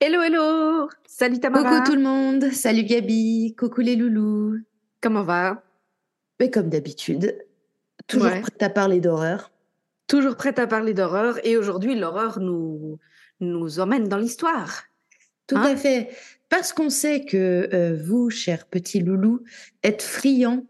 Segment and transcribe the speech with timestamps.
[0.00, 4.60] Hello, hello Salut Tamara Coucou tout le monde Salut Gabi Coucou les loulous
[5.00, 5.64] Comment va?
[6.38, 7.36] Mais comme d'habitude,
[8.06, 9.50] toujours prête à parler d'horreur.
[10.06, 13.00] Toujours prête à parler d'horreur et aujourd'hui l'horreur nous,
[13.40, 14.84] nous emmène dans l'histoire.
[15.48, 16.10] Tout à hein fait.
[16.48, 19.42] Parce qu'on sait que euh, vous, chers petits loulous,
[19.82, 20.64] êtes friands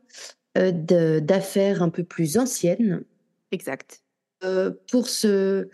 [0.56, 0.72] euh,
[1.20, 3.04] d'affaires un peu plus anciennes.
[3.52, 4.02] Exact.
[4.42, 5.68] Euh, pour ce,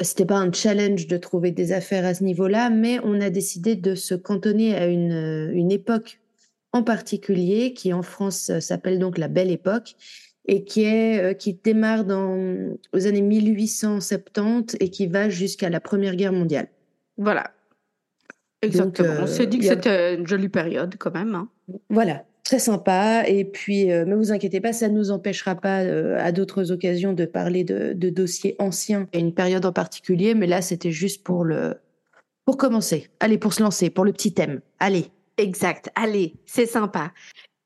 [0.00, 3.74] c'était pas un challenge de trouver des affaires à ce niveau-là, mais on a décidé
[3.74, 6.20] de se cantonner à une, une époque
[6.72, 9.94] en particulier qui en France s'appelle donc la Belle Époque
[10.46, 12.36] et qui est euh, qui démarre dans
[12.92, 16.68] aux années 1870 et qui va jusqu'à la Première Guerre mondiale.
[17.16, 17.52] Voilà.
[18.60, 19.14] Exactement.
[19.20, 21.34] on s'est dit que c'était une jolie période quand même.
[21.34, 21.48] Hein.
[21.88, 23.24] Voilà très sympa.
[23.28, 26.72] Et puis, euh, ne vous inquiétez pas, ça ne nous empêchera pas euh, à d'autres
[26.72, 30.34] occasions de parler de, dossiers anciens et une période en particulier.
[30.34, 31.76] Mais là, c'était juste pour le
[32.46, 33.10] pour commencer.
[33.20, 34.62] Allez, pour se lancer, pour le petit thème.
[34.78, 35.08] Allez.
[35.36, 35.90] Exact.
[35.94, 37.12] Allez, c'est sympa.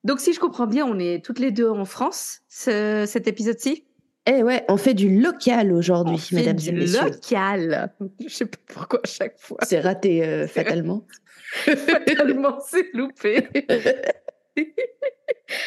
[0.02, 3.84] Donc, si je comprends bien, on est toutes les deux en France, cet épisode-ci?
[4.26, 7.04] Eh ouais, on fait du local aujourd'hui, mesdames et messieurs.
[7.04, 7.92] local.
[8.26, 9.58] Je sais pas pourquoi à chaque fois.
[9.62, 11.06] C'est raté euh, fatalement.
[11.64, 13.48] fatalement, c'est loupé.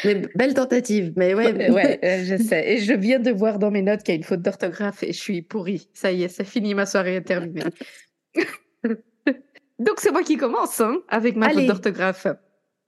[0.04, 1.72] mais belle tentative, mais ouais.
[1.72, 2.74] ouais, euh, je sais.
[2.74, 5.14] Et je viens de voir dans mes notes qu'il y a une faute d'orthographe et
[5.14, 5.90] je suis pourrie.
[5.94, 7.64] Ça y est, c'est fini, ma soirée est terminée.
[9.80, 12.28] donc c'est moi qui commence hein, avec ma faute d'orthographe.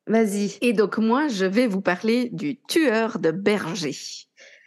[0.07, 0.57] Vas-y.
[0.61, 3.95] Et donc moi, je vais vous parler du tueur de berger.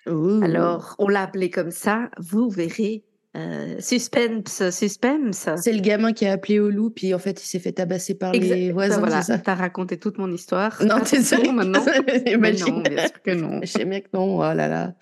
[0.07, 2.11] Alors, on l'a appelé comme ça.
[2.19, 3.05] Vous verrez
[3.37, 5.49] euh, suspense, suspense.
[5.63, 8.15] C'est le gamin qui a appelé au loup, puis en fait, il s'est fait tabasser
[8.15, 8.99] par les voisins.
[8.99, 10.83] Voilà, ça t'as raconté toute mon histoire.
[10.85, 13.61] Non, t'es sûr maintenant Non, bien sûr que non.
[13.63, 14.39] Je sais bien que non.
[14.39, 14.95] Oh là là.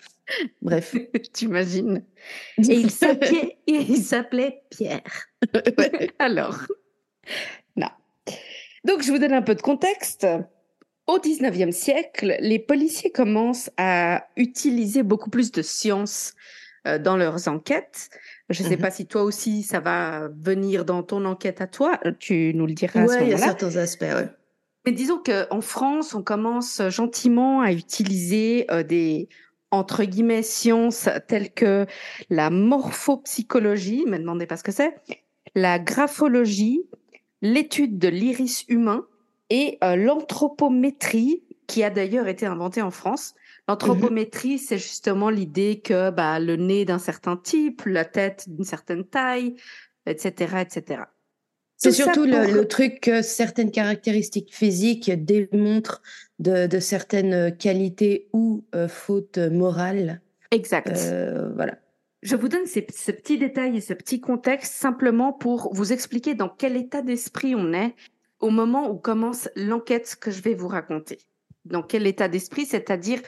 [0.61, 0.95] Bref.
[1.33, 2.03] T'imagines
[2.59, 5.29] Et il s'appelait, il s'appelait Pierre.
[6.19, 6.59] Alors,
[7.75, 7.89] non.
[8.85, 10.27] Donc, je vous donne un peu de contexte.
[11.07, 16.35] Au 19e siècle, les policiers commencent à utiliser beaucoup plus de science
[16.85, 18.09] dans leurs enquêtes.
[18.49, 21.67] Je ne sais mmh pas si toi aussi, ça va venir dans ton enquête à
[21.67, 21.99] toi.
[22.05, 24.27] Euh, tu nous le diras Oui, il y a certains aspects, ouais.
[24.85, 29.29] Mais disons qu'en France, on commence gentiment à utiliser euh, des
[29.71, 31.85] entre guillemets sciences telles que
[32.31, 34.95] la morphopsychologie, me demandez pas ce que c'est,
[35.53, 36.81] la graphologie,
[37.43, 39.05] l'étude de l'iris humain
[39.51, 43.35] et l'anthropométrie, qui a d'ailleurs été inventée en France.
[43.69, 49.05] L'anthropométrie, c'est justement l'idée que bah, le nez d'un certain type, la tête d'une certaine
[49.05, 49.57] taille,
[50.07, 51.03] etc., etc.
[51.77, 56.01] C'est surtout le, truc que certaines caractéristiques physiques démontrent
[56.39, 60.19] de, certaines qualités ou euh, fautes morales.
[60.49, 60.89] Exact.
[60.89, 61.77] Euh, voilà.
[62.23, 66.33] Je vous donne ces, ce petits détails et ce petit contexte simplement pour vous expliquer
[66.33, 67.93] dans quel état d'esprit on est
[68.39, 71.19] au moment où commence l'enquête que je vais vous raconter.
[71.65, 73.21] Dans quel état d'esprit, c'est-à-dire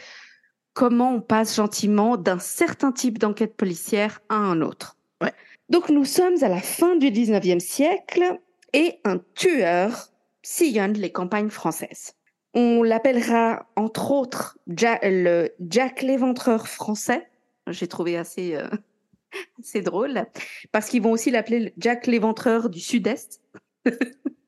[0.74, 4.98] comment on passe gentiment d'un certain type d'enquête policière à un autre.
[5.70, 8.40] Donc nous sommes à la fin du 19e siècle
[8.74, 10.10] et un tueur
[10.42, 12.14] sillonne les campagnes françaises.
[12.54, 17.26] On l'appellera entre autres le Jack l'éventreur français.
[17.68, 18.68] J'ai trouvé assez, euh,
[19.62, 20.26] assez drôle
[20.74, 23.42] parce qu'ils vont aussi l'appeler Jack l'éventreur du Sud-Est.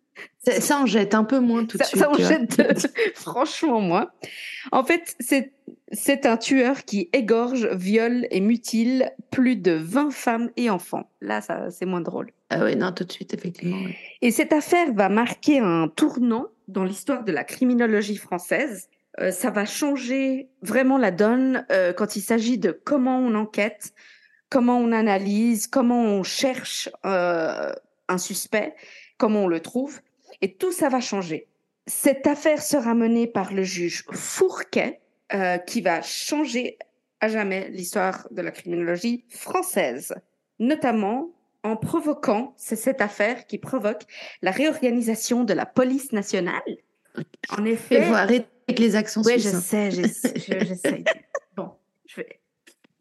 [0.45, 1.99] Ça, en jette un peu moins tout de suite.
[1.99, 2.61] Ça en jette
[3.15, 4.09] franchement moins.
[4.71, 5.15] En fait,
[5.91, 11.09] c'est un tueur qui égorge, viole et mutile plus de 20 femmes et enfants.
[11.21, 12.31] Là, ça c'est moins drôle.
[12.49, 13.77] Ah oui, non, tout de suite, effectivement.
[14.21, 18.89] Et cette affaire va marquer un tournant dans l'histoire de la criminologie française.
[19.19, 23.93] Euh, ça va changer vraiment la donne euh, quand il s'agit de comment on enquête,
[24.49, 27.71] comment on analyse, comment on cherche euh,
[28.07, 28.75] un suspect,
[29.23, 30.01] comment on le trouve.
[30.41, 31.47] Et tout ça va changer.
[31.87, 34.99] Cette affaire sera menée par le juge Fourquet,
[35.33, 36.77] euh, qui va changer
[37.21, 40.13] à jamais l'histoire de la criminologie française,
[40.59, 41.29] notamment
[41.63, 44.01] en provoquant, c'est cette affaire qui provoque
[44.41, 46.61] la réorganisation de la police nationale.
[47.57, 47.99] En effet.
[47.99, 51.05] Il faut arrêter avec les accents Oui, je sais, j'essaie.
[51.55, 51.71] bon,
[52.07, 52.42] je vais.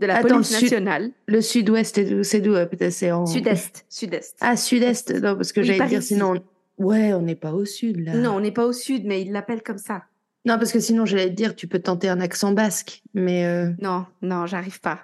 [0.02, 1.10] De la Attends, police sud- nationale.
[1.26, 2.58] Le sud-ouest, c'est d'où-
[2.90, 3.24] c'est euh, en.
[3.26, 4.36] Sud-Est, sud-est.
[4.40, 5.10] Ah, sud-est.
[5.14, 6.42] Non, parce que Oui, j'allais dire sinon.
[6.78, 8.14] Ouais, on n'est pas au sud, là.
[8.14, 10.02] Non, on n'est pas au sud, mais ils l'appellent comme ça.
[10.44, 13.02] Non, parce que sinon, j'allais te dire, tu peux tenter un accent basque.
[13.14, 13.46] Mais.
[13.46, 15.00] euh, Non, non, j'arrive pas.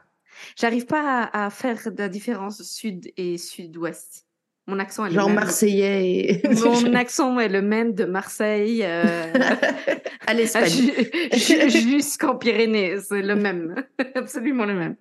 [0.56, 4.24] J'arrive pas à, à faire la différence sud et sud-ouest.
[4.68, 5.36] Mon accent est le Genre même.
[5.36, 6.48] marseillais et.
[6.84, 9.32] Mon accent est le même de Marseille euh,
[10.26, 10.68] à l'Espagne.
[10.68, 10.92] ju-
[11.32, 12.98] ju- jusqu'en Pyrénées.
[13.00, 13.74] C'est le même,
[14.14, 14.96] absolument le même.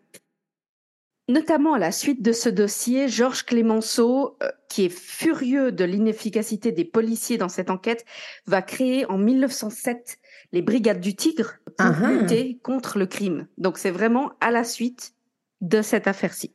[1.30, 6.72] Notamment à la suite de ce dossier, Georges Clémenceau, euh, qui est furieux de l'inefficacité
[6.72, 8.06] des policiers dans cette enquête,
[8.46, 10.20] va créer en 1907
[10.54, 12.12] les Brigades du Tigre pour Ah ah.
[12.14, 13.48] lutter contre le crime.
[13.58, 15.12] Donc c'est vraiment à la suite
[15.60, 16.54] de cette affaire-ci.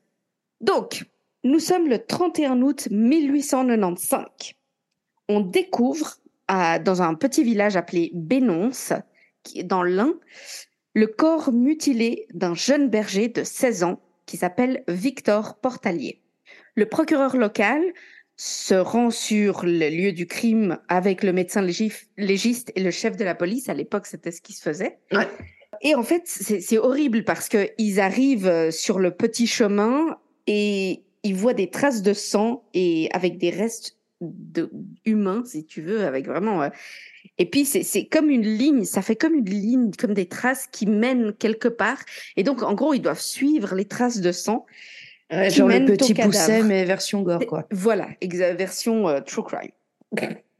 [0.62, 1.04] Donc,
[1.44, 4.26] nous sommes le 31 août 1895.
[5.28, 6.16] On découvre
[6.48, 8.92] dans un petit village appelé Bénonce,
[9.42, 10.14] qui est dans l'Ain,
[10.94, 16.20] le corps mutilé d'un jeune berger de 16 ans qui s'appelle Victor Portalier.
[16.74, 17.82] Le procureur local
[18.36, 23.16] se rend sur le lieu du crime avec le médecin légif- légiste et le chef
[23.16, 23.68] de la police.
[23.68, 24.98] À l'époque, c'était ce qui se faisait.
[25.12, 25.28] Ouais.
[25.80, 31.02] Et en fait, c'est horrible parce que ils arrivent euh, sur le petit chemin et
[31.22, 34.70] ils voient des traces de sang et avec des restes de
[35.04, 36.62] humains, si tu veux, avec vraiment.
[36.62, 36.68] euh,
[37.38, 40.86] Et puis c'est comme une ligne, ça fait comme une ligne, comme des traces qui
[40.86, 41.98] mènent quelque part.
[42.36, 44.66] Et donc en gros, ils doivent suivre les traces de sang.
[45.30, 47.66] Ouais, qui genre le mènent petit pousset, mais version gore, quoi.
[47.70, 49.70] Voilà, version euh, true crime.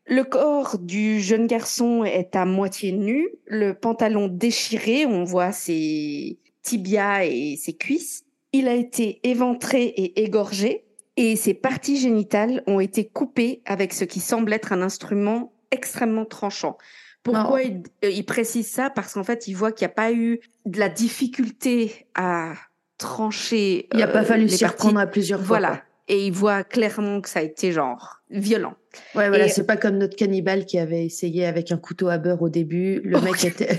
[0.07, 6.39] Le corps du jeune garçon est à moitié nu, le pantalon déchiré, on voit ses
[6.63, 8.25] tibias et ses cuisses.
[8.53, 10.85] Il a été éventré et égorgé
[11.17, 16.25] et ses parties génitales ont été coupées avec ce qui semble être un instrument extrêmement
[16.25, 16.77] tranchant.
[17.23, 17.65] Pourquoi Oh.
[17.65, 18.91] il, euh, il précise ça?
[18.91, 22.55] Parce qu'en fait, il voit qu'il n'y a pas eu de la difficulté à
[22.99, 23.89] trancher.
[23.93, 25.59] Il n'a euh, pas fallu s'y reprendre à plusieurs fois.
[25.59, 25.83] Voilà.
[26.09, 28.75] Et il voit clairement que ça a été genre violent.
[29.15, 32.19] Ouais, voilà, Et- c'est pas comme notre cannibale qui avait essayé avec un couteau à
[32.19, 33.01] beurre au début.
[33.05, 33.79] Le Oh, mec était.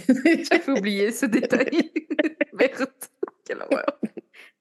[0.49, 1.91] J'avais oublié ce détail.
[2.53, 2.87] Merde,
[3.45, 3.85] quelle horreur.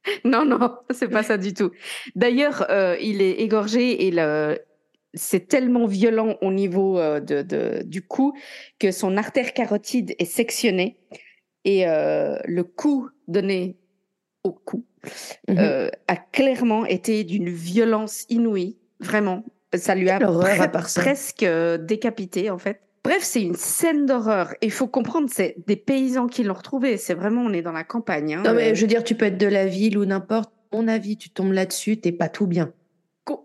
[0.25, 1.71] Non, non, c'est pas ça du tout.
[2.17, 4.59] D'ailleurs, euh, il est égorgé et le...
[5.15, 8.33] c'est tellement violent au niveau euh, de, de- du cou
[8.79, 10.97] que son artère carotide est sectionnée
[11.65, 13.77] et euh, le coup donné
[14.45, 14.85] au cou
[15.49, 15.59] Mhm.
[15.59, 19.45] euh, a clairement été d'une violence inouïe, vraiment.
[19.75, 20.57] Ça lui a pre-
[21.03, 21.45] presque
[21.85, 22.81] décapité, en fait.
[23.05, 24.55] Bref, c'est une scène d'horreur.
[24.63, 26.97] Il faut comprendre, c'est des paysans qui l'ont retrouvé.
[26.97, 28.35] C'est vraiment, on est dans la campagne.
[28.35, 28.43] hein.
[28.45, 30.53] Non, mais Euh, je veux dire, tu peux être de la ville ou n'importe.
[30.73, 32.73] Mon avis, tu tombes là-dessus, t'es pas tout bien.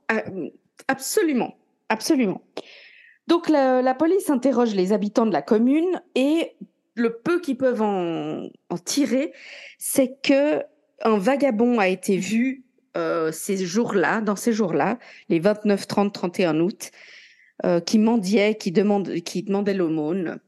[0.09, 0.23] Ah,
[0.87, 1.57] Absolument,
[1.89, 2.41] absolument.
[3.27, 6.53] Donc la, la police interroge les habitants de la commune et
[6.95, 9.33] le peu qu'ils peuvent en, en tirer,
[9.77, 10.61] c'est que
[11.03, 12.63] un vagabond a été vu
[12.95, 14.97] euh, ces jours-là, dans ces jours-là,
[15.29, 16.91] les 29, 30, 31 août,
[17.65, 20.39] euh, qui mendiait, qui demande, qui demandait l'aumône.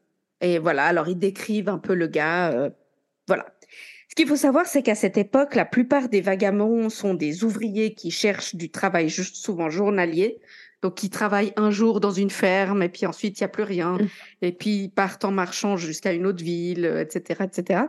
[0.41, 2.51] Et voilà, alors ils décrivent un peu le gars.
[2.51, 2.69] euh,
[3.27, 3.45] voilà.
[4.09, 7.93] Ce qu'il faut savoir, c'est qu'à cette époque, la plupart des vagabonds sont des ouvriers
[7.93, 10.39] qui cherchent du travail juste souvent journalier.
[10.81, 13.63] Donc, qui travaillent un jour dans une ferme et puis ensuite, il n'y a plus
[13.63, 13.97] rien.
[13.97, 14.07] Mm.
[14.43, 17.81] Et puis, ils partent en marchant jusqu'à une autre ville, etc., etc.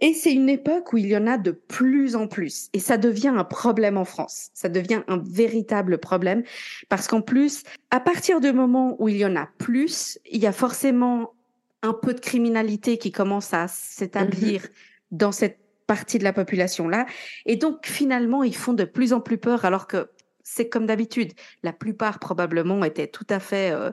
[0.00, 2.68] Et c'est une époque où il y en a de plus en plus.
[2.74, 4.50] Et ça devient un problème en France.
[4.52, 6.42] Ça devient un véritable problème.
[6.88, 10.46] Parce qu'en plus, à partir du moment où il y en a plus, il y
[10.46, 11.34] a forcément
[11.82, 14.66] un peu de criminalité qui commence à s'établir
[15.10, 17.06] dans cette partie de la population-là.
[17.46, 20.10] Et donc, finalement, ils font de plus en plus peur, alors que
[20.42, 21.32] c'est comme d'habitude.
[21.62, 23.90] La plupart, probablement, étaient tout à fait euh,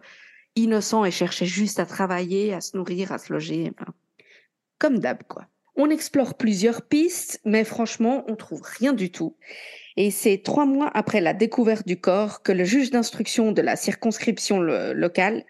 [0.55, 3.71] innocents et cherchaient juste à travailler, à se nourrir, à se loger.
[4.79, 5.47] comme d'hab, quoi.
[5.75, 9.35] On explore plusieurs pistes, mais franchement, on trouve rien du tout.
[9.97, 13.75] Et c'est trois mois après la découverte du corps que le juge d'instruction de la
[13.75, 15.43] circonscription lo- locale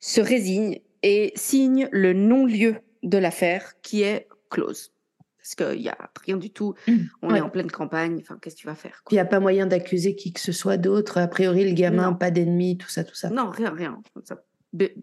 [0.00, 4.92] se résigne et signe le non-lieu de l'affaire qui est close.
[5.38, 6.74] Parce qu'il n'y a rien du tout.
[7.20, 7.38] On Ouais.
[7.38, 8.18] est en pleine campagne.
[8.20, 10.52] Enfin, qu'est-ce que tu vas faire il n'y a pas moyen d'accuser qui que ce
[10.52, 11.18] soit d'autre.
[11.18, 12.16] A priori, le gamin, Non.
[12.16, 13.28] pas d'ennemi, tout ça, tout ça.
[13.28, 14.00] Non, rien, rien.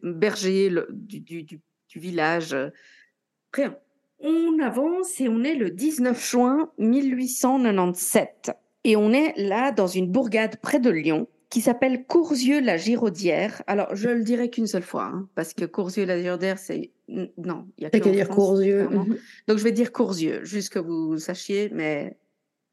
[0.04, 2.70] Berger le- du, du, du, du village, euh,
[3.54, 3.76] rien.
[4.24, 8.52] On avance et on est le 19 juin 1897.
[8.84, 13.62] Et on est là dans une bourgade près de Lyon qui s'appelle Courzieux-la-Giraudière.
[13.68, 16.92] Alors, je le dirai qu'une seule fois, hein, parce que Courzieux-la-Giraudière, c'est...
[17.10, 18.38] n- Non, il y a qu'à dire France,
[18.88, 19.06] clairement.
[19.06, 19.18] Mhm.
[19.48, 22.16] Donc, je vais dire Courzieux, juste que vous sachiez, mais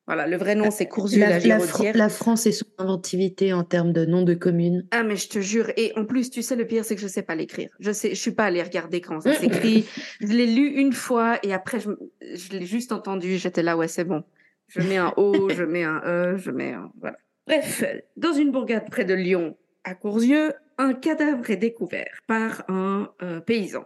[0.09, 4.23] Voilà, le vrai nom, c'est Courzieux La, France et son inventivité en termes de nom
[4.23, 4.87] de commune.
[4.91, 5.71] Ah, mais je te jure.
[5.77, 7.69] Et en plus, tu sais, le pire, c'est que je sais pas l'écrire.
[7.79, 9.85] Je sais, je suis pas allée regarder comment ça s'écrit.
[10.21, 13.37] Je l'ai lu une fois et après, je, l'ai juste entendu.
[13.37, 14.25] J'étais là, ouais, c'est bon.
[14.69, 17.19] Je mets un O, je mets un E, je mets un, voilà.
[17.47, 17.85] Bref,
[18.17, 23.41] dans une bourgade près de Lyon, à Courzieux, un cadavre est découvert par un euh,
[23.41, 23.85] paysan.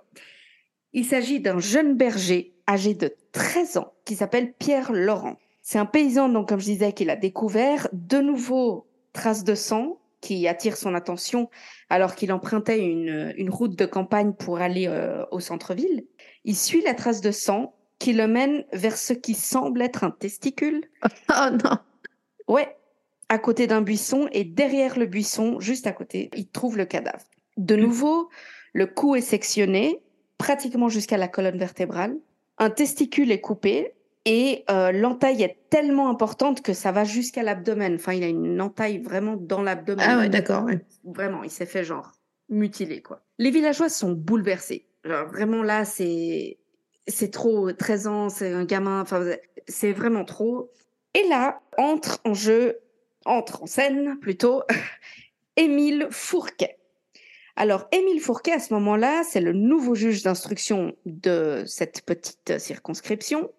[0.93, 5.37] Il s'agit d'un jeune berger âgé de 13 ans qui s'appelle Pierre Laurent.
[5.63, 7.89] C'est un paysan, donc, comme je disais, qu'il a découvert.
[7.93, 11.51] De nouveau, traces de sang qui attirent son attention
[11.91, 16.05] alors qu'il empruntait une, une route de campagne pour aller euh, au centre-ville.
[16.45, 20.11] Il suit la trace de sang qui le mène vers ce qui semble être un
[20.11, 20.85] testicule.
[21.29, 21.79] Oh non
[22.49, 22.77] Ouais,
[23.29, 27.25] à côté d'un buisson et derrière le buisson, juste à côté, il trouve le cadavre.
[27.57, 28.29] De nouveau,
[28.73, 30.03] le cou est sectionné,
[30.39, 32.17] pratiquement jusqu'à la colonne vertébrale.
[32.59, 37.97] Un testicule est coupé et euh, l'entaille est tellement importante que ça va jusqu'à l'abdomen.
[37.97, 40.07] Enfin, il a une entaille vraiment dans l'abdomen.
[40.09, 40.65] Ah ouais, d'accord.
[40.65, 40.81] ouais.
[41.05, 42.13] Vraiment, il s'est fait genre
[42.49, 43.23] mutilé quoi.
[43.39, 44.87] Les villageois sont bouleversés.
[45.05, 46.59] Genre vraiment là, c'est
[47.09, 49.25] c'est trop 13 ans, c'est un gamin, enfin
[49.67, 50.71] c'est vraiment trop.
[51.15, 52.79] Et là, entre en jeu,
[53.25, 54.63] entre en scène plutôt
[55.57, 56.79] Émile Fourquet.
[57.57, 63.51] Alors Émile Fourquet à ce moment-là, c'est le nouveau juge d'instruction de cette petite circonscription.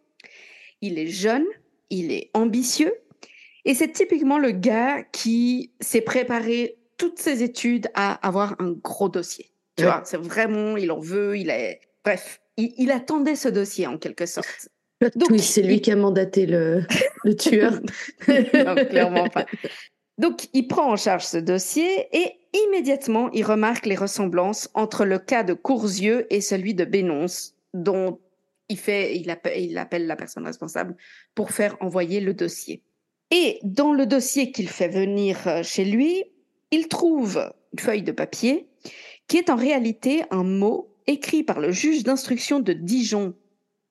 [0.86, 1.46] Il est jeune,
[1.90, 2.94] il est ambitieux
[3.64, 9.08] et c'est typiquement le gars qui s'est préparé toutes ses études à avoir un gros
[9.08, 9.52] dossier.
[9.78, 9.90] Tu Ouais.
[9.90, 11.80] vois, c'est vraiment, il en veut, il est.
[12.04, 14.68] Bref, il, il attendait ce dossier en quelque sorte.
[15.16, 16.84] Donc, twist, c'est lui il- qui a mandaté le,
[17.24, 17.80] le tueur.
[18.28, 19.46] non, clairement pas.
[20.18, 22.34] Donc, il prend en charge ce dossier et
[22.68, 28.20] immédiatement, il remarque les ressemblances entre le cas de Courzieux et celui de Bénonce, dont
[28.74, 30.96] il, fait, il, appelle, il appelle la personne responsable
[31.36, 32.82] pour faire envoyer le dossier.
[33.30, 36.24] Et dans le dossier qu'il fait venir euh, chez lui,
[36.72, 38.68] il trouve une feuille de papier
[39.28, 43.36] qui est en réalité un mot écrit par le juge d'instruction de Dijon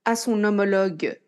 [0.05, 1.19] à son homologue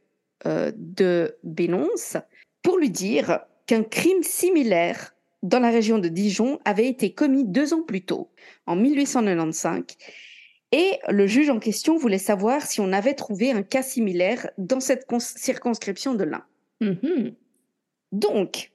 [0.47, 2.17] euh, de Bénonce
[2.63, 7.73] pour lui dire qu'un crime similaire dans la région de Dijon avait été commis deux
[7.75, 8.31] ans plus tôt,
[8.67, 9.85] en 1895,
[10.77, 14.81] et le juge en question voulait savoir si on avait trouvé un cas similaire dans
[14.81, 16.45] cette cons- circonscription de l'Ain.
[16.81, 17.37] Mhm.
[18.11, 18.73] Donc,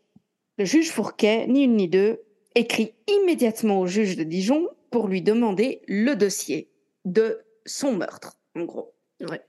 [0.57, 2.21] le juge Fourquet, ni une ni deux,
[2.55, 6.69] écrit immédiatement au juge de Dijon pour lui demander le dossier
[7.03, 8.93] de son meurtre, en gros.
[9.19, 9.41] Ouais.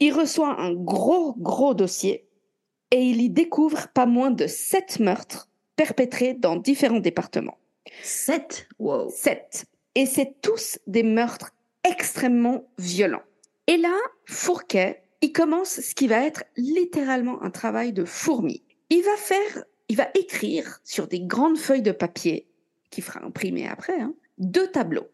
[0.00, 2.26] Il reçoit un gros, gros dossier
[2.90, 7.58] et il y découvre pas moins de sept meurtres perpétrés dans différents départements.
[8.02, 8.66] Sept?
[8.80, 9.08] Wow.
[9.08, 9.66] Sept.
[9.94, 11.52] Et c'est tous des meurtres
[11.84, 13.22] extrêmement violents.
[13.66, 13.96] Et là,
[14.26, 18.62] Fourquet, il commence ce qui va être littéralement un travail de fourmi.
[18.90, 22.48] Il va faire, il va écrire sur des grandes feuilles de papier,
[22.90, 25.08] qu'il fera imprimer après, hein, deux tableaux.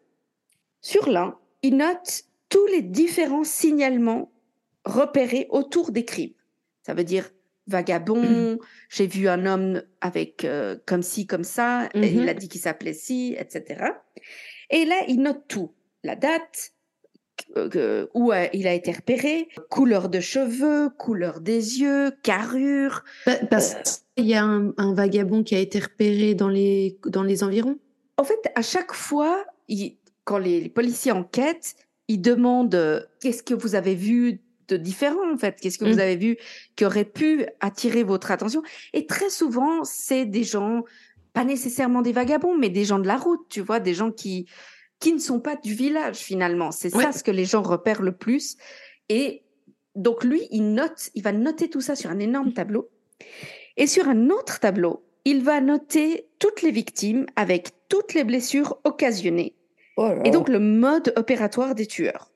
[0.80, 4.32] Sur l'un, il note tous les différents signalements
[4.84, 6.32] repérés autour des crimes.
[6.82, 7.30] Ça veut dire
[7.66, 8.58] vagabond,
[8.88, 12.62] j'ai vu un homme avec euh, comme ci, comme ça, et il a dit qu'il
[12.62, 13.84] s'appelait ci, etc.
[14.70, 15.74] Et là, il note tout.
[16.08, 16.72] La date,
[17.58, 23.04] euh, où euh, il a été repéré, couleur de cheveux, couleur des yeux, carrure.
[23.26, 27.22] Pa- Parce qu'il y a un, un vagabond qui a été repéré dans les, dans
[27.22, 27.78] les environs?
[28.16, 31.74] En fait, à chaque fois, il- quand les, les policiers enquêtent,
[32.08, 35.96] ils demandent euh, qu'est-ce que vous avez vu de différent, en fait, qu'est-ce que vous
[35.96, 36.00] Mm.
[36.00, 36.38] avez vu
[36.74, 38.62] qui aurait pu attirer votre attention?
[38.94, 40.84] Et très souvent, c'est des gens,
[41.34, 44.46] pas nécessairement des vagabonds, mais des gens de la route, tu vois, des gens qui
[45.00, 46.70] qui ne sont pas du village finalement.
[46.70, 48.56] C'est ça ce que les gens repèrent le plus.
[49.08, 49.42] Et
[49.94, 52.90] donc lui, il note, il va noter tout ça sur un énorme tableau.
[53.76, 58.78] Et sur un autre tableau, il va noter toutes les victimes avec toutes les blessures
[58.84, 59.54] occasionnées.
[60.24, 62.30] Et donc le mode opératoire des tueurs.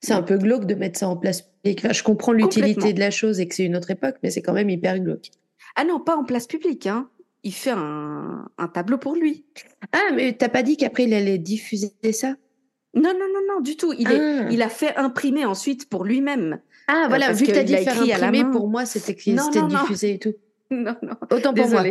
[0.00, 1.80] c'est un peu glauque de mettre ça en place publique.
[1.84, 4.42] Enfin, je comprends l'utilité de la chose et que c'est une autre époque, mais c'est
[4.42, 5.30] quand même hyper glauque.
[5.76, 6.86] Ah non, pas en place publique.
[6.86, 7.08] Hein.
[7.44, 9.44] Il fait un, un tableau pour lui.
[9.92, 12.34] Ah, mais t'as pas dit qu'après il allait diffuser ça?
[12.94, 13.92] Non, non, non, non, du tout.
[13.98, 14.48] Il, est, Ah.
[14.50, 16.60] il a fait imprimer ensuite pour lui-même.
[16.88, 19.16] Ah, voilà, parce vu que t'as dit faire écrit à la imprimer, pour moi, c'était
[19.32, 20.34] Non, diffusé et tout.
[20.70, 21.14] Non, non.
[21.30, 21.84] Autant pour moi.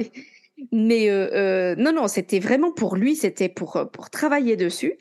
[0.72, 4.94] Mais euh, euh, non, non, c'était vraiment pour lui, c'était pour, euh, pour travailler dessus.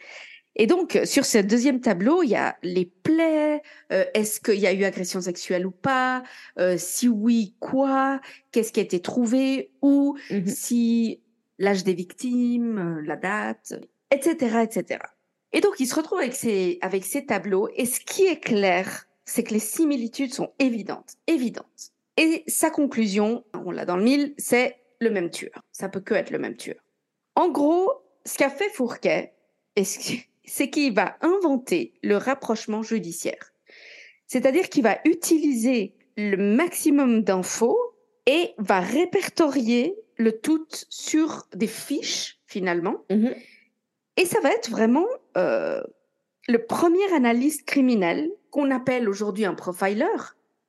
[0.56, 4.66] Et donc, sur ce deuxième tableau, il y a les plaies, euh, est-ce qu'il y
[4.66, 6.22] a eu agression sexuelle ou pas,
[6.58, 10.46] euh, si oui, quoi, qu'est-ce qui a été trouvé, où, Mhm.
[10.46, 11.20] si
[11.58, 13.74] l'âge des victimes, euh, la date,
[14.10, 15.00] etc., etc.
[15.52, 19.06] Et donc, il se retrouve avec ces, avec ces tableaux, et ce qui est clair,
[19.24, 21.92] c'est que les similitudes sont évidentes, évidentes.
[22.18, 25.62] Et sa conclusion, on l'a dans le mille, c'est le même tueur.
[25.72, 26.82] Ça peut que être le même tueur.
[27.36, 27.90] En gros,
[28.26, 29.32] ce qu'a fait Fourquet,
[30.52, 33.54] c'est qu'il va inventer le rapprochement judiciaire.
[34.26, 37.78] C'est-à-dire qu'il va utiliser le maximum d'infos
[38.26, 43.02] et va répertorier le tout sur des fiches finalement.
[43.10, 43.34] Mhm.
[44.18, 45.06] Et ça va être vraiment
[45.38, 45.82] euh,
[46.46, 50.04] le premier analyste criminel qu'on appelle aujourd'hui un profiler.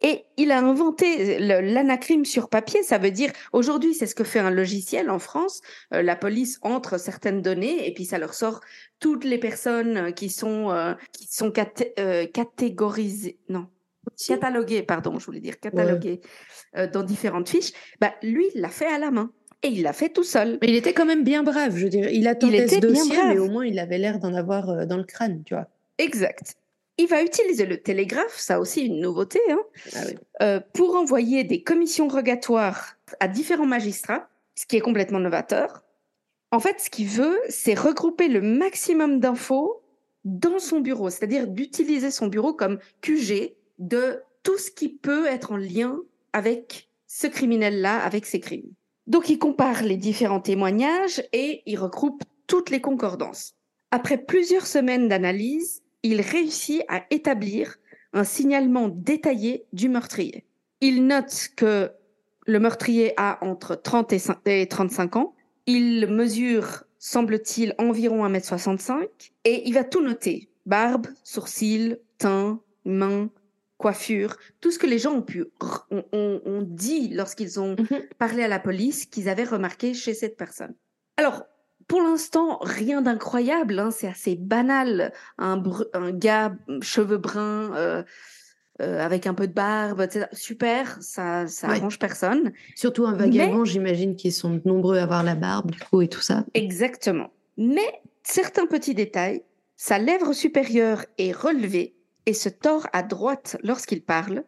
[0.03, 2.83] Et il a inventé l'anacrime sur papier.
[2.83, 5.62] Ça veut dire, aujourd'hui, c'est ce que fait un logiciel en France.
[5.93, 8.60] Euh, la police entre certaines données et puis ça leur sort
[9.00, 13.39] toutes les personnes qui sont, euh, qui sont catégorisées.
[13.48, 13.67] Non,
[14.27, 16.19] cataloguées, pardon, je voulais dire cataloguées
[16.91, 17.72] dans différentes fiches.
[18.01, 19.31] Bah, lui, il l'a fait à la main.
[19.63, 20.57] Et il l'a fait tout seul.
[20.62, 22.13] Mais il était quand même bien brave, je dirais.
[22.13, 25.05] Il attendait ce dossier, mais au moins il avait l'air d'en avoir euh, dans le
[25.05, 25.69] crâne, tu vois.
[25.98, 26.55] Exact.
[26.97, 29.62] Il va utiliser le télégraphe, ça aussi une nouveauté, hein,
[29.95, 30.15] ah oui.
[30.41, 35.83] euh, pour envoyer des commissions rogatoires à différents magistrats, ce qui est complètement novateur.
[36.51, 39.81] En fait, ce qu'il veut, c'est regrouper le maximum d'infos
[40.23, 45.51] dans son bureau, c'est-à-dire d'utiliser son bureau comme QG de tout ce qui peut être
[45.51, 46.00] en lien
[46.31, 48.71] avec ce criminel-là, avec ses crimes.
[49.07, 53.55] Donc il compare les différents témoignages et il regroupe toutes les concordances.
[53.91, 57.77] Après plusieurs semaines d'analyse, il réussit à établir
[58.13, 60.45] un signalement détaillé du meurtrier.
[60.81, 61.91] Il note que
[62.45, 64.13] le meurtrier a entre 30
[64.45, 65.33] et 35 ans.
[65.65, 69.07] Il mesure, semble-t-il, environ 1m65
[69.45, 70.50] et il va tout noter.
[70.65, 73.29] Barbe, sourcils, teint, mains,
[73.77, 75.45] coiffure, tout ce que les gens ont pu
[75.91, 78.03] ont, dit lorsqu'ils ont Mhm.
[78.17, 80.74] parlé à la police qu'ils avaient remarqué chez cette personne.
[81.17, 81.43] Alors,
[81.87, 85.11] pour l'instant, rien d'incroyable, hein, c'est assez banal.
[85.37, 88.03] Un, br- un gars, cheveux bruns, euh,
[88.81, 90.25] euh, avec un peu de barbe, etc.
[90.31, 91.77] Super, ça, ça Ouais.
[91.77, 92.51] arrange personne.
[92.75, 96.21] Surtout un vagabond, j'imagine qu'ils sont nombreux à avoir la barbe, du coup, et tout
[96.21, 96.45] ça.
[96.53, 97.29] Exactement.
[97.57, 99.43] Mais certains petits détails,
[99.75, 104.43] sa lèvre supérieure est relevée et se tord à droite lorsqu'il parle,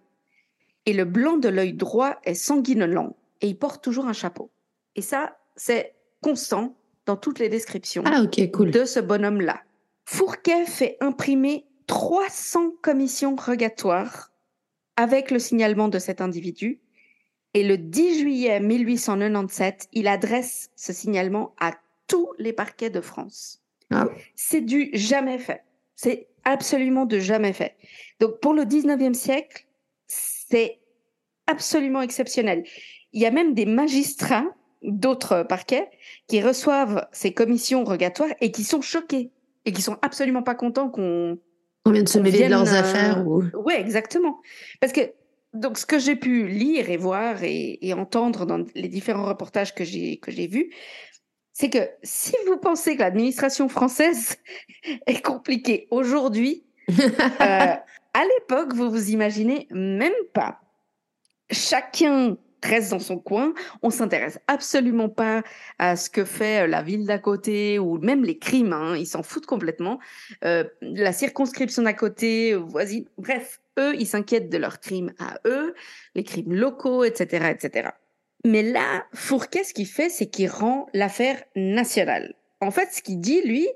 [0.86, 4.50] et le blanc de l'œil droit est sanguinolent, et il porte toujours un chapeau.
[4.96, 6.75] Et ça, c'est constant
[7.06, 8.72] dans toutes les descriptions Ah, cool.
[8.72, 9.62] de ce bonhomme-là.
[10.06, 14.32] Fourquet fait imprimer 300 commissions rogatoires
[14.96, 16.79] avec le signalement de cet individu.
[17.53, 21.72] Et le 10 juillet 1897, il adresse ce signalement à
[22.08, 23.62] tous les parquets de France.
[23.92, 24.08] Ah.
[24.36, 25.64] C'est du jamais fait.
[25.96, 27.75] C'est absolument de jamais fait.
[28.20, 29.66] Donc pour le 19e siècle,
[30.08, 30.79] c'est
[31.48, 32.64] absolument exceptionnel.
[33.14, 34.46] Il y a même des magistrats
[34.88, 35.90] d'autres parquets
[36.28, 39.32] qui reçoivent ces commissions rogatoires et qui sont choqués
[39.66, 41.38] et qui sont absolument pas contents qu'on
[41.86, 43.28] On vient de se mêler de leurs euh, affaires.
[43.28, 43.44] Ou...
[43.54, 44.40] Ouais, exactement.
[44.80, 45.02] Parce que
[45.54, 49.74] donc ce que j'ai pu lire et voir et, et entendre dans les différents reportages
[49.74, 50.72] que j'ai que j'ai vus,
[51.54, 54.36] c'est que si vous pensez que l'administration française
[55.08, 57.76] est compliquée aujourd'hui, euh,
[58.16, 60.60] à l'époque, vous vous imaginez même pas.
[61.50, 63.53] Chacun reste dans son coin.
[63.81, 65.44] On s'intéresse absolument pas
[65.79, 68.74] à ce que fait euh, la ville d'à côté ou même les crimes.
[68.74, 70.00] hein, ils s'en foutent complètement.
[70.44, 73.05] Euh, la circonscription d'à côté, voisine.
[73.18, 75.74] Bref, eux, ils s'inquiètent de leurs crimes à eux,
[76.15, 77.89] les crimes locaux, etc., etc.
[78.46, 82.35] Mais là, Fourquet, ce qu'il fait, c'est qu'il rend l'affaire nationale.
[82.61, 83.68] En fait, ce qu'il dit, lui,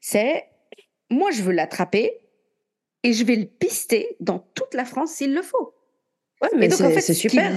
[0.00, 0.44] c'est
[1.10, 2.20] moi, je veux l'attraper
[3.02, 5.74] et je vais le pister dans toute la France s'il le faut.
[6.42, 7.52] Ouais, mais donc, en c'est fait, c'est ce super.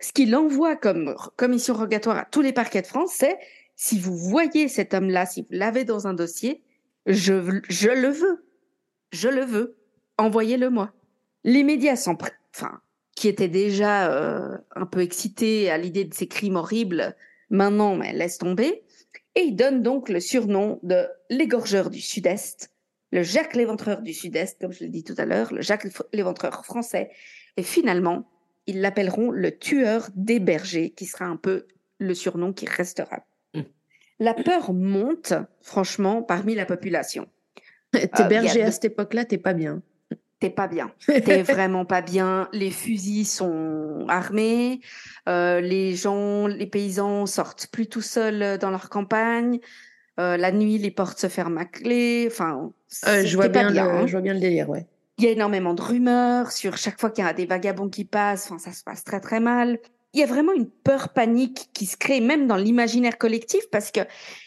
[0.00, 3.38] Ce qu'il envoie comme commission rogatoire à tous les parquets de France, c'est
[3.74, 6.62] si vous voyez cet homme-là, si vous l'avez dans un dossier,
[7.06, 8.44] je, le veux.
[9.12, 9.76] Je le veux.
[10.18, 10.92] Envoyez-le moi.
[11.44, 11.96] Les médias
[13.14, 17.16] qui étaient déjà euh, un peu excités à l'idée de ces crimes horribles,
[17.50, 18.82] maintenant, mais laisse tomber.
[19.34, 22.72] Et ils donnent donc le surnom de l'égorgeur du Sud-Est,
[23.12, 26.64] le Jacques l'éventreur du Sud-Est, comme je l'ai dit tout à l'heure, le Jacques l'éventreur
[26.64, 27.10] français.
[27.56, 28.28] Et finalement,
[28.68, 31.66] ils l'appelleront le tueur des bergers, qui sera un peu
[31.98, 33.24] le surnom qui restera.
[33.54, 33.62] Mm.
[34.20, 37.26] La peur monte, franchement, parmi la population.
[37.92, 39.82] T'es a berger à cette époque-là, t'es pas bien.
[40.40, 40.92] T'es pas bien.
[41.06, 42.48] T'es vraiment pas bien.
[42.52, 44.80] Les fusils sont armés.
[45.28, 49.58] euh, les gens, les paysans sortent plus tout seuls dans leur campagne.
[50.20, 52.28] euh, la nuit, les portes se ferment à clé.
[52.30, 52.72] Enfin,
[53.06, 54.02] Euh, je, vois bien hein.
[54.02, 54.86] le, je vois bien le délire, ouais.
[55.18, 58.04] Il y a énormément de rumeurs sur chaque fois qu'il y a des vagabonds qui
[58.04, 58.50] passent.
[58.50, 59.78] Enfin, ça se passe très très mal.
[60.14, 63.90] Il y a vraiment une peur panique qui se crée même dans l'imaginaire collectif parce
[63.90, 64.00] que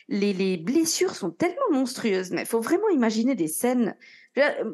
[0.08, 2.32] les, les blessures sont tellement monstrueuses.
[2.32, 3.96] Mais il faut vraiment imaginer des scènes.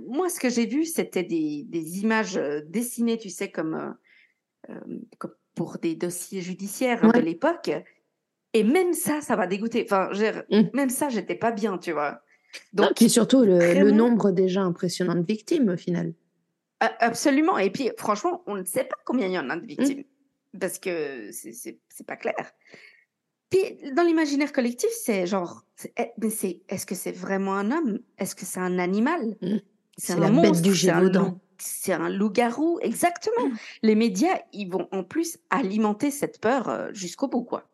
[0.07, 3.95] Moi, ce que j'ai vu, c'était des, des images euh, dessinées, tu sais, comme
[5.57, 7.71] pour des dossiers judiciaires hein, de l'époque.
[8.53, 9.83] Et même ça, ça m'a dégoûté.
[9.83, 10.09] Enfin,
[10.49, 10.61] mmh.
[10.73, 12.21] même ça, j'étais pas bien, tu vois.
[12.73, 16.13] Donc, puis surtout le, nombre déjà impressionnant de victimes au final.
[16.79, 17.57] Absolument.
[17.57, 19.67] Et puis, franchement, on ne sait pas combien il y en a de mmh.
[19.67, 20.03] victimes.
[20.59, 22.53] Parce que c'est pas clair.
[23.49, 23.59] Puis,
[23.93, 25.63] dans l'imaginaire collectif, c'est genre,
[25.97, 27.99] eh, mais c'est, est-ce que c'est vraiment un homme?
[28.17, 29.35] Est-ce que c'est un animal?
[29.41, 29.57] Mmh.
[29.97, 31.39] C'est la bête du Gévaudan.
[31.59, 33.49] C'est un loup-garou, exactement.
[33.81, 37.67] Les médias, ils vont en plus alimenter cette peur euh, jusqu'au bout, quoi.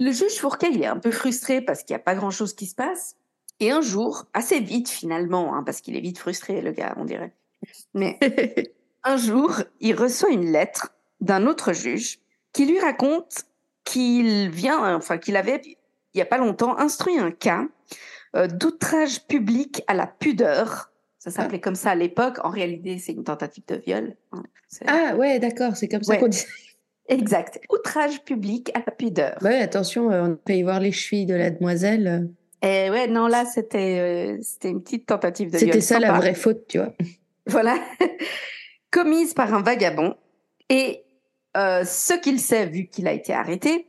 [0.00, 2.66] Le juge Fourquet, il est un peu frustré parce qu'il n'y a pas grand-chose qui
[2.66, 3.16] se passe.
[3.60, 7.04] Et un jour, assez vite finalement, hein, parce qu'il est vite frustré, le gars, on
[7.04, 7.32] dirait.
[7.94, 8.18] Mais
[9.04, 12.18] un jour, il reçoit une lettre d'un autre juge
[12.52, 13.44] qui lui raconte
[13.84, 15.76] qu'il vient, enfin qu'il avait, il
[16.16, 17.66] n'y a pas longtemps, instruit un cas
[18.36, 20.90] euh, d'outrage public à la pudeur.
[21.18, 21.64] Ça s'appelait ah.
[21.64, 22.38] comme ça à l'époque.
[22.44, 24.16] En réalité, c'est une tentative de viol.
[24.32, 24.42] Hein.
[24.86, 26.44] Ah ouais, d'accord, c'est comme ça qu'on dit.
[27.08, 27.60] Exact.
[27.70, 29.36] Outrage public à la pudeur.
[29.42, 32.30] Ouais, attention, euh, on peut y voir les chevilles de la demoiselle.
[32.62, 35.58] Et ouais, non, là, c'était euh, c'était une petite tentative de.
[35.58, 36.92] C'était ça la vraie faute, tu vois.
[37.46, 37.76] Voilà.
[38.92, 40.14] Commise par un vagabond.
[40.68, 41.02] Et
[41.56, 43.88] euh, ce qu'il sait, vu qu'il a été arrêté,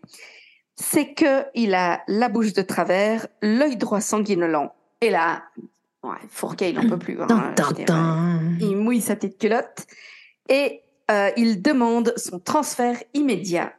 [0.76, 4.74] c'est qu'il a la bouche de travers, l'œil droit sanguinolent.
[5.02, 5.44] Et là,
[6.02, 7.22] ouais, Fourquet, il n'en peut plus.
[7.22, 7.54] Hein,
[8.62, 9.86] il mouille sa petite culotte.
[10.50, 10.82] Et
[11.12, 13.74] euh, il demande son transfert immédiat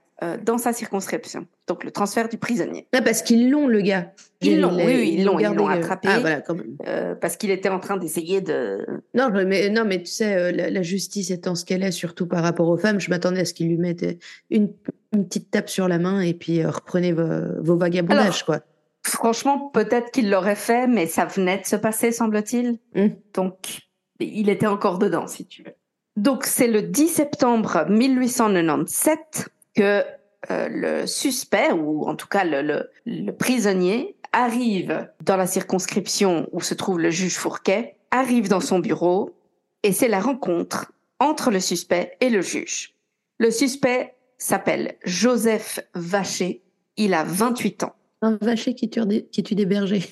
[0.45, 1.49] dans sa circonscription.
[1.69, 2.89] Donc le transfert du prisonnier.
[2.93, 4.13] Ah, parce qu'ils l'ont, le gars.
[4.41, 6.09] Ils l'ont, oui, ils l'ont, ils l'ont attrapé.
[6.11, 6.77] Ah, voilà, quand même.
[6.89, 8.85] Euh, parce qu'il était en train d'essayer de.
[9.15, 12.69] Non, mais non, mais tu sais, la, justice étant ce qu'elle est, surtout par rapport
[12.69, 14.05] aux femmes, je m'attendais à ce qu'ils lui mettent
[14.51, 14.73] une,
[15.13, 18.61] petite tape sur la main et puis reprenez vos, vagabondages, quoi.
[19.05, 22.79] Franchement, peut-être qu'il l'aurait fait, mais ça venait de se passer, semble-t-il.
[22.97, 23.11] Hum.
[23.35, 23.81] Donc,
[24.21, 25.75] il était encore dedans, si tu veux.
[26.17, 30.05] Donc c'est le 10 septembre 1897 que
[30.51, 32.91] euh, le suspect, ou en tout cas le,
[33.33, 39.35] prisonnier, arrive dans la circonscription où se trouve le juge Fourquet, arrive dans son bureau,
[39.83, 42.95] et c'est la rencontre entre le suspect et le juge.
[43.39, 46.63] Le suspect s'appelle Joseph Vacher,
[46.97, 47.95] il a 28 ans.
[48.23, 50.09] Un Vacher qui tue des, qui tue des bergers.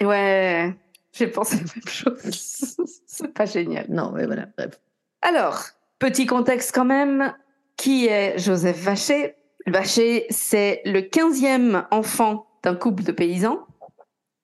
[0.00, 0.74] Ouais,
[1.12, 2.76] j'ai pensé la même chose.
[3.06, 3.86] C'est pas génial.
[3.88, 4.80] Non, mais voilà, bref.
[5.20, 5.64] Alors,
[5.98, 7.34] petit contexte quand même.
[7.76, 9.34] Qui est Joseph Vacher?
[9.66, 13.66] Vacher, c'est le 15e enfant d'un couple de paysans.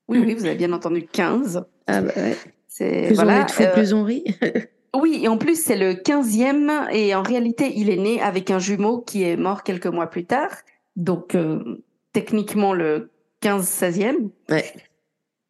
[0.09, 1.65] Oui, oui, vous avez bien entendu 15.
[1.87, 2.37] Ah bah ouais.
[2.67, 4.25] C'est, plus on est fou, euh, plus on rit.
[4.97, 8.59] oui, et en plus, c'est le 15e et en réalité, il est né avec un
[8.59, 10.51] jumeau qui est mort quelques mois plus tard.
[10.97, 13.11] Donc, euh, techniquement, le
[13.43, 14.31] 15-16e.
[14.49, 14.73] Ouais.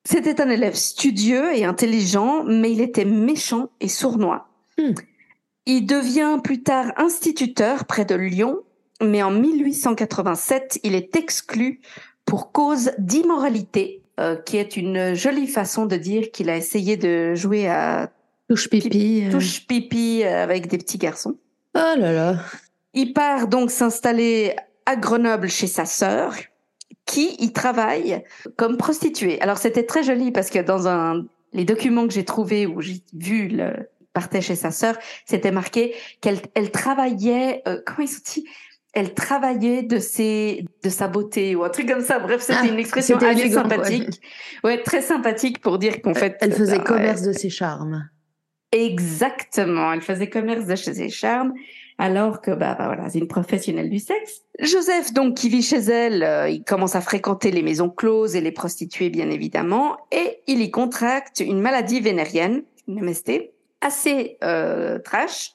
[0.04, 4.48] C'était un élève studieux et intelligent, mais il était méchant et sournois.
[4.78, 4.94] Hmm.
[5.66, 8.62] Il devient plus tard instituteur près de Lyon,
[9.02, 11.80] mais en 1887, il est exclu
[12.24, 17.34] pour cause d'immoralité, euh, qui est une jolie façon de dire qu'il a essayé de
[17.34, 18.10] jouer à
[18.48, 19.30] touche pipi, euh.
[19.30, 21.36] touche pipi avec des petits garçons.
[21.74, 22.36] Oh là là.
[22.94, 24.56] Il part donc s'installer
[24.86, 26.34] à Grenoble chez sa sœur,
[27.06, 28.22] qui y travaille
[28.56, 29.40] comme prostituée.
[29.40, 33.02] Alors c'était très joli parce que dans un les documents que j'ai trouvés où j'ai
[33.14, 38.20] vu le, partait chez sa sœur, c'était marqué qu'elle elle travaillait, euh, comment ils sont
[38.34, 38.46] dit
[38.94, 42.18] elle travaillait de ses de sa beauté ou un truc comme ça.
[42.18, 44.20] Bref, c'était ah, une expression assez sympathique.
[44.64, 44.82] Ouais.
[44.82, 48.08] très sympathique pour dire qu'en fait elle faisait bah, commerce de ses charmes.
[48.72, 51.54] Exactement, elle faisait commerce de ses charmes
[51.98, 54.42] alors que bah, bah, voilà, c'est une professionnelle du sexe.
[54.60, 58.40] Joseph donc qui vit chez elle, euh, il commence à fréquenter les maisons closes et
[58.40, 64.98] les prostituées bien évidemment et il y contracte une maladie vénérienne, une MST, assez euh,
[65.00, 65.54] trash.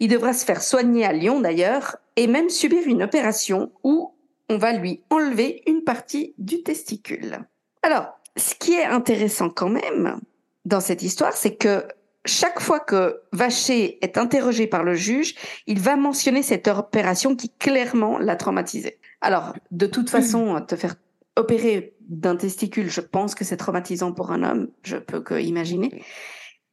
[0.00, 4.14] Il devra se faire soigner à Lyon d'ailleurs et même subir une opération où
[4.48, 7.40] on va lui enlever une partie du testicule.
[7.82, 10.20] Alors, ce qui est intéressant quand même
[10.64, 11.86] dans cette histoire, c'est que
[12.26, 15.34] chaque fois que Vacher est interrogé par le juge,
[15.66, 18.98] il va mentionner cette opération qui clairement l'a traumatisé.
[19.20, 20.96] Alors, de toute façon, te faire
[21.36, 26.02] opérer d'un testicule, je pense que c'est traumatisant pour un homme, je peux que imaginer.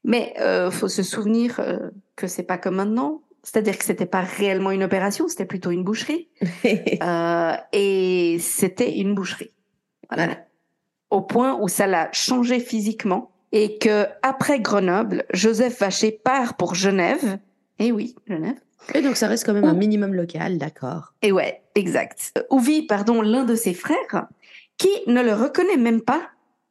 [0.04, 3.22] Mais euh, faut se souvenir euh, que c'est pas comme maintenant.
[3.44, 6.30] C'est-à-dire que c'était pas réellement une opération, c'était plutôt une boucherie.
[7.04, 9.52] euh, et c'était une boucherie.
[10.10, 10.38] Voilà.
[11.10, 16.74] Au point où ça l'a changé physiquement et que après Grenoble, Joseph Vacher part pour
[16.74, 17.38] Genève.
[17.80, 18.60] Et oui, Genève.
[18.94, 21.14] Et donc ça reste quand même un minimum local, d'accord.
[21.22, 22.34] Et ouais, exact.
[22.50, 24.28] Où vit, pardon, l'un de ses frères
[24.78, 26.22] qui ne le reconnaît même pas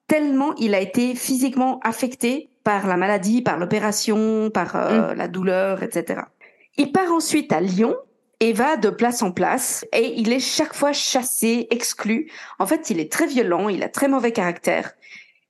[0.09, 5.17] tellement il a été physiquement affecté par la maladie, par l'opération, par euh, mm.
[5.17, 6.23] la douleur, etc.
[6.77, 7.95] Il part ensuite à Lyon
[8.41, 12.31] et va de place en place et il est chaque fois chassé, exclu.
[12.59, 14.93] En fait, il est très violent, il a très mauvais caractère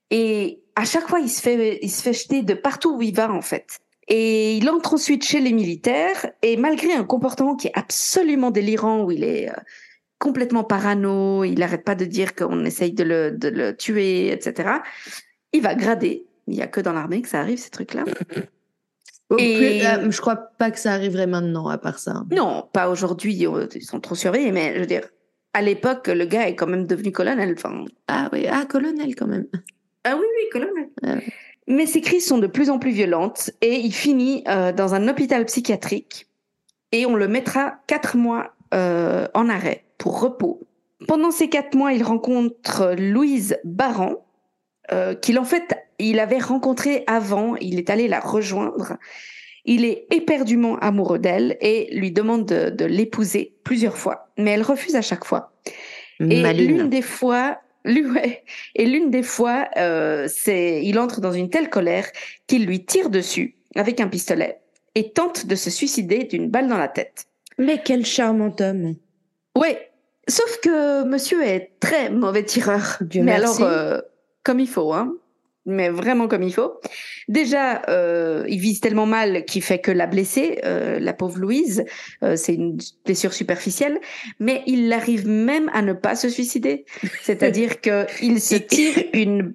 [0.09, 3.15] et à chaque fois, il se fait, il se fait jeter de partout où il
[3.15, 3.79] va en fait.
[4.07, 9.03] Et il entre ensuite chez les militaires et malgré un comportement qui est absolument délirant
[9.03, 9.53] où il est euh,
[10.19, 14.69] complètement parano, il n'arrête pas de dire qu'on essaye de le, de le tuer, etc.
[15.53, 16.25] Il va grader.
[16.47, 18.05] Il n'y a que dans l'armée que ça arrive, ces trucs-là.
[19.37, 19.85] Et...
[19.85, 22.23] Euh, je crois pas que ça arriverait maintenant, à part ça.
[22.31, 25.07] Non, pas aujourd'hui, euh, ils sont trop surveillés, mais je veux dire,
[25.53, 27.53] à l'époque, le gars est quand même devenu colonel.
[27.57, 27.85] Enfin...
[28.07, 29.47] Ah oui, ah, colonel quand même.
[30.03, 30.89] Ah oui, oui, colonel.
[31.03, 31.15] Ah
[31.65, 35.07] mais ses crises sont de plus en plus violentes et il finit euh, dans un
[35.07, 36.27] hôpital psychiatrique
[36.91, 40.67] et on le mettra quatre mois en arrêt pour repos.
[41.07, 44.25] Pendant ces quatre mois, il rencontre Louise Baran,
[45.21, 48.97] qu'il en fait il avait rencontré avant, il est allé la rejoindre.
[49.65, 54.95] Il est éperdument amoureux d'elle et lui demande de, l'épouser plusieurs fois, mais elle refuse
[54.95, 55.53] à chaque fois.
[56.19, 58.03] Et l'une des fois, lui,
[58.75, 62.07] et l'une des fois, euh, c'est, il entre dans une telle colère
[62.47, 64.59] qu'il lui tire dessus avec un pistolet
[64.95, 67.25] et tente de se suicider d'une balle dans la tête.
[67.57, 68.95] Mais quel charmant homme.
[69.57, 69.91] Ouais,
[70.27, 72.97] sauf que monsieur est très mauvais tireur.
[73.01, 73.99] Dieu mais alors, euh,
[74.43, 75.15] comme il faut, hein
[75.65, 76.79] mais vraiment comme il faut.
[77.27, 81.85] Déjà, euh, il vise tellement mal qu'il fait que la blesser, euh, la pauvre Louise.
[82.23, 83.99] Euh, c'est une blessure superficielle,
[84.39, 86.85] mais il arrive même à ne pas se suicider.
[87.21, 89.53] C'est-à-dire que il se tire une.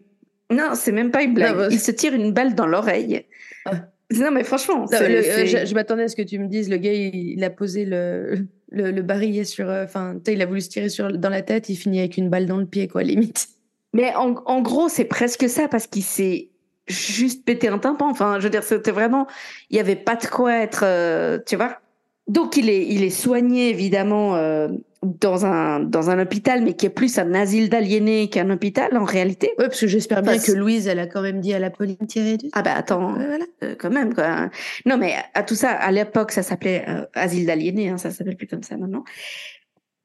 [0.51, 1.69] Non, c'est même pas une blague.
[1.71, 3.27] il se tire une balle dans l'oreille.
[3.67, 3.89] Ah.
[4.11, 5.23] Non, mais franchement, euh,
[5.67, 6.71] je, m'attendais à ce que tu me dises.
[6.71, 9.69] Le gars, il, a posé le, le, le barillet sur.
[9.69, 11.69] Euh, enfin, il a voulu se tirer sur dans la tête.
[11.69, 13.49] Il finit avec une balle dans le pied, quoi, limite.
[13.93, 16.51] Mais en, en gros, c'est presque ça parce qu'il s'est
[16.89, 18.11] juste pété un tympan.
[18.11, 19.27] Enfin, je veux dire, c'était vraiment,
[19.71, 21.79] il y avait pas de quoi être, euh, tu vois.
[22.27, 24.69] Donc il est, il est soigné évidemment euh,
[25.03, 29.05] dans un dans un hôpital, mais qui est plus un asile d'aliénés qu'un hôpital en
[29.05, 29.53] réalité.
[29.59, 31.97] Oui, parce que j'espère bien que Louise, elle a quand même dit à la Pauline
[32.07, 32.51] tirer du.
[32.53, 33.47] Ah bah attends, voilà.
[33.63, 34.51] Euh, quand même quoi.
[34.85, 38.47] Non mais à tout ça, à l'époque, ça s'appelait asile d'aliénés, hein, ça s'appelle plus
[38.47, 39.05] comme ça maintenant.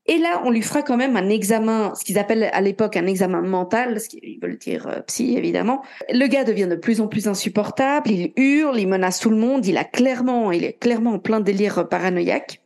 [0.05, 3.07] Et là, on lui fera quand même un examen, ce qu'ils appellent à l'époque un
[3.07, 5.81] examen mental, ce qu'ils veulent dire euh, psy évidemment.
[6.09, 9.65] Le gars devient de plus en plus insupportable, il hurle, il menace tout le monde,
[9.65, 12.61] il a clairement, il est clairement en plein délire paranoïaque.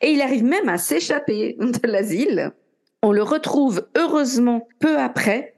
[0.00, 2.52] Et il arrive même à s'échapper de l'asile.
[3.02, 5.54] On le retrouve heureusement peu après.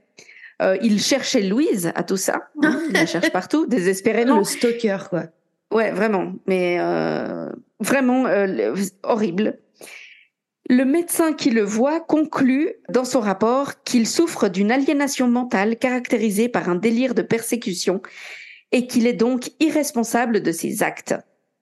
[0.61, 2.49] Euh, il cherchait Louise à tout ça.
[2.63, 4.39] Hein, il la cherche partout, désespérément.
[4.39, 5.25] Le stalker, quoi.
[5.73, 6.35] Ouais, vraiment.
[6.47, 7.49] Mais euh,
[7.81, 9.59] vraiment euh, horrible.
[10.73, 16.49] Le médecin qui le voit conclut dans son rapport qu'il souffre d'une aliénation mentale caractérisée
[16.49, 18.01] par un délire de persécution
[18.71, 21.15] et qu'il est donc irresponsable de ses actes.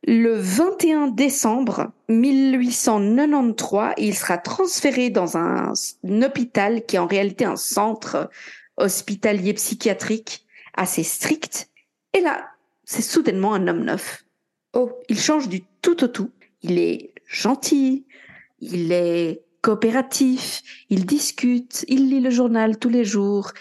[0.07, 5.73] Le 21 décembre 1893, il sera transféré dans un,
[6.05, 8.31] hôpital qui est en réalité un centre
[8.77, 10.47] hospitalier psychiatrique
[10.77, 11.69] assez strict.
[12.17, 12.47] Et là,
[12.85, 14.25] c'est soudainement un homme neuf.
[14.73, 16.31] Oh, il change du tout au tout.
[16.63, 18.05] Il est gentil,
[18.61, 23.53] il est coopératif, il discute, il lit le journal tous les jours,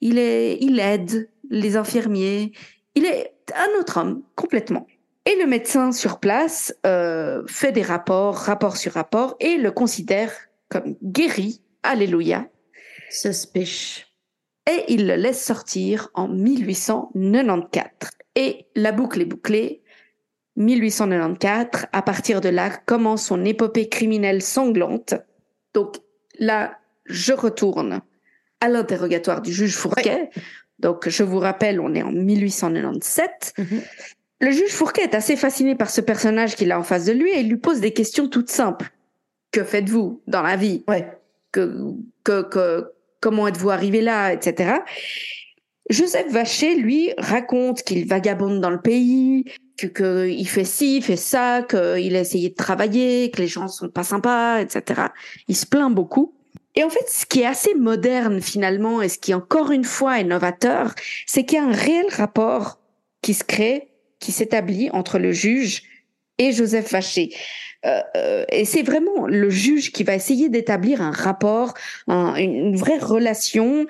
[0.00, 2.52] il est, il aide les infirmiers,
[2.94, 4.86] il est un autre homme complètement.
[5.26, 10.32] Et le médecin sur place euh, fait des rapports, rapport sur rapport, et le considère
[10.68, 11.62] comme guéri.
[11.82, 12.46] Alléluia.
[13.10, 14.04] Suspicious.
[14.70, 18.10] Et il le laisse sortir en 1894.
[18.36, 19.82] Et la boucle est bouclée.
[20.56, 21.86] 1894.
[21.92, 25.14] À partir de là, commence son épopée criminelle sanglante.
[25.72, 25.96] Donc
[26.38, 28.00] là, je retourne
[28.60, 30.30] à l'interrogatoire du juge Fourquet.
[30.78, 33.54] Donc je vous rappelle, on est en 1897.
[33.58, 33.82] Mhm.
[34.40, 37.30] Le juge Fourquet est assez fasciné par ce personnage qu'il a en face de lui
[37.30, 38.90] et il lui pose des questions toutes simples.
[39.52, 40.84] Que faites-vous dans la vie?
[40.88, 41.08] Ouais.
[41.52, 42.90] que, que, que,
[43.20, 44.80] Comment êtes-vous arrivé là, etc.
[45.88, 49.44] Joseph Vacher, lui, raconte qu'il vagabonde dans le pays,
[49.76, 53.88] qu'il fait ci, il fait ça, qu'il a essayé de travailler, que les gens sont
[53.88, 55.02] pas sympas, etc.
[55.48, 56.34] Il se plaint beaucoup.
[56.76, 60.20] Et en fait, ce qui est assez moderne finalement, et ce qui encore une fois
[60.20, 60.94] est novateur,
[61.26, 62.80] c'est qu'il y a un réel rapport
[63.22, 65.82] qui se crée, qui s'établit entre le juge
[66.38, 67.30] et Joseph Vacher.
[67.86, 71.74] Euh, euh, et c'est vraiment le juge qui va essayer d'établir un rapport,
[72.08, 73.86] une vraie relation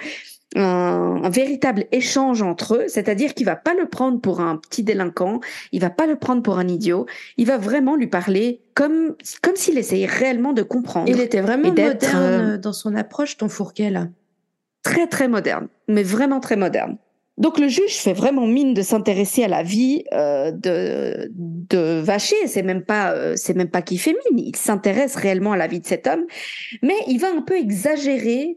[0.55, 5.41] un, véritable échange entre eux, c'est-à-dire qu'il va pas le prendre pour un petit délinquant,
[5.73, 9.57] il va pas le prendre pour un idiot, il va vraiment lui parler comme comme
[9.57, 11.09] s'il essayait réellement de comprendre.
[11.09, 14.09] Il était vraiment moderne euh, dans son approche, ton Fourquet là.
[14.83, 16.99] Très très moderne, mais vraiment très moderne.
[17.37, 22.47] Donc le juge fait vraiment mine de s'intéresser à la vie euh, de, de Vacher.
[22.47, 24.39] C'est même pas, euh, c'est même pas qu'il fait mine.
[24.39, 26.25] Il s'intéresse réellement à la vie de cet homme,
[26.83, 28.57] mais il va un peu exagérer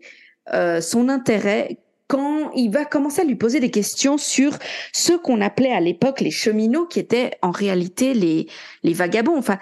[0.54, 4.58] euh, son intérêt quand il va commencer à lui poser des questions sur
[4.94, 8.48] ce qu'on appelait à l'époque les cheminots, qui étaient en réalité les
[8.84, 9.38] les vagabonds.
[9.38, 9.60] Enfin,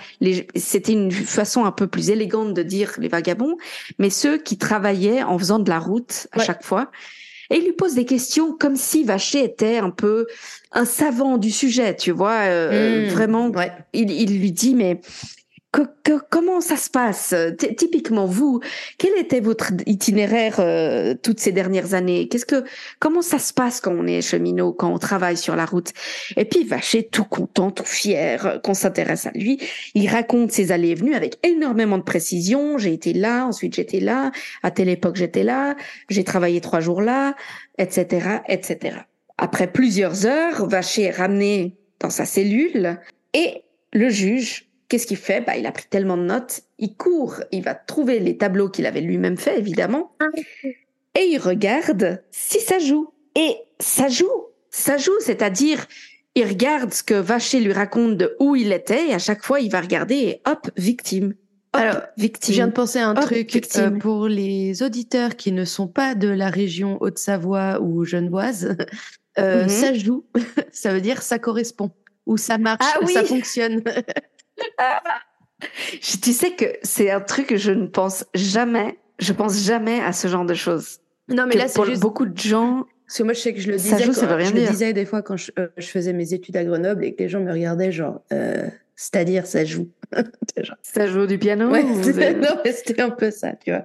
[0.55, 3.58] c'était une façon un peu plus élégante de dire les vagabonds,
[3.99, 6.91] mais ceux qui travaillaient en faisant de la route à chaque fois.
[7.51, 10.25] Et il lui pose des questions comme si Vacher était un peu
[10.71, 12.39] un savant du sujet, tu vois.
[12.45, 13.10] Euh, mmh.
[13.10, 13.51] vraiment,
[13.93, 14.99] il, il, lui dit, mais
[16.29, 17.33] comment ça se passe?
[17.77, 18.61] Typiquement, vous,
[18.97, 22.27] quel était votre itinéraire euh, toutes ces dernières années?
[22.27, 22.63] Qu'est-ce que,
[22.99, 25.91] comment ça se passe quand on est cheminot, quand on travaille sur la route?
[26.38, 29.59] Et puis Vacher, tout content, tout fier euh, qu'on s'intéresse à lui,
[29.93, 32.77] il raconte ses allées et venues avec énormément de précision.
[32.77, 34.31] J'ai été là, ensuite j'étais là,
[34.63, 35.75] à telle époque j'étais là,
[36.09, 37.35] j'ai travaillé trois jours là,
[37.77, 38.97] etc., etc.
[39.38, 42.99] Après plusieurs heures, Vacher est ramené dans sa cellule
[43.33, 45.41] et le juge Qu'est-ce qu'il fait?
[45.41, 48.86] Bah, Il a pris tellement de notes, il court, il va trouver les tableaux qu'il
[48.86, 50.28] avait lui-même fait, évidemment, ah
[51.17, 53.10] et il regarde si ça joue.
[53.36, 54.32] Et ça joue,
[54.69, 55.86] ça joue, c'est-à-dire,
[56.36, 59.60] il regarde ce que Vacher lui raconte de où il était, et à chaque fois,
[59.60, 61.34] il va regarder et hop, victime.
[61.74, 62.54] Alors, victime.
[62.54, 66.15] je viens de penser à un truc euh, pour les auditeurs qui ne sont pas
[66.15, 68.78] de la région Haute-Savoie ou Genevoise.
[69.38, 69.69] Euh, mhm.
[69.69, 70.26] Ça joue,
[70.71, 71.91] ça veut dire ça correspond
[72.26, 73.84] ou ça marche, ah ça fonctionne.
[76.01, 80.13] tu sais que c'est un truc que je ne pense jamais, je pense jamais à
[80.13, 80.99] ce genre de choses.
[81.28, 82.86] Non, mais là, c'est juste beaucoup de gens.
[83.08, 84.67] Parce que moi, je sais que je le disais, joue, ça veut rien je le
[84.67, 87.39] disais des fois quand euh, je, faisais mes études à Grenoble et que les gens
[87.39, 89.89] me regardaient genre, euh, c'est-à-dire ça joue.
[90.82, 91.84] Ça joue du piano ouais,
[92.34, 93.84] Non, mais c'était un peu ça, tu vois.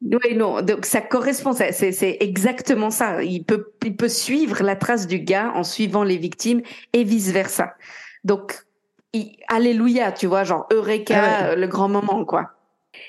[0.00, 3.22] Oui, non, donc ça correspond, c'est exactement ça.
[3.22, 7.30] Il peut, il peut suivre la trace du gars en suivant les victimes et vice
[7.30, 7.74] versa.
[8.22, 8.64] Donc,
[9.48, 12.50] alléluia, tu vois, genre Eureka, ah le grand moment, quoi.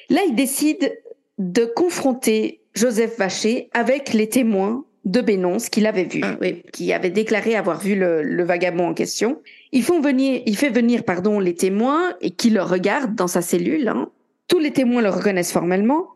[0.09, 0.97] Là, il décide
[1.37, 6.35] de confronter Joseph Vacher avec les témoins de Bénonce qu'il avait vu, ah
[6.73, 9.41] qui avait déclaré avoir vu le, vagabond en question.
[9.71, 13.41] Ils font venir, il fait venir, pardon, les témoins et qui le regardent dans sa
[13.41, 13.87] cellule.
[13.87, 14.09] Hein.
[14.47, 16.07] Tous les témoins le reconnaissent formellement.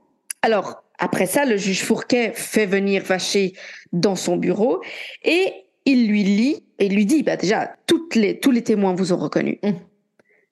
[0.41, 3.53] Alors, après ça, le juge Fourquet fait venir Vacher
[3.93, 4.81] dans son bureau
[5.23, 5.53] et
[5.89, 9.11] il lui lit et il lui dit, bah déjà, toutes les, tous les témoins vous
[9.11, 9.59] ont reconnu.
[9.63, 9.71] Mmh.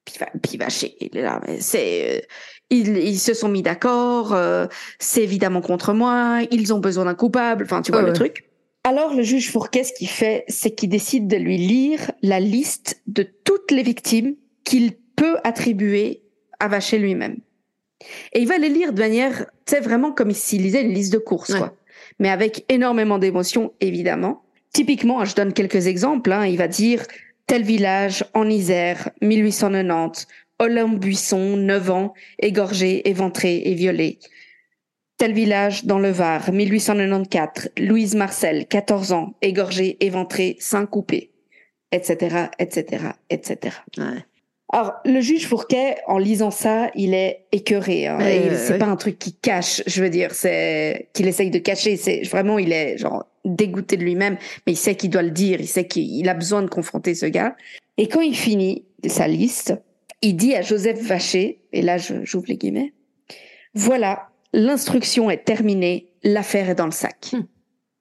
[0.06, 0.98] Puis, puis Vacher,
[1.60, 2.22] c'est, euh,
[2.70, 4.68] ils, ils, se sont mis d'accord, euh,
[5.00, 8.50] c'est évidemment contre moi, ils ont besoin d'un coupable, enfin, tu vois le truc.
[8.84, 13.02] Alors, le juge Fourquet, ce qu'il fait, c'est qu'il décide de lui lire la liste
[13.06, 16.24] de toutes les victimes qu'il peut attribuer
[16.60, 17.38] à Vacher lui-même.
[18.32, 21.12] Et il va les lire de manière, tu sais, vraiment comme s'il lisait une liste
[21.12, 21.76] de courses, quoi.
[22.20, 24.44] Mais avec énormément d'émotion, évidemment.
[24.78, 26.32] Typiquement, je donne quelques exemples.
[26.32, 27.04] Hein, il va dire
[27.48, 30.28] tel village en Isère, 1890,
[30.60, 34.20] Olympe Buisson, 9 ans, égorgé, éventré et violé.
[35.18, 41.32] Tel village dans le Var, 1894, Louise Marcel, 14 ans, égorgé, éventré, sein coupé,
[41.92, 43.78] etc., etc., etc.
[43.98, 44.24] Ouais.
[44.72, 48.06] Alors, le juge Fourquet, en lisant ça, il est écœuré.
[48.06, 48.20] Hein,
[48.54, 51.98] c'est pas un truc qui cache, je veux dire, c'est qu'il essaye de cacher.
[51.98, 55.60] C'est vraiment, il est genre dégoûté de lui-même, mais il sait qu'il doit le dire.
[55.60, 57.56] Il sait qu'il a besoin de confronter ce gars.
[57.98, 59.74] Et quand il finit sa liste,
[60.22, 62.94] il dit à Joseph Vacher, et là j'ouvre les guillemets,
[63.74, 67.32] voilà, l'instruction est terminée, l'affaire est dans le sac.
[67.34, 67.44] Hmm.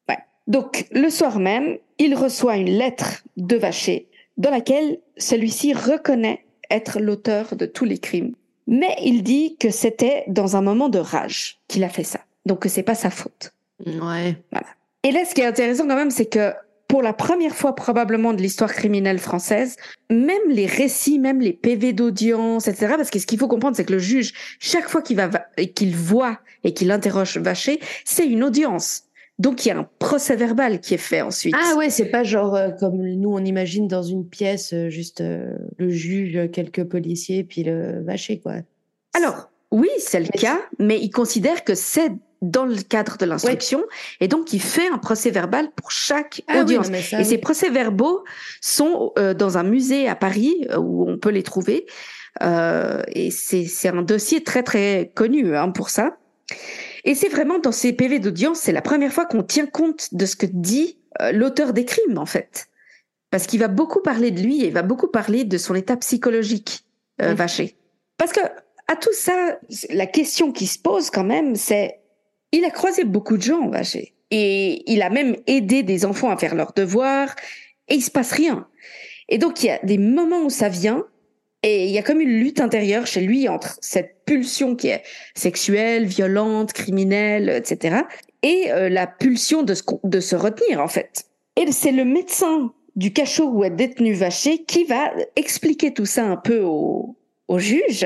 [0.08, 0.18] Ouais.
[0.46, 7.00] Donc le soir même, il reçoit une lettre de Vacher dans laquelle celui-ci reconnaît être
[7.00, 8.34] l'auteur de tous les crimes.
[8.66, 12.20] Mais il dit que c'était dans un moment de rage qu'il a fait ça.
[12.44, 13.52] Donc que c'est pas sa faute.
[13.84, 14.36] Ouais.
[14.50, 14.66] Voilà.
[15.06, 16.52] Et là, ce qui est intéressant quand même, c'est que
[16.88, 19.76] pour la première fois probablement de l'histoire criminelle française,
[20.10, 22.94] même les récits, même les PV d'audience, etc.
[22.96, 25.30] Parce que ce qu'il faut comprendre, c'est que le juge, chaque fois qu'il va
[25.76, 29.04] qu'il voit et qu'il interroge Vacher, c'est une audience.
[29.38, 31.54] Donc il y a un procès verbal qui est fait ensuite.
[31.56, 35.20] Ah ouais, c'est pas genre euh, comme nous on imagine dans une pièce euh, juste
[35.20, 38.54] euh, le juge, quelques policiers puis le vacher quoi.
[39.14, 42.10] Alors oui, c'est le cas, mais il considère que c'est
[42.50, 43.84] dans le cadre de l'instruction
[44.20, 46.88] et donc il fait un procès verbal pour chaque ah audience.
[46.90, 48.24] et ces procès verbaux
[48.60, 51.86] sont dans un musée à Paris où on peut les trouver
[52.40, 56.16] et c'est un dossier très très connu hein, pour ça.
[57.06, 60.26] Et c'est vraiment dans ces PV d'audience, c'est la première fois qu'on tient compte de
[60.26, 62.66] ce que dit euh, l'auteur des crimes, en fait.
[63.30, 65.96] Parce qu'il va beaucoup parler de lui et il va beaucoup parler de son état
[65.96, 66.84] psychologique,
[67.22, 67.76] euh, Vacher.
[68.18, 68.40] Parce que,
[68.88, 69.58] à tout ça,
[69.90, 72.00] la question qui se pose quand même, c'est,
[72.52, 74.14] il a croisé beaucoup de gens, Vacher.
[74.30, 77.34] et il a même aidé des enfants à faire leurs devoirs
[77.88, 78.66] et il se passe rien.
[79.28, 81.04] Et donc il y a des moments où ça vient
[81.62, 85.02] et il y a comme une lutte intérieure chez lui entre cette pulsion qui est
[85.34, 88.02] sexuelle, violente, criminelle, etc.
[88.42, 91.24] et euh, la pulsion de se, retenir en fait.
[91.56, 96.24] Et c'est le médecin du cachot où est détenu Vacher qui va expliquer tout ça
[96.24, 97.16] un peu au
[97.58, 98.04] juge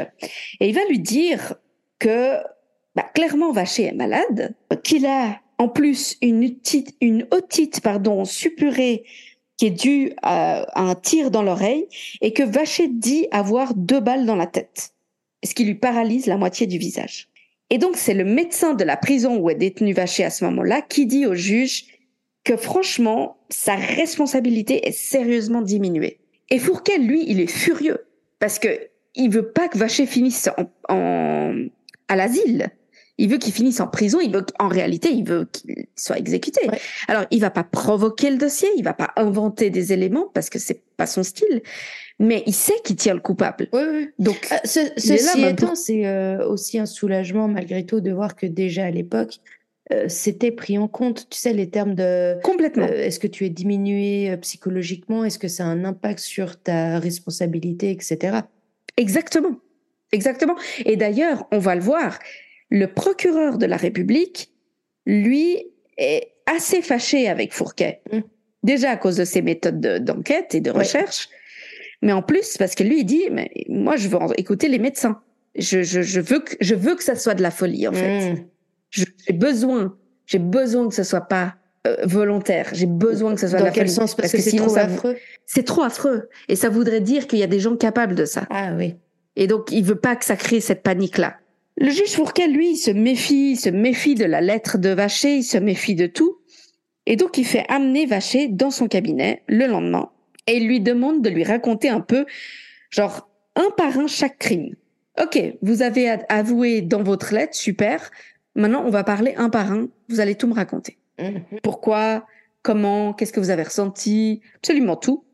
[0.61, 1.55] et il va lui dire
[1.99, 2.37] que
[2.95, 9.05] bah, clairement Vacher est malade, qu'il a en plus une, otite, une otite pardon, suppurée
[9.57, 11.87] qui est due à, un tir dans l'oreille
[12.23, 14.95] et que Vacher dit avoir deux balles dans la tête,
[15.45, 17.29] ce qui lui paralyse la moitié du visage.
[17.69, 20.81] Et donc c'est le médecin de la prison où est détenu Vacher à ce moment-là
[20.81, 21.85] qui dit au juge
[22.43, 26.21] que franchement, sa responsabilité est sérieusement diminuée.
[26.49, 28.07] Et Fourquet, lui, il est furieux
[28.39, 30.49] parce que il veut pas que Vacher finisse
[30.89, 31.67] en,
[32.09, 32.71] à l'asile
[33.21, 36.63] il veut qu'il finisse en prison, il veut qu'en réalité, il veut qu'il soit exécuté.
[37.07, 40.59] Alors, il va pas provoquer le dossier, il va pas inventer des éléments parce que
[40.59, 41.61] c'est pas son style,
[42.19, 43.69] mais il sait qu'il tient le coupable.
[43.75, 44.09] Oui, oui.
[44.19, 48.47] Donc, euh, ce, ceci étant, c'est euh, aussi un soulagement malgré tout de voir que
[48.47, 49.37] déjà à l'époque,
[49.93, 52.41] euh, c'était pris en compte, tu sais, les termes de...
[52.43, 52.87] Complètement.
[52.87, 55.27] Est-ce que tu es diminué psychologiquement?
[55.27, 58.39] Est-ce que ça a un impact sur ta responsabilité, etc.
[58.97, 59.57] Exactement.
[60.13, 60.57] Exactement.
[60.85, 62.19] Et d'ailleurs, on va le voir,
[62.71, 64.53] le procureur de la République,
[65.07, 65.59] lui,
[65.99, 68.01] est assez fâché avec Fourquet.
[68.13, 68.21] Mm.
[68.63, 71.29] Déjà à cause de ses méthodes d'enquête et de recherche,
[72.03, 75.21] mais en plus parce que lui, il dit, mais moi, je veux écouter les médecins.
[75.57, 78.33] Je, je, je, veux que, je veux que ça soit de la folie, en fait.
[78.33, 78.45] Mm.
[78.91, 79.97] J'ai besoin,
[80.27, 81.55] j'ai besoin que ce soit pas
[81.87, 82.69] euh, volontaire.
[82.73, 83.95] J'ai besoin que ce soit Dans de la quel folie.
[83.95, 84.15] sens?
[84.15, 85.17] Parce, que, c'est trop affreux.
[85.47, 86.29] C'est trop affreux.
[86.49, 88.47] Et ça voudrait dire qu'il y a des gens capables de ça.
[88.51, 88.97] Ah oui.
[89.37, 91.37] Et donc, il veut pas que ça crée cette panique-là.
[91.81, 95.37] Le juge Fourquet, lui, il se méfie, il se méfie de la lettre de Vacher,
[95.37, 96.37] il se méfie de tout.
[97.07, 100.11] Et donc, il fait amener Vacher dans son cabinet le lendemain
[100.47, 102.27] et il lui demande de lui raconter un peu,
[102.91, 104.75] genre, un par un chaque crime.
[105.21, 108.11] Ok, vous avez avoué dans votre lettre, super.
[108.55, 109.89] Maintenant, on va parler un par un.
[110.09, 110.99] Vous allez tout me raconter.
[111.19, 111.61] Mhm.
[111.63, 112.27] Pourquoi,
[112.63, 115.25] comment, qu'est-ce que vous avez ressenti, absolument tout.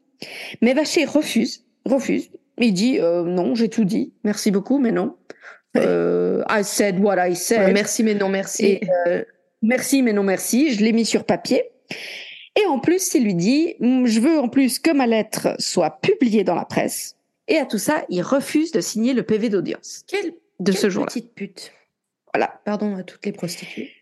[0.63, 2.31] Mais Vacher refuse, refuse.
[2.59, 5.17] Il dit euh, non, j'ai tout dit, merci beaucoup, mais non.
[5.77, 7.73] Euh, I said what I said.
[7.73, 8.81] merci mais non merci.
[9.07, 9.25] Euh,
[9.63, 10.75] merci mais non merci.
[10.75, 11.65] Je l'ai mis sur papier.
[12.59, 16.01] Et en plus, il lui dit, mm, je veux en plus que ma lettre soit
[16.01, 17.17] publiée dans la presse.
[17.49, 20.05] Et à tout ça, il refuse de signer le PV d'audience.
[20.07, 21.07] Quelle, de ce jour-là.
[21.07, 21.73] petite pute.
[22.33, 22.61] Voilà.
[22.65, 23.93] Pardon à toutes les prostituées.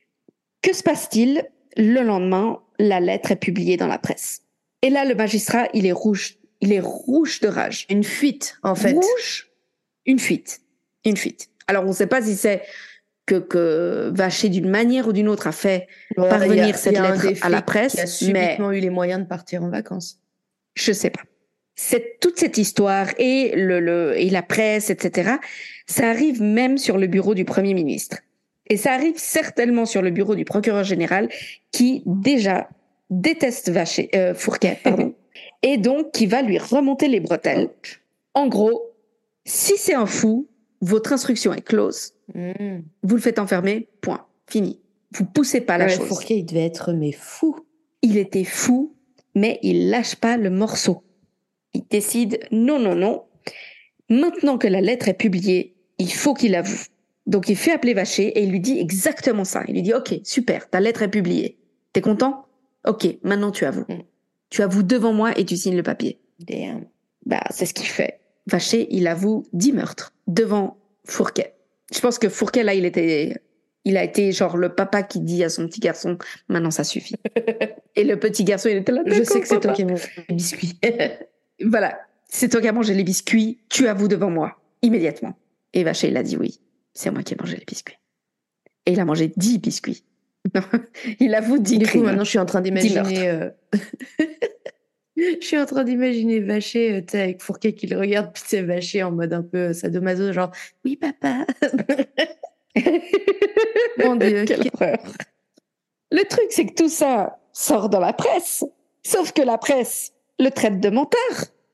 [0.63, 1.45] Que se passe-t-il?
[1.77, 4.43] Le lendemain, la lettre est publiée dans la presse.
[4.83, 6.37] Et là, le magistrat, il est rouge.
[6.61, 7.87] Il est rouge de rage.
[7.91, 8.93] Une fuite, en fait.
[8.93, 9.51] Rouge?
[10.07, 10.63] Une fuite.
[11.05, 11.51] Une fuite.
[11.67, 12.63] Alors, on ne sait pas si c'est
[13.27, 17.63] que, que Vacher, d'une manière ou d'une autre, a fait parvenir cette lettre à la
[17.63, 17.95] presse.
[17.95, 20.21] Qui a subitement eu les moyens de partir en vacances.
[20.75, 21.23] Je sais pas.
[21.77, 25.33] C'est toute cette histoire et le, le et la presse, etc.
[25.87, 28.19] Ça arrive même sur le bureau du premier ministre.
[28.69, 31.29] Et ça arrive certainement sur le bureau du procureur général
[31.73, 32.69] qui déjà
[33.11, 35.15] déteste Vacher, euh, Fourquet, pardon,
[35.63, 37.71] et donc qui va lui remonter les bretelles.
[38.33, 38.95] En gros,
[39.45, 40.49] si c'est un fou,
[40.85, 42.13] votre instruction est close.
[42.35, 42.81] Mmh.
[43.03, 44.27] Vous le faites enfermer, point.
[44.47, 44.81] Fini.
[45.13, 46.07] Vous poussez pas la Ouais, chose.
[46.07, 47.57] Fourquet, il devait être mais fou.
[48.03, 48.95] Il était fou,
[49.35, 51.03] mais il lâche pas le morceau.
[51.73, 53.25] Il décide, non, non, non.
[54.11, 56.85] Maintenant que la lettre est publiée, il faut qu'il avoue.
[57.27, 59.63] Donc il fait appeler Vacher et il lui dit exactement ça.
[59.67, 61.59] Il lui dit, OK, super, ta lettre est publiée.
[61.95, 62.47] T'es content?
[62.87, 63.87] OK, maintenant tu avoues.
[63.89, 64.03] Mm.
[64.51, 66.21] Tu avoues devant moi et tu signes le papier.
[66.41, 66.85] Damn.
[67.25, 68.21] Bah, c'est ce qu'il fait.
[68.47, 71.55] Vacher, il avoue 10 meurtres devant Fourquet.
[71.95, 73.37] Je pense que Fourquet, là, il était,
[73.85, 76.19] il a été genre le papa qui dit à son petit garçon,
[76.49, 77.17] maintenant ça suffit.
[77.97, 79.03] Et le petit garçon, il était là.
[79.07, 80.79] Je sais que c'est toi qui mangé les biscuits.
[81.65, 82.01] Voilà.
[82.29, 83.61] C'est toi qui as mangé les biscuits.
[83.69, 84.59] Tu avoues devant moi.
[84.83, 85.39] Immédiatement.
[85.73, 86.59] Et Vacher, il a dit oui.
[86.93, 87.97] C'est moi qui ai mangé les biscuits.
[88.87, 90.05] Et il a mangé 10 biscuits.
[90.55, 90.63] Non,
[91.21, 93.29] il avoue 10 du coup, maintenant, je suis en train d'imaginer.
[93.29, 93.51] euh,
[95.41, 98.43] je suis en train d'imaginer Vacher, euh, tu sais, avec Fourquet qui le regarde, puis
[98.47, 100.51] c'est Vacher en mode un peu sadomaso, genre
[100.85, 101.47] oui, papa.
[103.99, 104.45] Mon Dieu.
[104.45, 104.99] Quelle horreur.
[106.11, 108.65] Le truc, c'est que tout ça sort dans la presse.
[109.05, 111.21] Sauf que la presse le traite de menteur.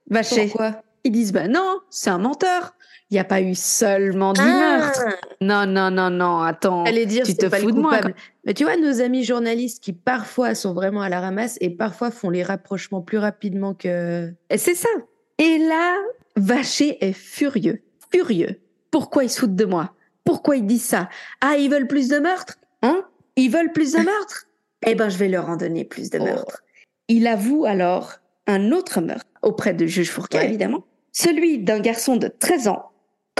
[0.08, 0.46] Vacher.
[0.46, 0.82] Pourquoi?
[1.04, 2.74] Ils disent, ben non, c'est un menteur.
[3.10, 5.04] Il n'y a pas eu seulement 10 Ah meurtres.
[5.40, 6.84] Non, non, non, non, attends.
[6.84, 8.00] Allez dire, tu te pas fous de moi.
[8.44, 12.12] Mais tu vois, nos amis journalistes qui parfois sont vraiment à la ramasse et parfois
[12.12, 14.32] font les rapprochements plus rapidement que.
[14.56, 14.88] C'est ça.
[15.38, 15.96] Et là,
[16.36, 17.82] Vacher est furieux.
[18.12, 18.60] Furieux.
[18.90, 19.94] Pourquoi ils se foutent de moi?
[20.24, 21.08] Pourquoi ils disent ça?
[21.40, 23.04] Ah, ils veulent plus de meurtres Hein?
[23.36, 24.46] Ils veulent plus de meurtres?
[24.86, 26.24] Eh ben, je vais leur en donner plus de oh.
[26.24, 26.62] meurtres.
[27.08, 28.14] Il avoue alors
[28.46, 32.89] un autre meurtre auprès de juge Fourquet, évidemment, celui d'un garçon de 13 ans,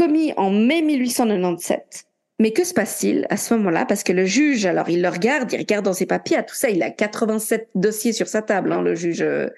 [0.01, 2.07] commis en mai 1897.
[2.39, 3.85] Mais que se passe-t-il à ce moment-là?
[3.85, 6.55] Parce que le juge, alors il le regarde, il regarde dans ses papiers, à tout
[6.55, 9.49] ça, il a 87 dossiers sur sa table, hein, le juge, euh,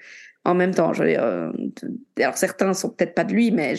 [0.43, 0.91] en même temps.
[0.91, 1.49] Je euh,
[2.17, 3.75] alors certains sont peut-être pas de lui, mais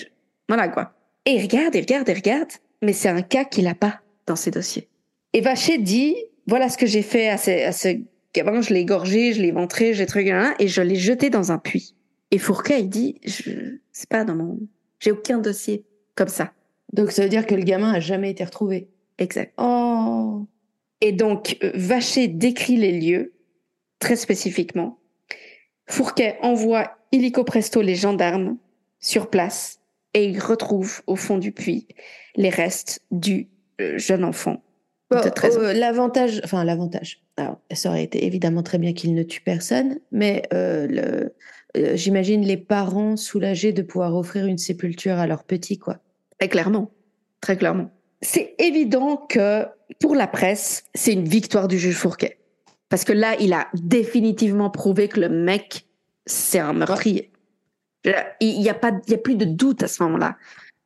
[0.49, 0.95] voilà quoi.
[1.27, 4.37] Et il regarde, il regarde, il regarde, mais c'est un cas qu'il n'a pas dans
[4.37, 4.89] ses dossiers.
[5.35, 7.99] Et Vacher dit, voilà ce que j'ai fait à ce, à
[8.33, 11.59] gamin, je l'ai égorgé, je l'ai ventré, j'ai truc, et je l'ai jeté dans un
[11.59, 11.95] puits.
[12.31, 13.51] Et Fourquet, il dit, je,
[13.93, 14.61] c'est pas dans mon,
[14.99, 15.85] j'ai aucun dossier
[16.15, 16.53] comme ça.
[16.93, 18.89] Donc ça veut dire que le gamin a jamais été retrouvé.
[19.19, 19.53] Exact.
[19.59, 20.47] Oh.
[21.01, 23.33] Et donc euh, Vacher décrit les lieux
[23.99, 24.99] très spécifiquement.
[25.87, 28.57] Fourquet envoie illico presto les gendarmes
[29.01, 29.81] sur place
[30.15, 31.89] et il retrouve au fond du puits
[32.37, 33.49] les restes du
[33.81, 34.62] euh, jeune enfant
[35.12, 37.23] euh, l'avantage, enfin l'avantage.
[37.37, 41.35] Alors, ça aurait été évidemment très bien qu'il ne tue personne, mais euh, le,
[41.77, 45.99] euh, j'imagine les parents soulagés de pouvoir offrir une sépulture à leur petit, quoi.
[46.39, 46.91] Très clairement,
[47.41, 47.91] très clairement.
[48.22, 49.66] C'est évident que
[50.01, 52.39] pour la presse, c'est une victoire du juge Fourquet,
[52.89, 55.87] parce que là, il a définitivement prouvé que le mec,
[56.26, 57.30] c'est un meurtrier.
[58.41, 60.37] Il n'y a pas, il a plus de doute à ce moment-là.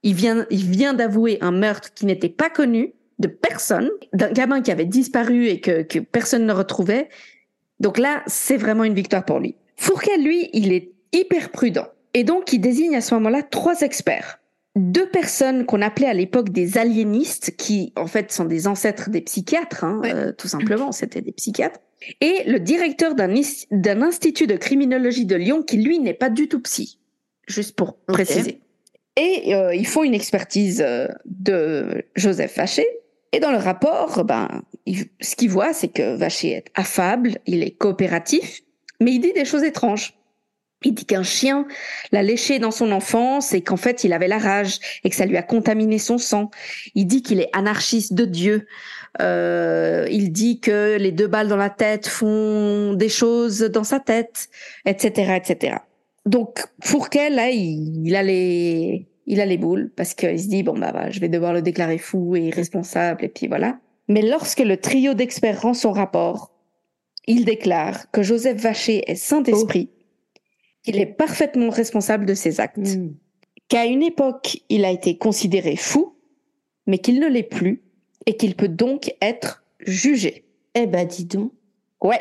[0.03, 4.63] Il vient, il vient d'avouer un meurtre qui n'était pas connu de personne, d'un gamin
[4.63, 7.09] qui avait disparu et que, que personne ne retrouvait.
[7.81, 9.57] Donc là, c'est vraiment une victoire pour lui.
[9.77, 11.87] Fourquet, lui, il est hyper prudent.
[12.15, 14.41] Et donc, il désigne à ce moment-là trois experts.
[14.77, 19.21] Deux personnes qu'on appelait à l'époque des aliénistes, qui en fait sont des ancêtres des
[19.23, 21.81] psychiatres, hein, euh, tout simplement, c'était des psychiatres.
[22.21, 26.61] Et le directeur d'un institut de criminologie de Lyon, qui lui n'est pas du tout
[26.61, 27.01] psy,
[27.49, 28.61] juste pour préciser.
[29.17, 32.87] Et euh, ils font une expertise euh, de Joseph Faché,
[33.33, 34.63] et dans le rapport, ben,
[35.21, 38.63] ce qu'il voit, c'est que Vacher est affable, il est coopératif,
[39.01, 40.18] mais il dit des choses étranges.
[40.85, 41.67] Il dit qu'un chien
[42.13, 45.27] l'a léché dans son enfance et qu'en fait il avait la rage et que ça
[45.27, 46.51] lui a contaminé son sang.
[46.95, 48.67] Il dit qu'il est anarchiste de Dieu.
[49.21, 53.99] Euh, il dit que les deux balles dans la tête font des choses dans sa
[53.99, 54.49] tête,
[54.87, 55.79] etc., etc.
[56.27, 60.63] Donc Fourquet là, il, il a les il a les boules parce qu'il se dit
[60.63, 63.79] bon bah, bah, je vais devoir le déclarer fou et irresponsable et puis voilà.
[64.09, 66.51] Mais lorsque le trio d'experts rend son rapport,
[67.27, 69.91] il déclare que Joseph Vacher est saint d'esprit,
[70.83, 73.15] qu'il est parfaitement responsable de ses actes, hmm.
[73.69, 76.17] qu'à une époque il a été considéré fou,
[76.87, 77.83] mais qu'il ne l'est plus
[78.27, 80.45] et qu'il peut donc être jugé.
[80.75, 81.53] Eh ben dis donc.
[82.03, 82.21] Ouais.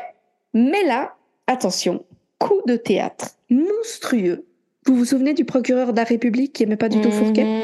[0.53, 1.15] Mais là,
[1.47, 2.05] attention,
[2.39, 4.47] coup de théâtre monstrueux
[4.87, 7.43] vous vous souvenez du procureur de la République qui aimait pas du tout Fourquet?
[7.43, 7.61] Mhm.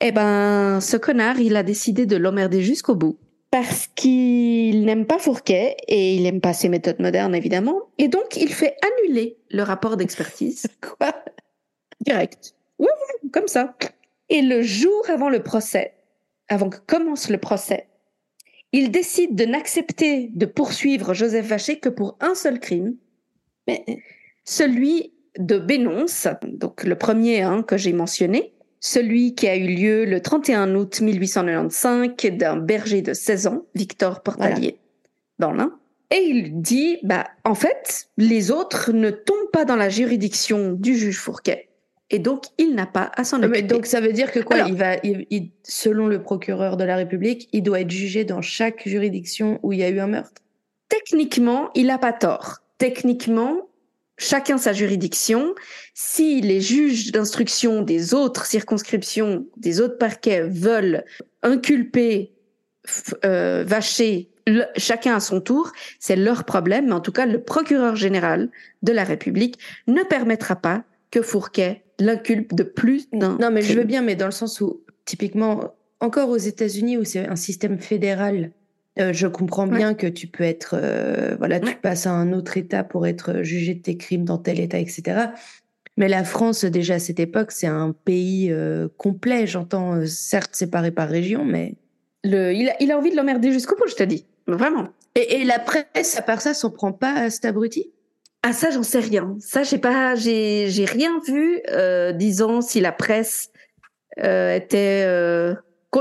[0.00, 3.18] Eh ben, ce connard, il a décidé de l'emmerder jusqu'au bout.
[3.52, 7.82] Parce qu'il n'aime pas Fourquet et il n'aime pas ses méthodes modernes, évidemment.
[7.98, 10.66] Et donc, il fait annuler le rapport d'expertise.
[10.80, 11.14] Quoi?
[12.00, 12.54] Direct.
[12.78, 12.88] Oui,
[13.22, 13.76] oui, comme ça.
[14.30, 15.92] Et le jour avant le procès,
[16.48, 17.88] avant que commence le procès,
[18.72, 22.96] il décide de n'accepter de poursuivre Joseph Vacher que pour un seul crime,
[23.68, 23.84] mais
[24.44, 30.04] celui de Bénonce, donc le premier hein, que j'ai mentionné, celui qui a eu lieu
[30.04, 34.76] le 31 août 1895 d'un berger de 16 ans, Victor Portalier,
[35.38, 35.78] dans l'Ain.
[36.10, 40.96] Et il dit, bah, en fait, les autres ne tombent pas dans la juridiction du
[40.96, 41.68] juge Fourquet.
[42.10, 43.62] Et donc, il n'a pas à s'en ah, occuper.
[43.62, 44.58] donc, ça veut dire que quoi?
[44.68, 44.96] Il va,
[45.62, 49.78] selon le procureur de la République, il doit être jugé dans chaque juridiction où il
[49.78, 50.42] y a eu un meurtre?
[50.88, 52.58] Techniquement, il n'a pas tort.
[52.76, 53.68] Techniquement,
[54.22, 55.54] chacun sa juridiction.
[55.94, 61.04] Si les juges d'instruction des autres circonscriptions, des autres parquets veulent
[61.42, 62.32] inculper,
[63.24, 64.28] euh, vacher
[64.76, 66.86] chacun à son tour, c'est leur problème.
[66.86, 68.50] Mais en tout cas, le procureur général
[68.82, 73.36] de la République ne permettra pas que Fourquet l'inculpe de plus d'un.
[73.38, 77.04] Non, mais je veux bien, mais dans le sens où, typiquement, encore aux États-Unis, où
[77.04, 78.50] c'est un système fédéral,
[78.98, 82.58] euh, je comprends bien que tu peux être, euh, voilà, tu passes à un autre
[82.58, 85.28] État pour être jugé de tes crimes dans tel État, etc.
[85.96, 89.46] Mais la France, déjà à cette époque, c'est un pays euh, complet.
[89.46, 91.74] J'entends, certes séparé par région, mais
[92.24, 94.88] le, il, a, il a envie de l'emmerder jusqu'au bout, je te dis, vraiment.
[95.14, 97.90] Et, et, la presse, à part ça, s'en prend pas à cet abruti?
[98.42, 99.36] Ah ça, j'en sais rien.
[99.40, 101.60] Ça, j'ai pas, j'ai, j'ai rien vu
[102.16, 103.50] disons si la presse
[104.18, 105.06] était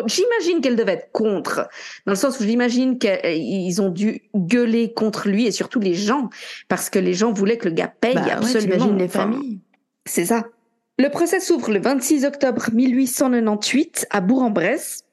[0.05, 1.67] J'imagine qu'elle devait être contre,
[2.05, 6.29] dans le sens où j'imagine qu'ils ont dû gueuler contre lui et surtout les gens,
[6.69, 8.93] parce que les gens voulaient que le gars paye bah absolument.
[8.93, 9.59] les familles.
[10.05, 10.45] C'est ça.
[10.97, 15.03] Le procès s'ouvre le 26 octobre 1898 à Bourg-en-Bresse.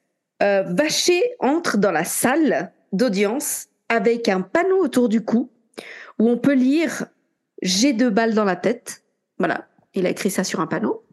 [0.41, 5.49] Euh, Vacher entre dans la salle d'audience avec un panneau autour du cou
[6.19, 7.07] où on peut lire
[7.61, 9.03] J'ai deux balles dans la tête.
[9.39, 11.03] Voilà, il a écrit ça sur un panneau.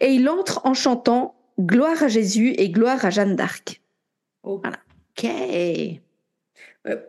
[0.00, 3.80] Et il entre en chantant Gloire à Jésus et gloire à Jeanne d'Arc.
[4.42, 4.78] Voilà.
[5.18, 5.30] Ok.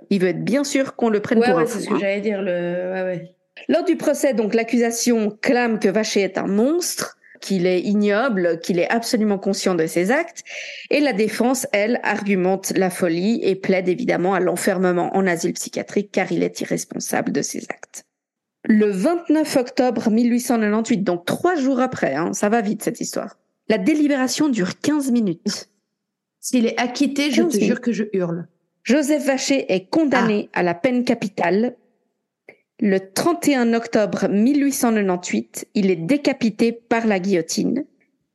[0.10, 1.94] Il veut être bien sûr qu'on le prenne Ouais, pour ouais, un c'est ce que
[1.94, 2.00] hein.
[2.00, 2.42] j'allais dire.
[2.42, 2.92] Le...
[2.92, 3.36] Ouais, ouais.
[3.68, 8.80] Lors du procès, donc, l'accusation clame que Vacher est un monstre, qu'il est ignoble, qu'il
[8.80, 10.44] est absolument conscient de ses actes.
[10.90, 16.12] Et la défense, elle, argumente la folie et plaide évidemment à l'enfermement en asile psychiatrique
[16.12, 18.06] car il est irresponsable de ses actes.
[18.66, 23.38] Le 29 octobre 1898, donc trois jours après, hein, ça va vite cette histoire.
[23.70, 25.70] La délibération dure 15 minutes.
[26.40, 27.68] S'il est acquitté, je 15 te minutes.
[27.68, 28.48] jure que je hurle.
[28.84, 31.76] Joseph Vacher est condamné à la peine capitale.
[32.80, 37.86] Le 31 octobre 1898, il est décapité par la guillotine.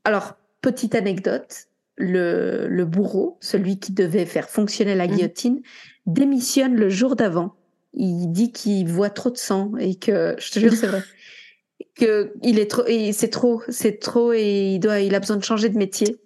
[0.04, 5.14] Alors, petite anecdote, le, le bourreau, celui qui devait faire fonctionner la Mhm.
[5.14, 5.62] guillotine,
[6.06, 7.54] démissionne le jour d'avant.
[7.94, 11.02] Il dit qu'il voit trop de sang et que, je te jure, c'est vrai,
[11.94, 12.82] que il est trop,
[13.12, 16.16] c'est trop, c'est trop et il doit, il a besoin de changer de métier.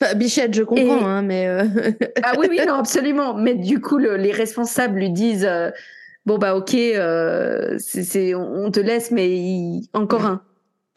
[0.00, 1.64] Bah, Bichette, je comprends, Et- hein, mais euh,
[2.22, 3.34] Ah oui, oui, non, absolument.
[3.34, 5.70] Mais du coup, le- les responsables lui disent euh,
[6.26, 10.42] bon bah ok, euh, c'est, on te laisse, mais il- encore un.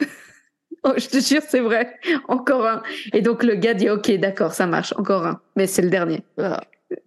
[0.84, 1.94] oh, je te jure, c'est vrai,
[2.28, 2.82] encore un.
[3.12, 6.22] Et donc le gars dit ok, d'accord, ça marche, encore un, mais c'est le dernier.
[6.36, 6.60] voilà.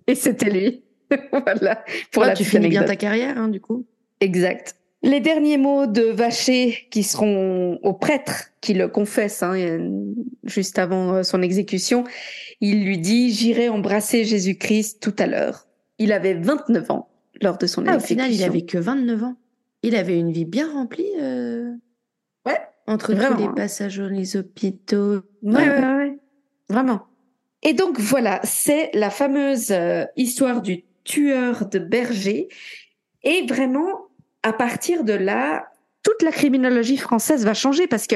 [0.07, 0.83] Et c'était lui.
[1.31, 1.83] voilà.
[2.11, 3.85] Pour Ouais, la tu finis bien ta carrière, hein, du coup.
[4.19, 4.75] Exact.
[5.03, 9.55] Les derniers mots de Vacher qui seront au prêtre qui le confesse hein,
[10.43, 12.03] juste avant euh, son exécution,
[12.59, 15.65] il lui dit J'irai embrasser Jésus-Christ tout à l'heure.
[15.97, 17.09] Il avait 29 ans
[17.41, 18.25] lors de son Ah, au exécution.
[18.25, 19.35] final, il avait que 29 ans.
[19.81, 21.07] Il avait une vie bien remplie.
[21.19, 21.73] euh,
[22.45, 23.53] Ouais, Entre Vraiment, tous les hein.
[23.55, 25.21] passages dans les hôpitaux.
[25.41, 26.17] Ouais, ouais, ouais, ouais.
[26.69, 27.01] Vraiment.
[27.63, 32.47] Et donc voilà, c'est la fameuse euh, histoire du tueur de berger.
[33.23, 34.00] Et vraiment,
[34.43, 35.67] à partir de là,
[36.03, 38.15] toute la criminologie française va changer parce que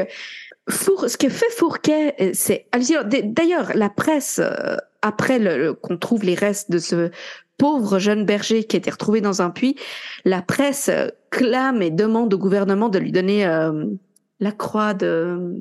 [0.68, 2.66] Four, ce que fait Fourquet, euh, c'est
[3.24, 7.12] D'ailleurs, la presse, euh, après le, le- qu'on trouve les restes de ce
[7.60, 9.76] pauvre jeune berger qui a été retrouvé dans un puits,
[10.26, 13.86] la presse euh, clame et demande au gouvernement de lui donner euh,
[14.40, 15.56] la croix de...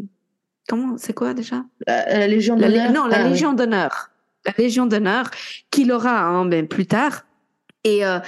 [0.69, 1.63] Comment C'est quoi déjà?
[1.87, 2.91] La, la Légion d'honneur.
[2.91, 3.31] non, la Ah, oui.
[3.33, 4.11] Légion d'honneur.
[4.47, 5.31] La Légion d'honneur
[5.71, 7.27] qu'il aura hein, ben, plus tard.
[7.85, 8.19] Et euh,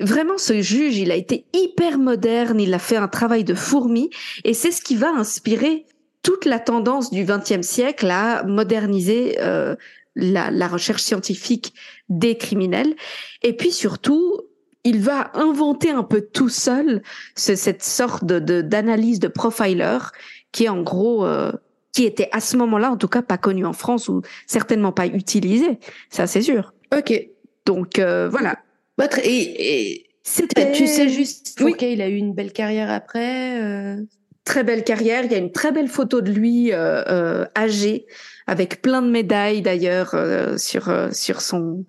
[0.00, 4.10] vraiment, ce juge, il a été hyper moderne, il a fait un travail de fourmi,
[4.44, 5.84] et c'est ce qui va inspirer
[6.22, 9.76] toute la tendance du XXe siècle à moderniser euh,
[10.16, 11.74] la, la recherche scientifique
[12.08, 12.94] des criminels.
[13.42, 14.40] Et puis surtout,
[14.84, 17.02] il va inventer un peu tout seul
[17.36, 19.98] ce- cette sorte de de- d'analyse de, profiler
[20.52, 21.52] qui est en gros euh,
[21.92, 25.06] qui était à ce moment-là, en tout cas, pas connu en France ou certainement pas
[25.06, 25.78] utilisé.
[26.10, 26.72] Ça, c'est sûr.
[26.96, 27.12] Ok.
[27.66, 28.58] Donc euh, voilà.
[28.98, 30.72] Très- et, et- C'était.
[30.72, 31.74] tu sais juste, Oui.
[31.82, 33.60] Il a eu une belle carrière après.
[33.62, 33.96] euh,
[34.44, 35.24] très belle carrière.
[35.24, 38.06] Il y a une très belle photo de lui euh, euh, âgé,
[38.46, 41.84] avec plein de médailles d'ailleurs euh, sur euh, sur son.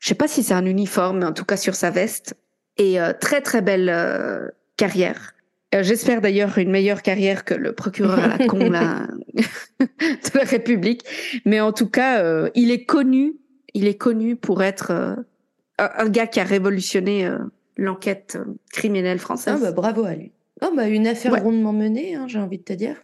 [0.00, 2.34] Je sais pas si c'est un uniforme, mais en tout cas sur sa veste.
[2.78, 5.34] Et euh, très très belle euh, carrière.
[5.74, 9.06] Euh, J'espère d'ailleurs une meilleure carrière que le procureur à la con là,
[9.80, 11.02] de la République.
[11.44, 13.34] Mais en tout cas, euh, il est connu.
[13.74, 15.14] Il est connu pour être euh,
[15.82, 17.38] un, un gars qui a révolutionné euh,
[17.76, 19.54] l'enquête euh, criminelle française.
[19.58, 20.32] Ah, bah, bravo à lui.
[20.62, 21.40] Oh, bah, une affaire Ouais.
[21.40, 22.96] rondement menée, hein, j'ai envie de te dire.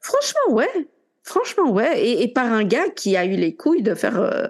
[0.00, 0.88] Franchement, ouais.
[1.22, 2.00] Franchement, ouais.
[2.04, 4.46] Et, et par un gars qui a eu les couilles de faire euh,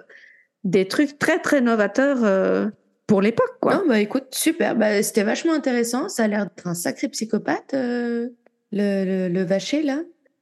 [0.63, 2.67] des trucs très, très novateurs euh,
[3.07, 3.75] pour l'époque, quoi.
[3.75, 4.75] Non, bah écoute, super.
[4.75, 6.09] Bah, c'était vachement intéressant.
[6.09, 8.29] Ça a l'air d'être un sacré psychopathe, euh,
[8.71, 9.99] le, le, le vacher, là.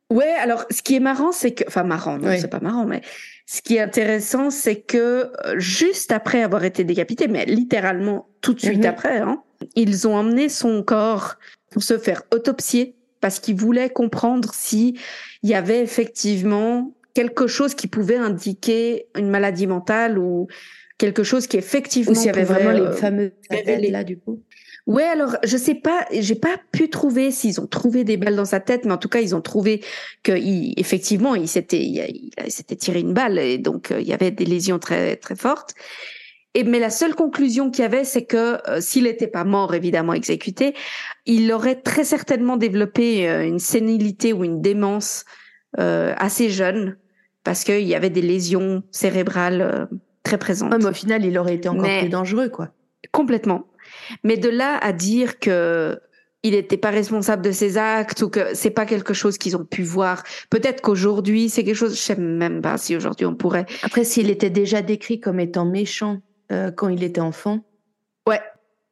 [0.10, 1.64] Ouais, alors, ce qui est marrant, c'est que...
[1.68, 2.39] Enfin, marrant, non, Ouais.
[2.39, 3.02] c'est pas marrant, mais
[3.46, 4.98] ce qui est intéressant, c'est que
[5.46, 8.86] euh, juste après avoir été décapité, mais littéralement tout de suite Mhm.
[8.86, 9.44] après, hein,
[9.76, 11.36] ils ont emmené son corps
[11.72, 14.98] pour se faire autopsier parce qu'ils voulaient comprendre si
[15.44, 20.48] il y avait effectivement quelque chose qui pouvait indiquer une maladie mentale ou
[20.98, 23.89] quelque chose qui effectivement Ou s'il y avait vraiment euh, les fameux révéler.
[23.91, 24.41] là, du coup.
[24.86, 28.44] Ouais, alors je sais pas, j'ai pas pu trouver s'ils ont trouvé des balles dans
[28.44, 29.82] sa tête, mais en tout cas ils ont trouvé
[30.24, 34.14] que il, effectivement il s'était il, s'était tiré une balle et donc euh, il y
[34.14, 35.74] avait des lésions très très fortes.
[36.54, 39.74] Et mais la seule conclusion qu'il y avait, c'est que euh, s'il n'était pas mort
[39.74, 40.76] évidemment exécuté,
[41.26, 45.24] il aurait très certainement développé euh, une sénilité ou une démence
[45.80, 46.98] euh, assez jeune
[47.46, 49.88] parce qu'il y avait des lésions cérébrales
[50.24, 50.72] très présentes.
[50.72, 52.70] Ouais, mais au final, il aurait été encore Mais- plus dangereux, quoi.
[53.12, 53.66] Complètement.
[54.24, 56.00] Mais de là à dire que
[56.46, 59.64] il n'était pas responsable de ses actes ou que c'est pas quelque chose qu'ils ont
[59.64, 60.24] pu voir.
[60.50, 61.96] Peut-être qu'aujourd'hui c'est quelque chose.
[61.96, 63.66] Je sais même pas si aujourd'hui on pourrait.
[63.82, 66.22] Après, s'il était déjà décrit comme étant méchant
[66.52, 67.62] euh, quand il était enfant,
[68.28, 68.41] Ouais,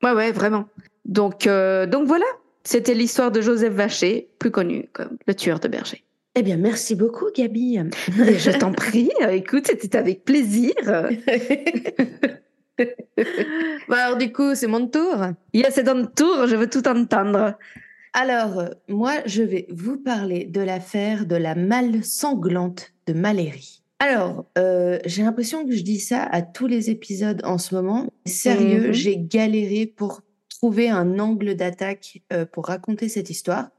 [0.03, 0.65] ouais, ouais, vraiment.
[1.05, 2.25] Donc, euh, donc voilà,
[2.63, 6.03] c'était l'histoire de Joseph Vacher, plus connu comme le tueur de berger.
[6.35, 7.79] Eh bien, merci beaucoup, Gabi.
[8.07, 9.09] je t'en prie.
[9.29, 10.73] Écoute, c'était avec plaisir.
[13.87, 15.17] bon, alors, du coup, c'est mon tour.
[15.53, 16.47] Yes, c'est ton tour.
[16.47, 17.57] Je veux tout entendre.
[18.13, 23.81] Alors, moi, je vais vous parler de l'affaire de la malle sanglante de Maléry.
[23.99, 28.09] Alors, euh, j'ai l'impression que je dis ça à tous les épisodes en ce moment.
[28.25, 28.93] Sérieux, mhm.
[28.93, 33.69] j'ai galéré pour trouver un angle d'attaque euh, pour raconter cette histoire.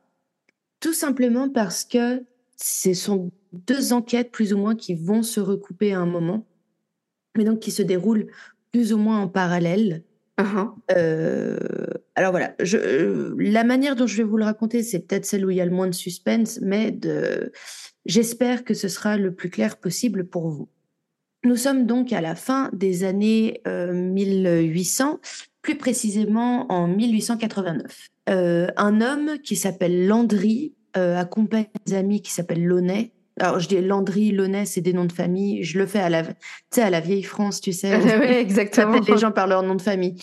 [0.81, 2.25] Tout simplement parce que
[2.57, 6.47] ce sont deux enquêtes plus ou moins qui vont se recouper à un moment,
[7.37, 8.29] mais donc qui se déroulent
[8.73, 10.03] plus ou moins en parallèle.
[10.41, 10.73] Uh-huh.
[10.97, 11.59] Euh,
[12.15, 15.45] alors voilà, je, euh, la manière dont je vais vous le raconter, c'est peut-être celle
[15.45, 17.53] où il y a le moins de suspense, mais de,
[18.07, 20.69] j'espère que ce sera le plus clair possible pour vous.
[21.45, 25.17] Nous sommes donc à la fin des années 1800, euh,
[25.61, 28.09] plus précisément en 1889.
[28.27, 33.13] un homme qui s'appelle Landry accompagne des amis qui s'appellent Launay
[33.43, 35.65] alors je dis Landry, Launay, c'est des noms de famille.
[35.65, 36.23] Je le fais à la,
[36.77, 37.97] à la vieille France, tu sais.
[38.21, 39.01] oui, exactement.
[39.01, 40.15] Les gens par leur nom de famille.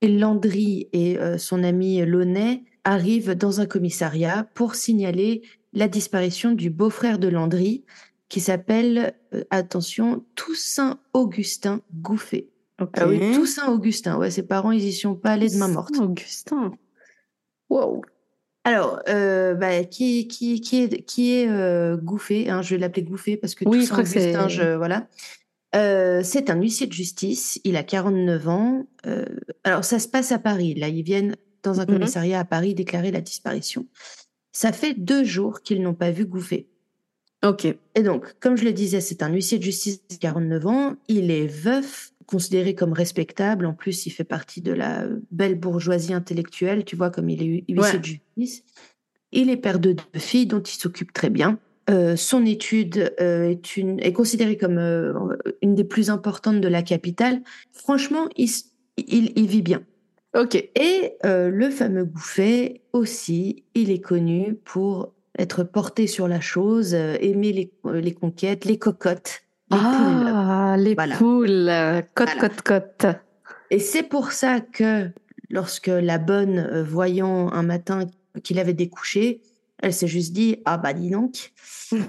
[0.00, 5.42] Et Landry et euh, son ami Launay arrivent dans un commissariat pour signaler
[5.74, 7.84] la disparition du beau-frère de Landry,
[8.30, 12.48] qui s'appelle, euh, attention, Toussaint Augustin Gouffet.
[12.78, 14.16] Ah oui, Toussaint Augustin.
[14.16, 15.98] Ouais, ses parents, ils y sont pas allés de main morte.
[15.98, 16.72] Augustin.
[17.68, 18.02] Wow.
[18.64, 23.02] Alors, euh, bah, qui, qui, qui est, qui est euh, Gouffé hein, Je vais l'appeler
[23.02, 25.06] Gouffé parce que oui, tout je Augustin, je, voilà.
[25.74, 27.60] Euh, c'est un huissier de justice.
[27.64, 28.86] Il a 49 ans.
[29.06, 29.26] Euh,
[29.64, 30.74] alors, ça se passe à Paris.
[30.74, 33.86] Là, ils viennent dans un mmh commissariat à Paris déclarer la disparition.
[34.52, 36.68] Ça fait deux jours qu'ils n'ont pas vu Gouffé.
[37.44, 37.66] Ok.
[37.66, 40.94] Et donc, comme je le disais, c'est un huissier de justice de 49 ans.
[41.08, 43.66] Il est veuf considéré comme respectable.
[43.66, 47.64] En plus, il fait partie de la belle bourgeoisie intellectuelle, tu vois, comme il est
[47.68, 48.64] huissier de justice.
[49.32, 51.58] Il est père de deux filles dont il s'occupe très bien.
[51.90, 55.12] Euh, son étude euh, est, une, est considérée comme euh,
[55.60, 57.42] une des plus importantes de la capitale.
[57.72, 58.48] Franchement, il,
[58.96, 59.82] il, vit bien.
[60.34, 60.54] Ok.
[60.54, 67.52] Et le fameux Gouffet aussi, il est connu pour être porté sur la chose, aimer
[67.52, 69.43] les, les conquêtes, les cocottes.
[69.70, 70.84] Les ah, poules.
[70.84, 71.72] les poules.
[72.14, 73.06] Cote, cote, cote.
[73.70, 75.10] Et c'est pour ça que
[75.50, 78.06] lorsque la bonne, euh, voyant un matin
[78.42, 79.40] qu'il avait découché,
[79.82, 81.52] elle s'est juste dit Ah, bah, dis donc.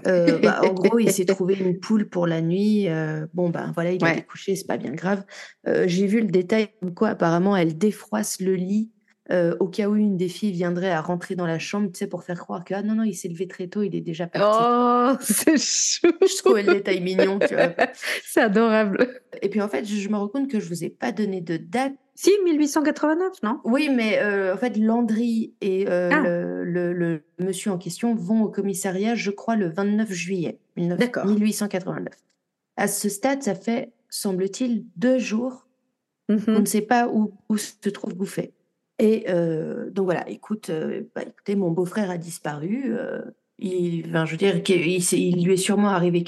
[0.08, 2.88] Euh, bah, en gros, il s'est trouvé une poule pour la nuit.
[2.88, 5.24] Euh, bon, ben voilà, il a découché, c'est pas bien grave.
[5.86, 8.92] J'ai vu le détail quoi, apparemment, elle défroisse le lit
[9.32, 12.08] euh, au cas où une des filles viendrait à rentrer dans la chambre, tu sais,
[12.08, 14.28] pour faire croire que ah non, non, il s'est levé très tôt, il est déjà
[14.28, 14.48] parti.
[14.48, 16.14] Oh, c'est chou.
[16.22, 17.74] Je trouvais le détail mignon, tu vois.
[18.24, 19.22] c'est adorable.
[19.42, 21.58] Et puis en fait, je, me rends compte que je vous ai pas donné de
[21.58, 21.94] date.
[22.14, 23.60] Si, 1889, non?
[23.66, 26.22] Oui, mais euh, en fait, Landry et euh, ah.
[26.22, 32.14] le, le, monsieur en question vont au commissariat, je crois, le 29 juillet 1889.
[32.78, 35.68] À ce stade, ça fait, semble-t-il, deux jours.
[36.30, 36.56] Mm-hmm.
[36.56, 38.54] On ne sait pas où, où se trouve Gouffet.
[39.00, 42.86] Et euh, donc voilà, écoute, euh, bah, écoutez, mon beau-frère a disparu.
[42.88, 43.22] Euh,
[43.58, 46.24] il, je veux dire, il, lui est sûrement arrivé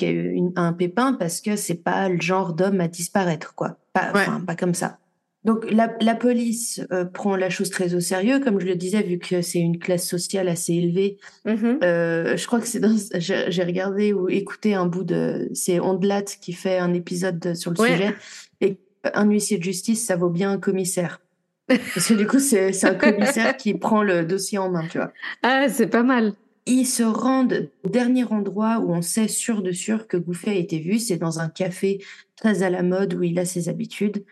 [0.55, 3.77] un pépin parce que c'est pas le genre d'homme à disparaître, quoi.
[3.93, 4.13] Pas,
[4.45, 4.99] pas comme ça.
[5.43, 9.17] Donc la, la police prend la chose très au sérieux, comme je le disais, vu
[9.17, 11.17] que c'est une classe sociale assez élevée.
[11.45, 16.23] Mmh je crois que c'est dans, j'ai regardé ou écouté un bout de, c'est Ondelat
[16.23, 18.15] qui fait un épisode sur le sujet.
[18.61, 18.77] Et
[19.13, 21.19] un huissier de justice, ça vaut bien un commissaire.
[21.67, 25.11] Parce que du coup, c'est un commissaire qui prend le dossier en main, tu vois.
[25.43, 26.33] Ah, c'est pas mal.
[26.65, 30.55] Ils se rendent au dernier endroit où on sait sûr de sûr que Gouffet a
[30.55, 30.99] été vu.
[30.99, 32.03] C'est dans un café
[32.35, 34.25] très à la mode où il a ses habitudes.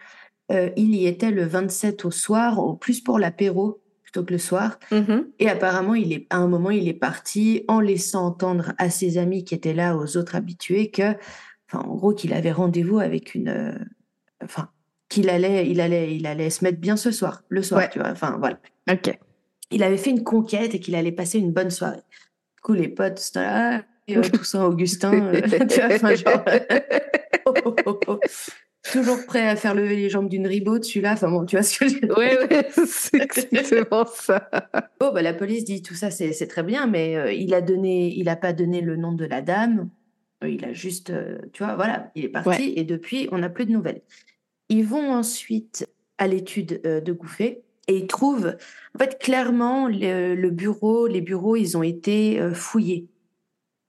[0.51, 4.37] Euh, il y était le 27 au soir, au plus pour l'apéro plutôt que le
[4.37, 4.79] soir.
[4.91, 5.25] Mm-hmm.
[5.39, 9.17] Et apparemment, il est, à un moment, il est parti en laissant entendre à ses
[9.17, 11.15] amis qui étaient là, aux autres habitués, que,
[11.67, 13.77] enfin, en gros, qu'il avait rendez-vous avec une, euh,
[14.43, 14.69] enfin,
[15.09, 18.09] qu'il allait, il allait, il allait se mettre bien ce soir, le soir, tu vois.
[18.09, 18.59] Enfin, voilà.
[18.91, 19.17] Ok.
[19.71, 21.97] Il avait fait une conquête et qu'il allait passer une bonne soirée.
[22.55, 26.45] Du coup, les potes, c'était là, et, tout ça, Augustin, euh, tu vois, enfin, genre,
[27.45, 28.19] oh, oh, oh,
[28.91, 31.13] toujours prêt à faire lever les jambes d'une ribot celui-là.
[31.13, 32.15] Enfin bon, tu vois ce que je veux dire.
[32.17, 34.49] Oui, oui, c'est exactement ça.
[34.99, 38.13] Bon, bah, la police dit tout ça, c'est très bien, mais euh, il a donné,
[38.15, 39.89] il a pas donné le nom de la dame.
[40.43, 41.11] Euh, il a juste,
[41.53, 44.01] tu vois, voilà, il est parti et depuis, on n'a plus de nouvelles.
[44.69, 45.87] Ils vont ensuite
[46.17, 48.55] à l'étude euh, de Gouffet et ils trouvent,
[48.95, 53.07] en fait, clairement, le, bureau, les bureaux, ils ont été euh, fouillés.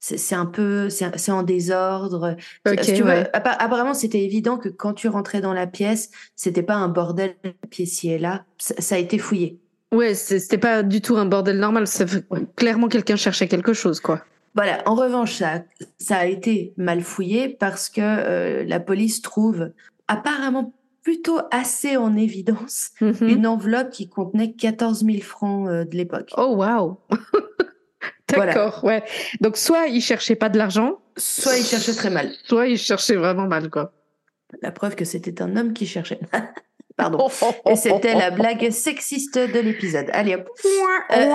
[0.01, 2.37] c'est un peu, c'est en désordre.
[2.69, 3.31] Ok, Si tu veux, ouais.
[3.33, 7.37] appa- apparemment, c'était évident que quand tu rentrais dans la pièce, c'était pas un bordel
[7.71, 8.45] pied et là.
[8.59, 9.59] Ça, a été fouillé.
[9.95, 11.85] Ouais, c'était pas du tout un bordel normal.
[12.57, 14.23] Clairement, quelqu'un cherchait quelque chose, quoi.
[14.55, 14.83] Voilà.
[14.87, 15.63] En revanche, ça,
[15.99, 19.71] ça a été mal fouillé parce que euh, la police trouve
[20.09, 23.29] apparemment plutôt assez en évidence Mhm.
[23.29, 26.31] une enveloppe qui contenait 14 000 francs euh, de l'époque.
[26.37, 26.97] Oh, waouh.
[28.29, 29.05] D'accord, ouais.
[29.41, 32.31] Donc, soit il cherchait pas de l'argent, Soit il cherchait très mal.
[32.45, 33.93] soit il cherchait vraiment mal, quoi.
[34.63, 36.19] La preuve que c'était un homme qui cherchait.
[36.97, 37.29] Pardon.
[37.69, 40.07] Et c'était la blague sexiste de l'épisode.
[40.13, 40.49] Allez hop.
[41.13, 41.27] Euh,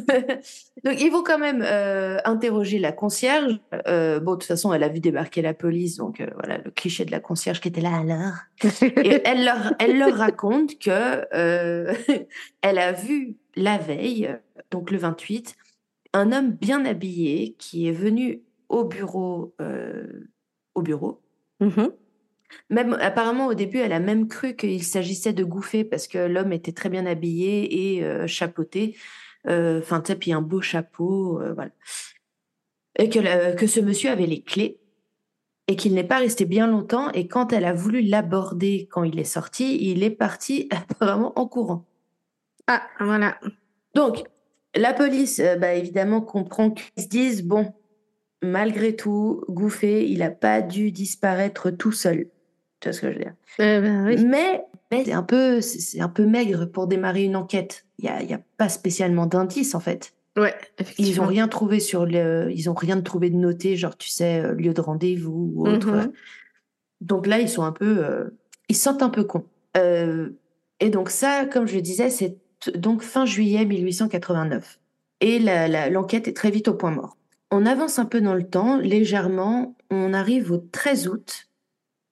[0.84, 3.58] Donc ils vont quand même euh, interroger la concierge.
[3.86, 7.04] Euh, bon, de toute façon, elle a vu débarquer la police, donc voilà le cliché
[7.04, 8.34] de la concierge qui était là alors.
[8.82, 11.24] Et elle leur, elle leur raconte que
[12.62, 14.36] elle a vu la veille,
[14.70, 15.56] donc le 28,
[16.12, 19.54] un homme bien habillé qui est venu au bureau,
[20.74, 21.22] au bureau.
[21.60, 21.90] Mhm.
[22.70, 26.52] Même apparemment au début, elle a même cru qu'il s'agissait de Gouffé parce que l'homme
[26.52, 28.96] était très bien habillé et euh, chapeauté.
[29.46, 31.70] Euh, Enfin, tu sais, puis un beau chapeau, euh, voilà.
[32.98, 34.80] Et que, la- que ce monsieur avait les clés
[35.68, 37.10] et qu'il n'est pas resté bien longtemps.
[37.12, 41.46] Et quand elle a voulu l'aborder quand il est sorti, il est parti apparemment en
[41.46, 41.86] courant.
[42.66, 43.38] Ah, voilà.
[43.94, 44.24] Donc,
[44.74, 47.72] la police, euh, bah, évidemment, comprend qu'ils se disent bon,
[48.42, 52.30] malgré tout, Gouffé, il n'a pas dû disparaître tout seul.
[52.80, 53.34] Tu vois ce que je veux dire?
[53.58, 54.24] Eh ben, oui.
[54.24, 57.84] Mais, mais c'est un peu, c'est un peu maigre pour démarrer une enquête.
[57.98, 60.14] Il y a, y a pas spécialement d'indices en fait.
[60.38, 60.54] Ouais,
[60.98, 64.08] Ils ont rien trouvé sur le, ils ont rien de trouvé de noté, genre tu
[64.08, 65.88] sais euh, lieu de rendez-vous ou autre.
[65.88, 66.12] Mhm.
[67.00, 68.24] Donc là, ils sont un peu, euh,
[68.68, 69.44] ils se sentent un peu cons.
[69.76, 70.30] Euh,
[70.80, 72.36] et donc ça, comme je le disais, c'est
[72.74, 74.78] donc fin juillet 1889.
[75.20, 75.40] Et
[75.90, 77.16] l'enquête est très vite au point mort.
[77.50, 79.74] On avance un peu dans le temps, légèrement.
[79.90, 81.47] On arrive au 13 août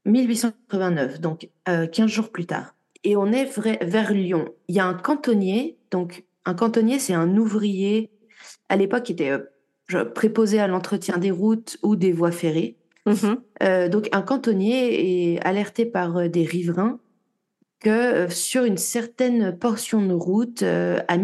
[0.07, 2.75] 1889, donc euh, 15 jours plus tard.
[3.05, 4.47] Et on est vrai- vers Lyon.
[4.69, 8.11] Il y a un cantonnier, donc un cantonnier, c'est un ouvrier,
[8.69, 9.31] à l'époque, qui était
[9.95, 12.77] euh, préposé à l'entretien des routes ou des voies ferrées.
[13.07, 13.41] Mhm.
[13.63, 16.99] Euh, donc un cantonnier est alerté par euh, des riverains
[17.79, 21.17] que sur une certaine portion de route à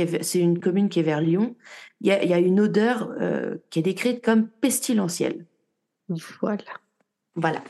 [0.00, 1.54] est- c'est une commune qui est vers Lyon,
[2.00, 3.12] il y a, il y a une odeur
[3.70, 5.44] qui est décrite comme pestilentielle.
[6.40, 6.64] Voilà.
[7.40, 7.62] Voilà.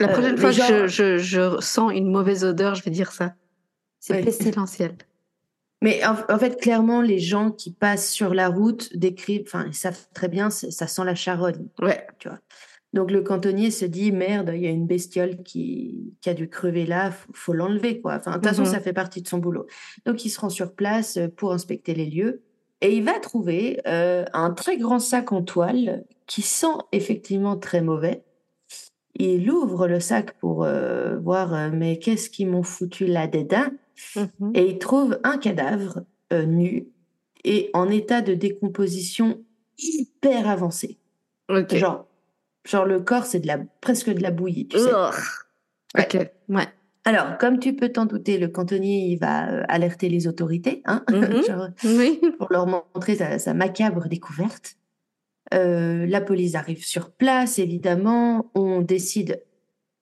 [0.00, 2.90] La Euh, prochaine fois que gens- je, je, je sens une mauvaise odeur, je vais
[2.90, 3.34] dire ça.
[4.00, 4.22] C'est Ouais.
[4.24, 4.96] pestilentiel.
[5.82, 9.74] Mais en, en fait, clairement, les gens qui passent sur la route décrivent, enfin, ils
[9.74, 11.66] savent très bien, ça sent la charogne.
[11.80, 12.06] Ouais.
[12.94, 16.48] Donc le cantonnier se dit merde, il y a une bestiole qui, qui a dû
[16.48, 18.14] crever là, faut, faut l'enlever quoi.
[18.14, 18.68] Enfin, de toute façon, Mhm.
[18.72, 19.66] ça fait partie de son boulot.
[20.06, 22.42] Donc il se rend sur place euh, pour inspecter les lieux
[22.80, 27.82] et il va trouver euh, un très grand sac en toile qui sent effectivement très
[27.82, 28.24] mauvais.
[29.14, 33.66] Il ouvre le sac pour euh, voir euh, mais qu'est-ce qu'ils m'ont foutu là dedans
[34.14, 34.52] Mhm.
[34.54, 36.86] et il trouve un cadavre euh, nu
[37.44, 39.42] et en état de décomposition
[39.76, 40.98] hyper avancé.
[41.48, 41.74] Ok.
[41.74, 42.06] Genre,
[42.64, 44.92] genre le corps, c'est de la, presque de la bouillie, tu sais.
[45.98, 46.16] Ok.
[46.48, 46.68] Ouais.
[47.04, 51.42] Alors, comme tu peux t'en douter, le cantonnier, il va alerter les autorités, hein, Mhm.
[51.48, 52.20] genre, Oui.
[52.38, 54.76] pour leur montrer sa, sa macabre découverte.
[55.54, 58.50] Euh, la police arrive sur place, évidemment.
[58.54, 59.42] On décide,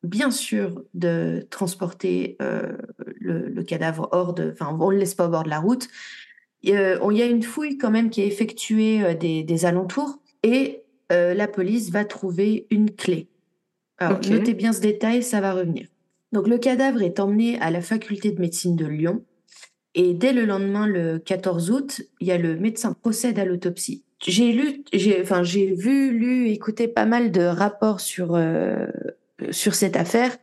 [0.03, 2.77] bien sûr, de transporter euh,
[3.17, 4.51] le, le cadavre hors de...
[4.53, 5.89] Enfin, on ne le laisse pas au bord de la route.
[6.67, 10.83] Euh, Il y a une fouille quand même qui est effectuée des, des alentours et
[11.11, 13.29] la police va trouver une clé.
[13.99, 15.87] Alors, notez bien ce détail, ça va revenir.
[16.33, 19.25] Donc, le cadavre est emmené à la faculté de médecine de Lyon
[19.99, 24.05] et dès le lendemain, le 14 août, il y a le médecin procède à l'autopsie.
[24.25, 28.87] J'ai lu, j'ai, enfin, j'ai vu, lu, écouté pas mal de rapports sur, euh,
[29.51, 30.37] sur cette affaire.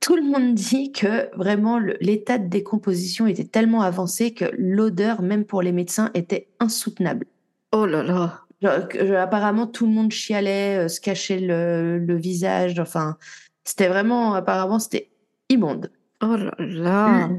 [0.00, 5.44] Tout le monde dit que vraiment l'état de décomposition était tellement avancé que l'odeur, même
[5.44, 7.26] pour les médecins, était insoutenable.
[7.72, 8.40] Oh là là.
[8.62, 12.78] Genre, genre, apparemment, tout le monde chialait, euh, se cachait le, le visage.
[12.78, 13.16] Enfin,
[13.64, 15.10] c'était vraiment, apparemment, c'était
[15.48, 15.90] immonde.
[16.22, 17.30] Oh là là.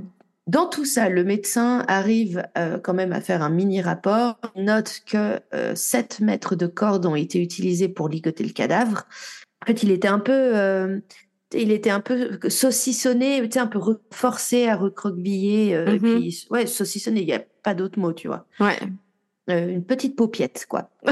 [0.52, 4.66] Dans tout ça, le médecin arrive euh, quand même à faire un mini rapport, Il
[4.66, 9.08] note que euh, 7 mètres de corde ont été utilisés pour ligoter le cadavre.
[9.64, 11.00] En fait, il était un peu, euh,
[11.54, 13.80] il était un peu saucissonné, tu sais, un peu
[14.12, 15.70] forcé à recroqueviller.
[15.88, 18.46] et puis, ouais, saucissonné, il n'y a pas d'autre mot, tu vois.
[18.60, 18.78] Ouais.
[19.48, 20.90] Une petite paupiette, quoi.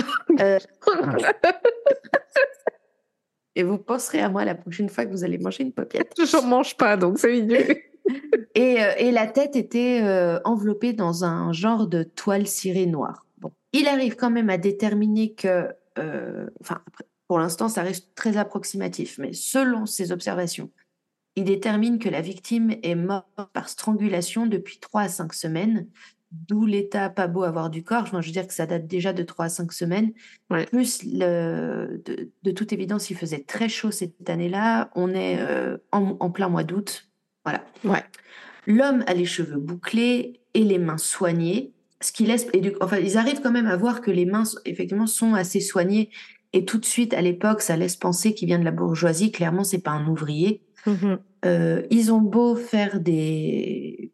[3.56, 6.14] Et vous penserez à moi la prochaine fois que vous allez manger une paupiette.
[6.30, 7.58] J'en mange pas, donc c'est mignon.
[8.56, 13.26] Et, euh, et la tête était euh, enveloppée dans un genre de toile cirée noire.
[13.38, 13.52] Bon.
[13.74, 16.82] il arrive quand même à déterminer que, euh, enfin,
[17.28, 20.72] pour l'instant, ça reste très approximatif, mais selon ses observations,
[21.36, 25.88] il détermine que la victime est morte par strangulation depuis 3 à 5 semaines,
[26.32, 28.06] d'où l'état pas beau avoir du corps.
[28.06, 30.12] je veux dire que ça date déjà de 3 à 5 semaines.
[30.72, 32.02] Plus, le,
[32.44, 34.92] de, toute évidence, il faisait très chaud cette année-là.
[34.96, 37.09] On est euh, en, plein mois d'août.
[37.44, 37.64] Voilà.
[37.84, 38.04] Ouais.
[38.68, 41.74] L'homme a les cheveux bouclés et les mains soignées.
[42.02, 45.08] Ce qui laisse, et enfin, ils arrivent quand même à voir que les mains, effectivement,
[45.08, 46.10] sont assez soignées.
[46.54, 49.32] Et tout de suite, à l'époque, ça laisse penser qu'il vient de la bourgeoisie.
[49.32, 50.62] Clairement, c'est pas un ouvrier.
[50.86, 51.16] Mmh
[51.46, 54.12] euh, ils ont beau faire des...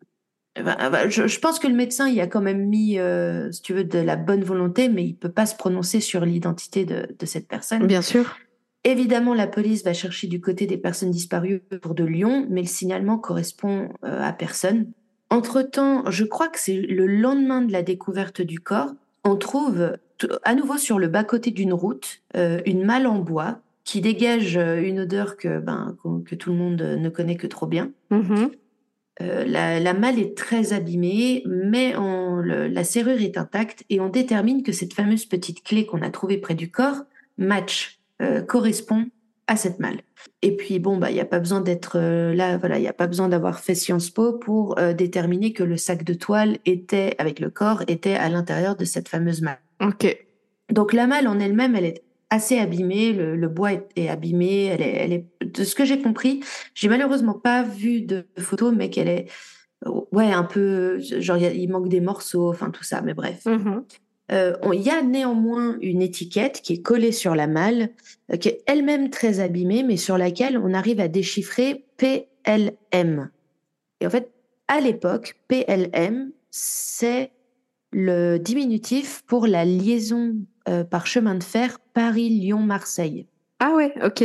[0.55, 3.97] je, pense que le médecin, il a quand même mis, euh, si tu veux, de
[3.97, 7.87] la bonne volonté, mais il peut pas se prononcer sur l'identité de, cette personne.
[7.87, 8.37] Bien sûr.
[8.85, 12.67] Évidemment, la police va chercher du côté des personnes disparues pour de Lyon, mais le
[12.67, 14.91] signalement correspond euh, à personne.
[15.29, 19.97] Entre-temps, je crois que c'est le lendemain de la découverte du corps, on trouve
[20.43, 24.99] à nouveau sur le bas-côté d'une route une malle en bois qui dégage euh, une
[24.99, 27.91] odeur que, ben, que tout le monde ne connaît que trop bien.
[28.11, 28.51] Mm-hmm.
[29.21, 34.61] Euh, la, malle est très abîmée, mais on, la serrure est intacte et on détermine
[34.61, 37.03] que cette fameuse petite clé qu'on a trouvée près du corps
[37.37, 39.05] match, euh, correspond
[39.47, 40.01] à cette malle.
[40.41, 42.93] Et puis bon, bah il n'y a pas besoin d'être là, voilà, il n'y a
[42.93, 47.39] pas besoin d'avoir fait Sciences Po pour déterminer que le sac de toile était avec
[47.39, 49.59] le corps était à l'intérieur de cette fameuse malle.
[49.81, 50.17] Ok.
[50.71, 54.95] Donc la malle en elle-même, elle est assez abîmée, le, bois est, abîmé, elle est,
[54.95, 56.41] elle est, de ce que j'ai compris,
[56.73, 59.27] j'ai malheureusement pas vu de photos, mais qu'elle est,
[60.11, 63.45] ouais, un peu, genre il manque des morceaux, enfin tout ça, mais bref.
[63.45, 63.77] Mm-hmm.
[63.77, 63.81] Euh,
[64.29, 67.89] il y a néanmoins une étiquette qui est collée sur la malle,
[68.33, 73.29] euh, qui est elle-même très abîmée, mais sur laquelle on arrive à déchiffrer PLM.
[74.01, 74.31] Et en fait,
[74.67, 77.31] à l'époque, PLM, c'est
[77.91, 80.35] le diminutif pour la liaison
[80.67, 83.27] euh, par chemin de fer Paris-Lyon-Marseille.
[83.59, 84.23] Ah ouais, ok.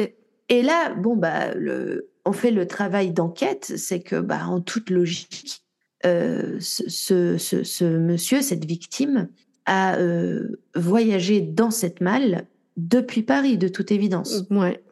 [0.48, 4.90] Et là, bon, bah, le, on fait le travail d'enquête, c'est que, bah, en toute
[4.90, 5.62] logique,
[6.06, 9.28] euh, ce, ce, ce, monsieur, cette victime,
[9.70, 12.46] a euh, voyagé dans cette malle
[12.76, 14.44] depuis Paris, de toute évidence.
[14.50, 14.82] Ouais.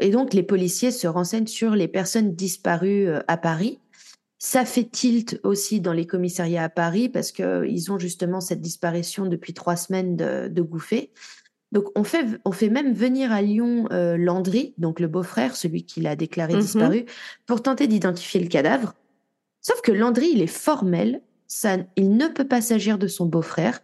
[0.00, 3.78] et donc, les policiers se renseignent sur les personnes disparues à Paris.
[4.38, 9.26] Ça fait tilt aussi dans les commissariats à Paris parce qu'ils ont justement cette disparition
[9.26, 11.10] depuis trois semaines de, de Gouffet.
[11.72, 15.84] Donc on fait, on fait même venir à Lyon euh, Landry, donc le beau-frère, celui
[15.84, 16.60] qui l'a déclaré mhm.
[16.60, 17.04] disparu,
[17.46, 18.94] pour tenter d'identifier le cadavre.
[19.60, 23.80] Sauf que Landry, il est formel, ça, il ne peut pas s'agir de son beau-frère,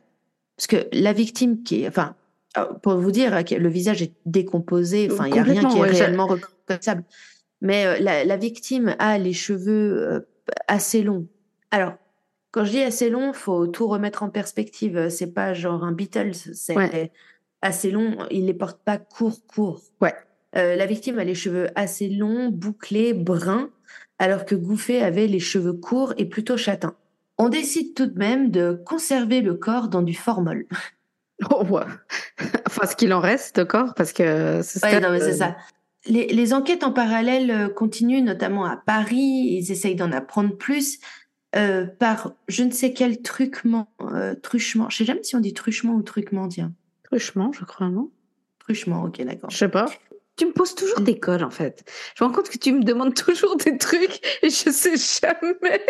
[0.56, 2.14] parce que la victime qui est, enfin,
[2.56, 5.82] euh, pour vous dire, le visage est décomposé, enfin, il n'y a rien qui est
[5.82, 7.04] réellement reconnaissable.
[7.60, 10.26] Mais euh, la, la, victime a les cheveux
[10.68, 11.26] assez long.
[11.70, 11.94] Alors,
[12.50, 15.08] quand je dis assez long, faut tout remettre en perspective.
[15.08, 17.10] C'est pas genre un Beatles, c'est
[17.62, 18.16] assez long.
[18.30, 19.82] Il les porte pas court, court.
[20.00, 20.14] Ouais.
[20.56, 23.70] Euh, la victime a les cheveux assez longs, bouclés, bruns,
[24.18, 26.94] alors que Gouffet avait les cheveux courts et plutôt châtains.
[27.38, 30.66] On décide tout de même de conserver le corps dans du formol.
[31.50, 31.82] Oh, ouais.
[32.68, 35.56] enfin, ce qu'il en reste de corps, parce que c'est ouais, non, mais c'est ça
[36.06, 39.16] les, enquêtes en parallèle euh, continuent, notamment à Paris.
[39.50, 40.98] Ils essayent d'en apprendre plus
[41.56, 43.88] euh, par je ne sais quel truchement.
[44.00, 44.90] Euh, truchement.
[44.90, 46.72] Je sais jamais si on dit truchement ou truchement, tiens.
[47.04, 48.10] Truchement, je crois, non?
[48.58, 49.50] Truchement, ok, d'accord.
[49.50, 49.86] Je sais pas.
[50.36, 51.84] Tu me poses toujours des codes, en fait.
[52.16, 55.80] Je me rends compte que tu me demandes toujours des trucs et je sais jamais.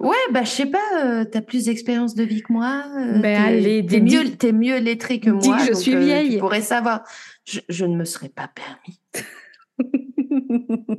[0.00, 2.84] ouais, bah, je sais pas, tu as plus d'expérience de vie que moi.
[3.20, 5.40] ben, allez, t'es mieux, es mieux lettré que moi.
[5.40, 6.34] Dis que je suis vieille.
[6.34, 7.02] Tu pourrais savoir.
[7.44, 9.00] Je, je ne me serais pas permis.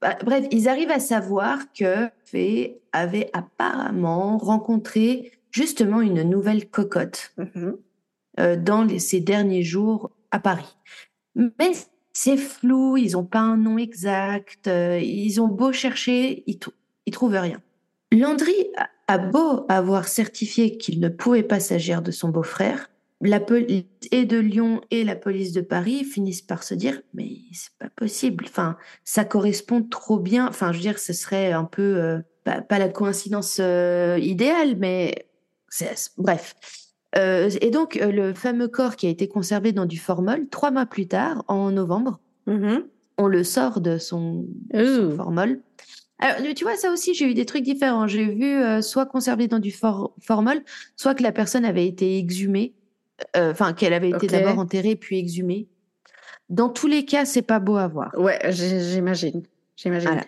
[0.00, 7.32] Bah, bref, ils arrivent à savoir que Fay avait apparemment rencontré justement une nouvelle cocotte
[7.38, 7.76] mm-hmm.
[8.40, 10.76] euh, dans ces derniers jours à Paris.
[11.34, 11.72] Mais
[12.12, 16.58] c'est flou, ils n'ont pas un nom exact, euh, ils ont beau chercher, ils,
[17.06, 17.60] ne trouvent rien.
[18.12, 18.66] Landry
[19.06, 22.90] a beau avoir certifié qu'il ne pouvait pas s'agir de son beau-frère,
[23.22, 27.28] la police et de Lyon et la police de Paris finissent par se dire mais
[27.52, 28.44] c'est pas possible.
[28.48, 30.48] Enfin, ça correspond trop bien.
[30.48, 35.26] Enfin, je veux dire, ce serait un peu euh, pas, la coïncidence euh, idéale, mais
[36.16, 36.54] bref.
[37.16, 40.86] Euh, et donc le fameux corps qui a été conservé dans du formol trois mois
[40.86, 42.84] plus tard, en novembre, mm-hmm.
[43.18, 44.46] on le sort de son,
[45.16, 45.60] formol.
[46.22, 48.06] Alors, tu vois, ça aussi, j'ai eu des trucs différents.
[48.06, 50.62] J'ai vu soit conservé dans du formol,
[50.94, 52.74] soit que la personne avait été exhumée
[53.36, 55.68] euh, enfin qu'elle avait été d'abord enterrée puis exhumée.
[56.48, 58.12] Dans tous les cas, c'est pas beau à voir.
[58.16, 59.42] Ouais, j'imagine.
[59.76, 60.22] J'imagine.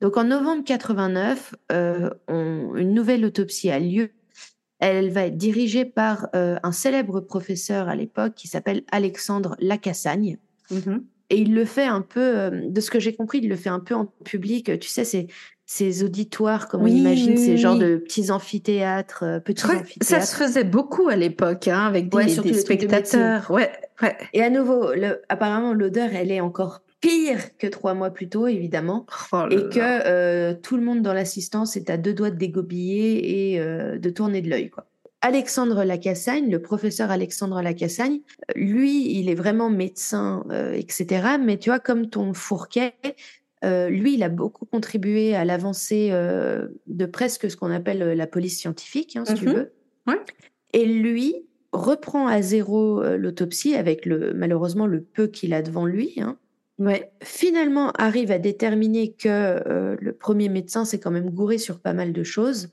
[0.00, 4.10] Donc en novembre 89, euh, une nouvelle autopsie a lieu.
[4.84, 10.38] Elle va être dirigée par euh, un célèbre professeur à l'époque qui s'appelle Alexandre Lacassagne.
[10.72, 11.04] Mhm.
[11.30, 13.68] Et il le fait un peu, euh, de ce que j'ai compris, il le fait
[13.68, 14.78] un peu en public.
[14.80, 15.28] Tu sais, c'est
[15.66, 19.68] ces auditoires, comme Oui, on imagine, oui, ces genres de petits amphithéâtres, euh, petits que
[19.68, 20.36] ça se amphithéâtres.
[20.36, 23.50] faisait beaucoup à l'époque, hein, avec des, Ouais, de spectateurs.
[23.52, 23.70] Ouais,
[24.02, 24.16] ouais.
[24.32, 28.46] Et à nouveau, le- apparemment, l'odeur, elle est encore pire que trois mois plus tôt,
[28.46, 29.04] évidemment.
[29.32, 33.52] Oh et que euh, tout le monde dans l'assistance est à deux doigts de dégobiller
[33.52, 34.70] et euh, de tourner de l'œil.
[35.20, 38.20] Alexandre Lacassagne, le professeur Alexandre Lacassagne,
[38.56, 41.36] lui, il est vraiment médecin, euh, etc.
[41.44, 42.94] Mais tu vois, comme ton Fourquet,
[43.64, 49.14] lui, il a beaucoup contribué à l'avancée de presque ce qu'on appelle la police scientifique,
[49.14, 49.54] hein, si tu Mhm.
[49.54, 49.72] veux.
[50.08, 50.18] Ouais.
[50.72, 56.14] Et lui reprend à zéro l'autopsie avec le malheureusement le peu qu'il a devant lui.
[56.18, 56.38] hein
[56.78, 57.12] Ouais.
[57.22, 61.92] finalement arrive à déterminer que euh, le premier médecin s'est quand même gouré sur pas
[61.92, 62.70] mal de choses.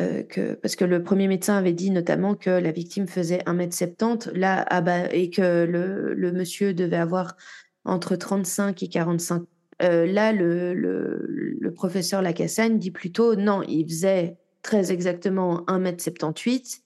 [0.00, 4.32] euh, que, parce que le premier médecin avait dit notamment que la victime faisait 1m70
[4.34, 7.36] là, ah bah, et que le, le monsieur devait avoir
[7.84, 9.42] entre 35 et 45.
[9.82, 16.80] Euh, là, le, le, le professeur Lacassagne dit plutôt non, il faisait très exactement 1m78.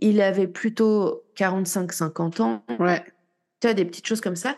[0.00, 3.02] Il avait plutôt 45-50 ans Ouais.
[3.60, 4.56] tu as des petites choses comme ça.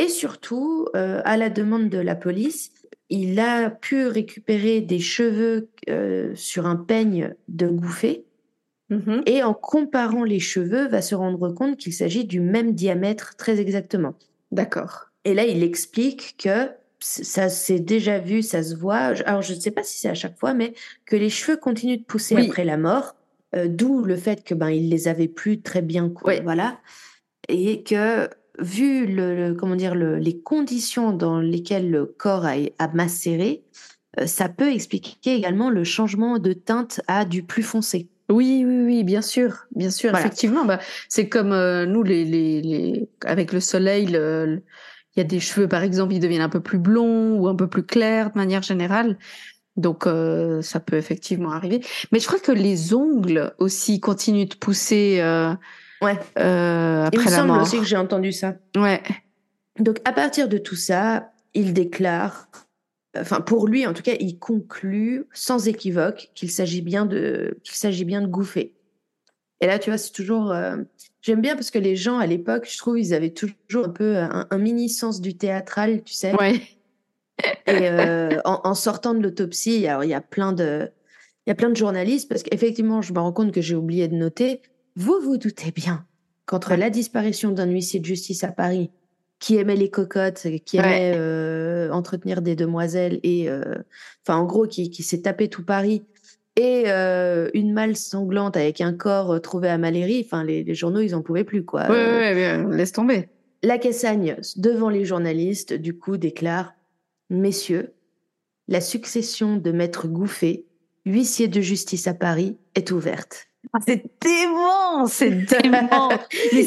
[0.00, 2.72] Et surtout, euh, à la demande de la police,
[3.10, 8.24] il a pu récupérer des cheveux euh, sur un peigne de Gouffé
[8.88, 9.22] Mhm.
[9.26, 13.60] et en comparant les cheveux, va se rendre compte qu'il s'agit du même diamètre très
[13.60, 14.14] exactement.
[14.50, 15.10] D'accord.
[15.24, 19.12] Et là, il explique que ça s'est déjà vu, ça se voit.
[19.26, 20.72] Alors, je ne sais pas si c'est à chaque fois, mais
[21.06, 22.46] que les cheveux continuent de pousser Oui.
[22.48, 23.14] après la mort,
[23.54, 26.40] euh, d'où le fait que ben il les avait plus très bien, Ouais.
[26.42, 26.78] voilà,
[27.48, 28.28] et que
[28.60, 33.62] vu le, le- comment dire le- les conditions dans lesquelles le corps a, a macéré,
[34.18, 38.08] euh, ça peut expliquer également le changement de teinte à du plus foncé.
[38.30, 40.24] Oui, oui, oui, bien sûr, bien sûr, Voilà.
[40.24, 40.64] effectivement.
[40.64, 44.62] Bah, c'est comme euh, nous, les, les, les, avec le soleil, le- le-
[45.16, 47.56] il y a des cheveux, par exemple, ils deviennent un peu plus blonds ou un
[47.56, 49.18] peu plus clairs de manière générale.
[49.76, 51.80] Donc, euh, ça peut effectivement arriver.
[52.12, 55.52] Mais je crois que les ongles aussi continuent de pousser euh,
[56.02, 56.18] Ouais.
[56.38, 57.62] euh, Il me après la semble mort.
[57.62, 58.54] aussi que j'ai entendu ça.
[58.76, 59.02] Ouais.
[59.78, 62.48] Donc, à partir de tout ça, il déclare,
[63.16, 67.74] enfin, pour lui, en tout cas, il conclut sans équivoque qu'il s'agit bien de, qu'il
[67.76, 68.74] s'agit bien de Gouffé.
[69.60, 70.76] Et là, tu vois, c'est toujours, euh,
[71.20, 74.16] j'aime bien parce que les gens, à l'époque, je trouve, ils avaient toujours un peu
[74.16, 76.34] un, un mini sens du théâtral, tu sais.
[76.36, 76.62] Ouais.
[77.66, 80.90] Et euh, en, en sortant de l'autopsie, alors, il y a plein de,
[81.46, 84.08] il y a plein de journalistes parce qu'effectivement, je me rends compte que j'ai oublié
[84.08, 84.60] de noter.
[85.00, 86.04] Vous vous doutez bien
[86.44, 88.90] qu'entre la disparition d'un huissier de justice à Paris,
[89.38, 90.84] qui aimait les cocottes, qui Ouais.
[90.84, 93.62] aimait euh, entretenir des demoiselles et, euh,
[94.26, 96.02] enfin, en gros, qui, qui s'est tapé tout Paris,
[96.56, 101.00] et euh, une malle sanglante avec un corps trouvé à Maléry, enfin, les, les journaux,
[101.00, 101.88] ils en pouvaient plus, quoi.
[101.88, 103.28] Ouais, Euh, ouais, ouais, ouais, laisse tomber.
[103.62, 106.74] la Cassagne, devant les journalistes, du coup, déclare
[107.30, 107.94] Messieurs,
[108.68, 110.66] la succession de Maître Gouffé,
[111.06, 113.46] huissier de justice à Paris, est ouverte.
[113.72, 115.30] Ah, c'est dément, c'est
[115.62, 116.10] dément.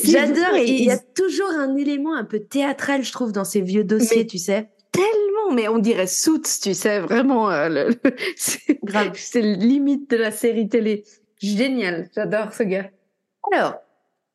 [0.04, 3.62] J'adore, et il y a toujours un élément un peu théâtral, je trouve, dans ces
[3.62, 4.70] vieux dossiers, Mais- tu sais.
[4.92, 7.50] tellement, mais on dirait Suits, tu sais, vraiment.
[7.52, 7.90] euh,
[8.38, 9.12] c'est Grave.
[9.16, 11.04] c'est limite de la série télé.
[11.42, 12.90] Génial, j'adore ce gars.
[13.52, 13.76] Alors,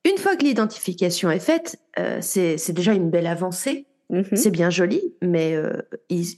[0.05, 3.87] une fois que l'identification est faite, euh, c'est déjà une belle avancée.
[4.11, 4.25] Mhm.
[4.35, 5.73] C'est bien joli, mais euh,
[6.09, 6.37] ils-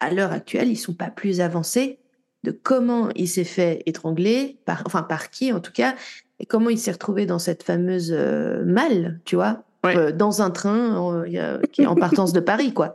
[0.00, 1.98] à l'heure actuelle, ils sont pas plus avancés
[2.46, 5.94] de comment il s'est fait étrangler, par, enfin par qui en tout cas,
[6.38, 9.96] et comment il s'est retrouvé dans cette fameuse euh, malle, tu vois, Ouais.
[9.96, 12.94] euh, dans un train euh, qui est en partance de Paris, quoi.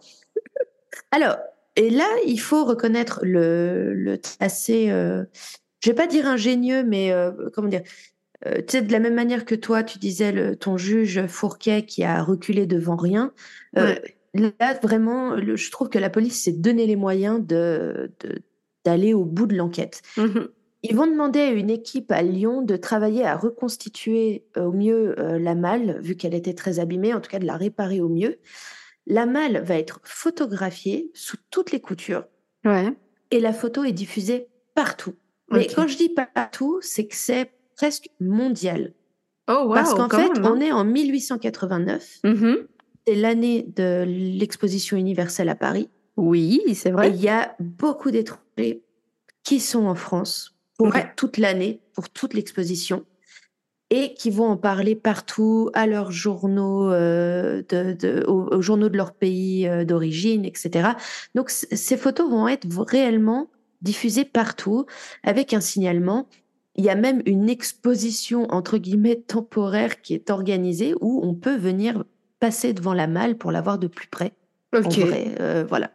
[1.11, 1.37] Alors,
[1.75, 7.13] et là, il faut reconnaître le, le assez, je vais pas dire ingénieux, mais
[7.53, 7.83] comment dire,
[8.45, 12.03] tu sais, de la même manière que toi, tu disais le, ton juge Fourquet qui
[12.03, 13.31] a reculé devant rien.
[13.73, 18.41] Là, vraiment, le- je trouve que la police s'est donné les moyens de, de-
[18.85, 20.01] d'aller au bout de l'enquête.
[20.17, 20.47] Mhm.
[20.83, 25.13] Ils vont demander à une équipe à Lyon de travailler à reconstituer euh, au mieux
[25.19, 28.09] euh, la malle, vu qu'elle était très abîmée, en tout cas de la réparer au
[28.09, 28.37] mieux.
[29.05, 32.25] La malle va être photographiée sous toutes les coutures
[32.65, 32.93] Ouais.
[33.31, 35.13] et la photo est diffusée partout.
[35.51, 38.93] Mais quand je dis partout, c'est que c'est presque mondial.
[39.49, 40.53] Oh, wow, Parce qu'en fait, même, hein.
[40.55, 42.57] on est en 1889, Mhm.
[43.05, 45.89] c'est l'année de l'exposition universelle à Paris.
[46.17, 47.09] Oui, c'est Et vrai.
[47.09, 48.40] il y a beaucoup d'étrangers
[49.43, 51.11] qui sont en France pour Ouais.
[51.15, 53.05] toute l'année, pour toute l'exposition,
[53.89, 58.89] et qui vont en parler partout, à leurs journaux, euh, de, de- aux, aux journaux
[58.89, 60.89] de leur pays euh, d'origine, etc.
[61.35, 63.49] Donc ces photos vont être réellement
[63.81, 64.85] diffusées partout,
[65.23, 66.27] avec un signalement
[66.77, 71.57] Il y a même une exposition entre guillemets temporaire qui est organisée où on peut
[71.57, 72.05] venir
[72.39, 74.31] passer devant la malle pour la voir de plus près.
[74.73, 74.85] Ok.
[74.85, 75.91] En vrai, euh, voilà.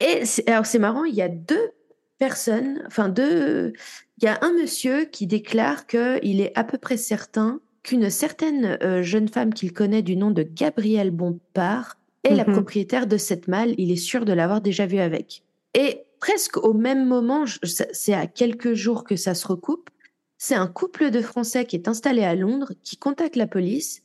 [0.00, 1.70] Et alors c'est marrant, il y a deux
[2.18, 3.72] personnes, enfin deux,
[4.18, 8.78] il y a un monsieur qui déclare qu'il est à peu près certain qu'une certaine
[8.82, 12.52] euh, jeune femme qu'il connaît du nom de Gabrielle Bompard est la Mhm.
[12.54, 13.74] propriétaire de cette malle.
[13.78, 15.42] Il est sûr de l'avoir déjà vue avec.
[15.74, 19.90] Et presque au même moment, c'est à quelques jours que ça se recoupe,
[20.38, 24.02] c'est un couple de Français qui est installé à Londres qui contacte la police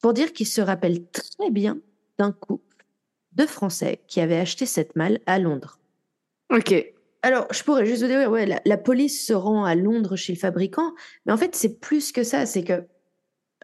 [0.00, 1.78] pour dire qu'il se rappelle très bien
[2.18, 2.84] d'un couple
[3.32, 5.78] de Français qui avaient acheté cette malle à Londres.
[6.52, 6.92] Ok.
[7.22, 10.32] Alors, je pourrais juste vous dire, ouais, la, la police se rend à Londres chez
[10.32, 10.92] le fabricant,
[11.24, 12.46] mais en fait, c'est plus que ça.
[12.46, 12.82] C'est que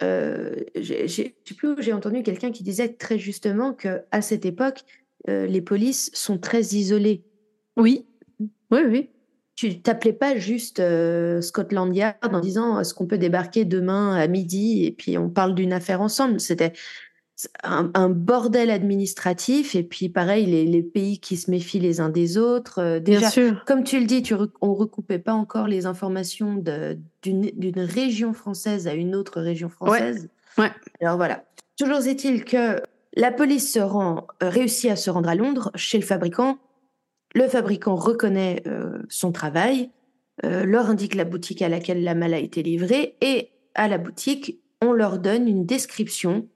[0.02, 4.82] euh, j'ai- plus où j'ai entendu quelqu'un qui disait très justement que à cette époque,
[5.28, 7.24] euh, les polices sont très isolées.
[7.76, 8.06] Oui.
[8.70, 9.10] Oui, oui.
[9.56, 14.28] Tu t'appelais pas juste euh, Scotland Yard en disant est-ce qu'on peut débarquer demain à
[14.28, 16.38] midi et puis on parle d'une affaire ensemble.
[16.38, 16.72] C'était
[17.62, 22.08] un, un bordel administratif et puis pareil les, les pays qui se méfient les uns
[22.08, 22.80] des autres.
[22.80, 23.64] Euh, Bien déjà, sûr.
[23.66, 26.54] comme tu le dis, tu rec- on recoupait pas encore les informations
[27.22, 30.28] d'une région française à une autre région française.
[30.58, 30.70] ouais.
[31.00, 31.44] Alors voilà.
[31.78, 32.80] Toujours est-il que
[33.14, 36.58] la police se rend, euh, réussit à se rendre à Londres chez le fabricant.
[37.34, 39.90] Le fabricant reconnaît euh, son travail,
[40.44, 44.60] leur indique la boutique à laquelle la malle a été livrée et à la boutique,
[44.80, 46.46] on leur donne une description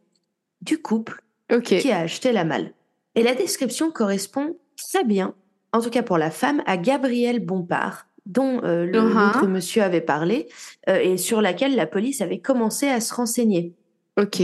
[0.62, 1.22] du couple
[1.64, 2.72] qui a acheté la malle.
[3.14, 4.56] Et la description correspond
[4.90, 5.34] très bien,
[5.72, 8.93] en tout cas pour la femme, à Gabrielle Bompard, dont euh, Uh-huh.
[8.93, 10.48] l'autre monsieur avait parlé,
[10.89, 13.74] euh, et sur laquelle la police avait commencé à se renseigner.
[14.18, 14.40] Ok.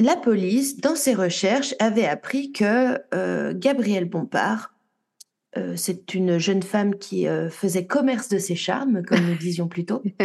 [0.00, 4.70] La police, dans ses recherches, avait appris que euh, Gabrielle Bompard,
[5.76, 10.02] c'est une jeune femme qui faisait commerce de ses charmes, comme nous disions plus tôt,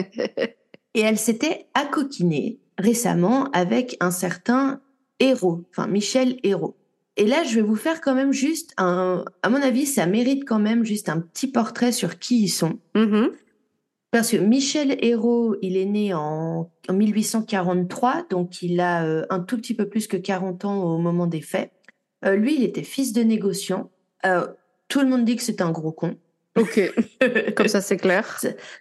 [0.95, 4.81] et elle s'était accoquinée récemment avec un certain
[5.20, 6.76] Hérault, enfin Michel Hérault.
[7.18, 10.46] Et là, je vais vous faire quand même juste un, à mon avis, ça mérite
[10.46, 12.80] quand même juste un petit portrait sur qui ils sont.
[12.96, 13.32] Mhm.
[14.12, 19.40] Parce que Michel Hérault, il est né en, en 1843, donc il a euh, un
[19.40, 21.72] tout petit peu plus que 40 ans au moment des faits.
[22.26, 23.91] Euh, lui, il était fils de négociant.
[24.26, 24.48] Euh,
[24.88, 26.16] tout le monde dit que c'est un gros con.
[26.57, 26.80] Ok.
[27.55, 28.26] Comme ça, c'est clair.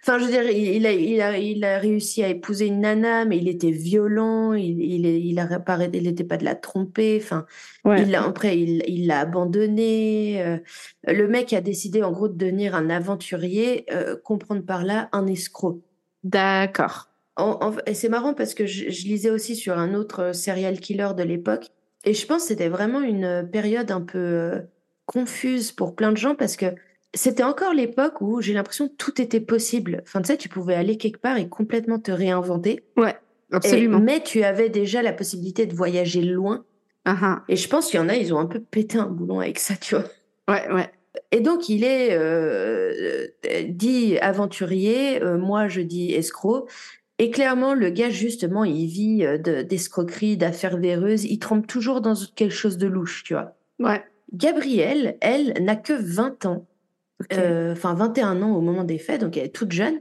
[0.03, 2.81] Enfin, je veux dire, il, il a, il, a, il a réussi à épouser une
[2.81, 6.55] nana, mais il était violent, il, il, il a réparé, il n'était pas de la
[6.55, 7.19] tromper.
[7.21, 7.45] Enfin,
[7.85, 8.01] Ouais.
[8.03, 10.41] il après, il, il l'a abandonné.
[10.43, 10.57] euh,
[11.07, 15.27] le mec a décidé, en gros, de devenir un aventurier, euh, comprendre par là un
[15.27, 15.79] escroc.
[16.23, 17.07] D'accord.
[17.85, 21.23] Et c'est marrant parce que je, je lisais aussi sur un autre serial killer de
[21.23, 21.67] l'époque.
[22.03, 24.59] Et je pense que c'était vraiment une période un peu euh,
[25.05, 26.65] confuse pour plein de gens parce que
[27.13, 30.01] c'était encore l'époque où j'ai l'impression que tout était possible.
[30.03, 32.83] Enfin, tu sais, tu pouvais aller quelque part et complètement te réinventer.
[32.97, 33.15] Ouais.
[33.51, 33.99] Et- Absolument.
[33.99, 36.65] mais tu avais déjà la possibilité de voyager loin.
[37.05, 37.43] Ah, ah.
[37.49, 39.57] Et je pense qu'il y en a, ils ont un peu pété un boulon avec
[39.57, 40.05] ça, tu vois.
[40.47, 40.89] Ouais, ouais.
[41.31, 46.67] Et donc, il est euh, euh, dit aventurier, euh, moi je dis escroc.
[47.17, 51.25] Et clairement, le gars, justement, il vit de- d'escroquerie, d'affaires véreuses.
[51.25, 53.55] Il trempe toujours dans quelque chose de louche, tu vois.
[53.79, 54.03] Ouais.
[54.33, 56.65] Gabrielle, elle, n'a que 20 ans,
[57.21, 57.37] Ok.
[57.37, 59.99] euh, enfin 21 ans au moment des faits, donc elle est toute jeune.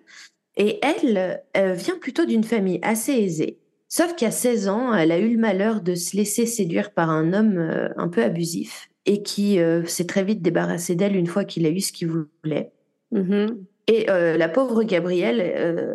[0.56, 3.58] Et elle euh, vient plutôt d'une famille assez aisée.
[3.88, 7.32] Sauf qu'à 16 ans, elle a eu le malheur de se laisser séduire par un
[7.32, 11.44] homme euh, un peu abusif et qui euh, s'est très vite débarrassé d'elle une fois
[11.44, 12.70] qu'il a eu ce qu'il voulait.
[13.10, 13.64] Mhm.
[13.86, 15.94] Et euh, la pauvre Gabrielle, euh,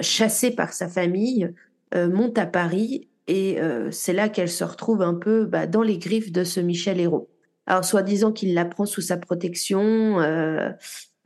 [0.00, 1.52] chassée par sa famille,
[1.94, 3.58] monte à Paris et
[3.90, 7.30] c'est là qu'elle se retrouve un peu bah, dans les griffes de ce Michel Hérault.
[7.66, 10.70] Alors, soi-disant qu'il la prend sous sa protection, euh,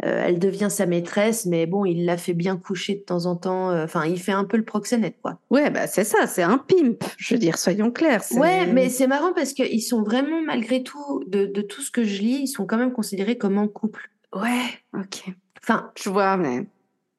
[0.04, 3.36] euh, elle devient sa maîtresse, mais bon, il la fait bien coucher de temps en
[3.36, 3.70] temps.
[3.70, 5.38] euh, Enfin, il fait un peu le proxénète, quoi.
[5.50, 7.04] Ouais, bah c'est ça, c'est un pimp.
[7.18, 8.22] Je veux dire, soyons clairs.
[8.32, 12.04] Ouais, mais c'est marrant parce qu'ils sont vraiment, malgré tout, de, de tout ce que
[12.04, 14.10] je lis, ils sont quand même considérés comme un couple.
[14.34, 14.64] Ouais,
[14.94, 15.24] ok.
[15.62, 16.66] Enfin, Je vois, mais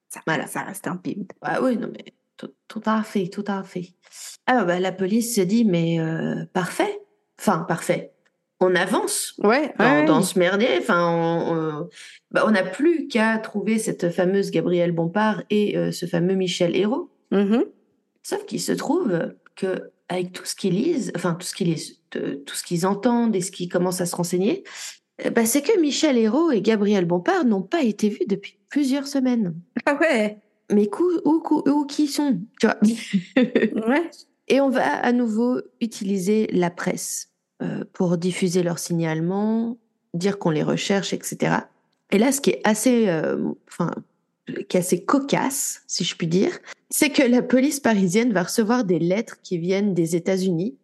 [0.10, 0.48] ça, Voilà.
[0.48, 1.32] ça reste un pimp.
[1.44, 2.06] Ah oui, non, mais
[2.38, 3.90] tout, tout à fait, tout à fait.
[4.48, 7.00] Ah bah, la police se dit, mais euh, parfait.
[7.40, 8.14] Enfin, parfait.
[8.64, 10.68] On avance Ouais, dans, ouais, dans ce merdier.
[10.80, 11.90] Enfin, on on-
[12.32, 16.76] bah, on n'a plus qu'à trouver cette fameuse Gabrielle Bompard et euh, ce fameux Michel
[16.76, 17.10] Hérault.
[17.32, 17.66] Mhm.
[18.24, 22.00] Sauf qu'il se trouve que avec tout ce qu'ils lisent, enfin tout ce qu'ils lisent,
[22.12, 24.64] tout ce qu'ils entendent et ce qu'ils commencent à se renseigner,
[25.26, 29.08] euh, bah, c'est que Michel Hérault et Gabrielle Bompard n'ont pas été vus depuis plusieurs
[29.08, 29.56] semaines.
[29.88, 30.38] Ah ouais.
[30.72, 30.88] Mais
[31.26, 32.78] où, cou- où qui sont tu vois?
[33.90, 34.10] Ouais.
[34.48, 37.31] Et on va à nouveau utiliser la presse
[37.94, 39.78] pour diffuser leurs signalements,
[40.14, 41.58] dire qu'on les recherche, etc.
[42.12, 43.92] Et là, ce qui est assez, euh, enfin,
[44.68, 46.60] qui est assez cocasse, si je puis dire,
[46.90, 50.76] c'est que la police parisienne va recevoir des lettres qui viennent des États-Unis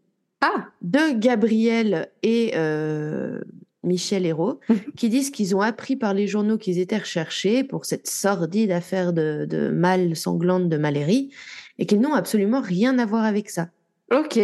[0.41, 3.41] Ah, de Gabriel et euh,
[3.84, 4.60] Michel Hérault,
[4.95, 9.12] qui disent qu'ils ont appris par les journaux qu'ils étaient recherchés pour cette sordide affaire
[9.12, 11.32] de, de mal sanglante de Maléry,
[11.78, 13.70] et qu'ils n'ont absolument rien à voir avec ça.
[14.12, 14.40] ok.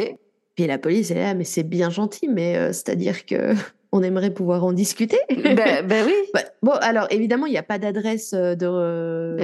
[0.55, 3.53] Puis la police est là, mais c'est bien gentil, mais euh, c'est-à-dire que
[3.93, 5.19] on aimerait pouvoir en discuter.
[5.29, 6.13] ben, ben oui.
[6.33, 9.37] Bah, bon, alors évidemment, il n'y a pas d'adresse euh, de euh,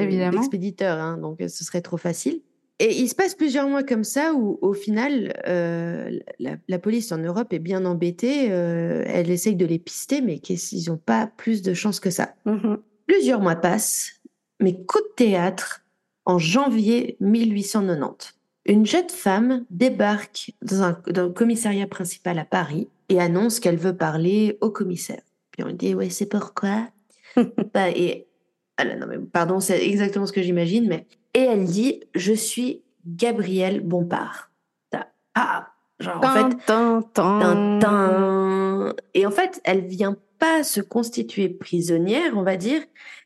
[0.82, 2.42] hein, donc ce serait trop facile.
[2.80, 7.12] Et il se passe plusieurs mois comme ça où, au final, euh, la, la police
[7.12, 8.46] en Europe est bien embêtée.
[8.46, 12.36] elle essaye de les pister, mais qu'ils n'ont pas plus de chance que ça.
[12.46, 12.78] Mhm.
[13.06, 14.22] Plusieurs mois passent,
[14.62, 15.82] mais coup de théâtre,
[16.24, 18.39] en janvier 1890.
[18.70, 23.78] Une jeune femme débarque dans, un, dans le commissariat principal à Paris et annonce qu'elle
[23.78, 25.24] veut parler au commissaire.
[25.50, 26.88] Puis on lui dit, ouais, c'est pourquoi?
[27.74, 28.28] Bah, et,
[28.78, 31.08] ah non, mais pardon, c'est exactement ce que j'imagine, mais...
[31.34, 34.52] Et elle dit, je suis Gabrielle Bompard.
[35.34, 35.70] Ah,
[36.00, 37.80] genre en fait, Tin, tin.
[37.80, 38.94] tin.
[39.16, 42.82] Et en fait, elle vient pas se constituer prisonnière, on va dire.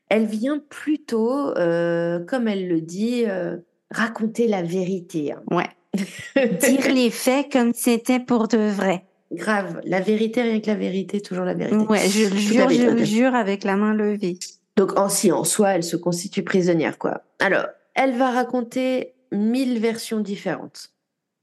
[0.07, 3.57] Elle vient plutôt, euh, comme elle le dit, euh,
[3.93, 5.33] raconter la vérité.
[5.33, 5.41] hein.
[5.51, 5.69] Ouais.
[6.59, 9.05] Dire les faits comme c'était pour de vrai.
[9.31, 11.77] Grave, la vérité, rien que la vérité, toujours la vérité.
[11.87, 14.37] Ouais, je le jure, je le jure avec la main levée.
[14.75, 17.21] Donc en si, en soi, elle se constitue prisonnière, quoi.
[17.39, 17.65] Alors,
[17.95, 20.91] elle va raconter mille versions différentes.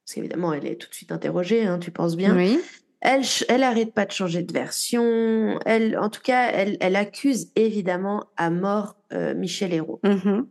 [0.04, 2.36] Parce qu'évidemment, elle est tout de suite interrogée, hein, tu penses bien.
[2.36, 2.60] Oui.
[3.00, 5.58] Elle, elle arrête pas de changer de version.
[5.64, 10.00] Elle, en tout cas, elle, elle accuse évidemment à mort euh, Michel Hérault.
[10.02, 10.44] Elle-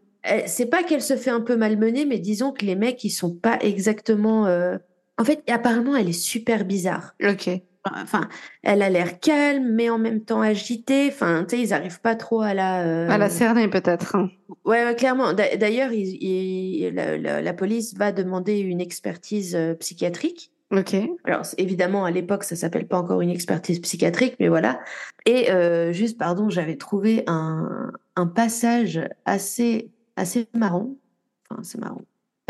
[0.45, 3.33] C'est pas qu'elle se fait un peu malmener, mais disons que les mecs, ils sont
[3.33, 4.47] pas exactement.
[4.47, 4.77] euh,
[5.17, 7.15] En fait, apparemment, elle est super bizarre.
[7.23, 7.49] Ok.
[7.95, 8.27] Enfin,
[8.61, 11.07] elle a l'air calme, mais en même temps agitée.
[11.07, 12.85] Enfin, tu sais, ils arrivent pas trop à la.
[12.85, 14.15] euh, À la cerner peut-être.
[14.17, 14.29] hein.
[14.65, 15.33] Ouais, ouais, clairement.
[15.33, 20.51] D'a- D'ailleurs, la, la- la police va demander une expertise euh, psychiatrique.
[20.71, 20.93] Ok.
[21.23, 24.81] Alors, évidemment, à l'époque, ça s'appelle pas encore une expertise psychiatrique, mais voilà.
[25.25, 29.89] Et euh, juste, pardon, j'avais trouvé un, un passage assez,
[30.19, 30.95] assez marrant.
[31.49, 32.01] Enfin, c'est marrant.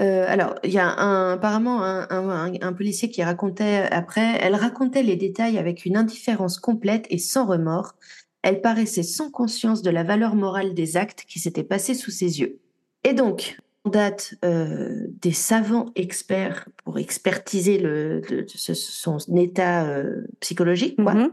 [0.02, 4.38] Euh, alors, il y a un, apparemment un, un, un- un policier qui racontait après,
[4.42, 7.96] elle racontait les détails avec une indifférence complète et sans remords.
[8.42, 12.40] Elle paraissait sans conscience de la valeur morale des actes qui s'étaient passés sous ses
[12.40, 12.60] yeux.
[13.04, 19.86] Et donc, on date euh, des savants experts pour expertiser le, le- ce- son état
[19.90, 21.14] euh, psychologique, quoi.
[21.14, 21.32] Mhm.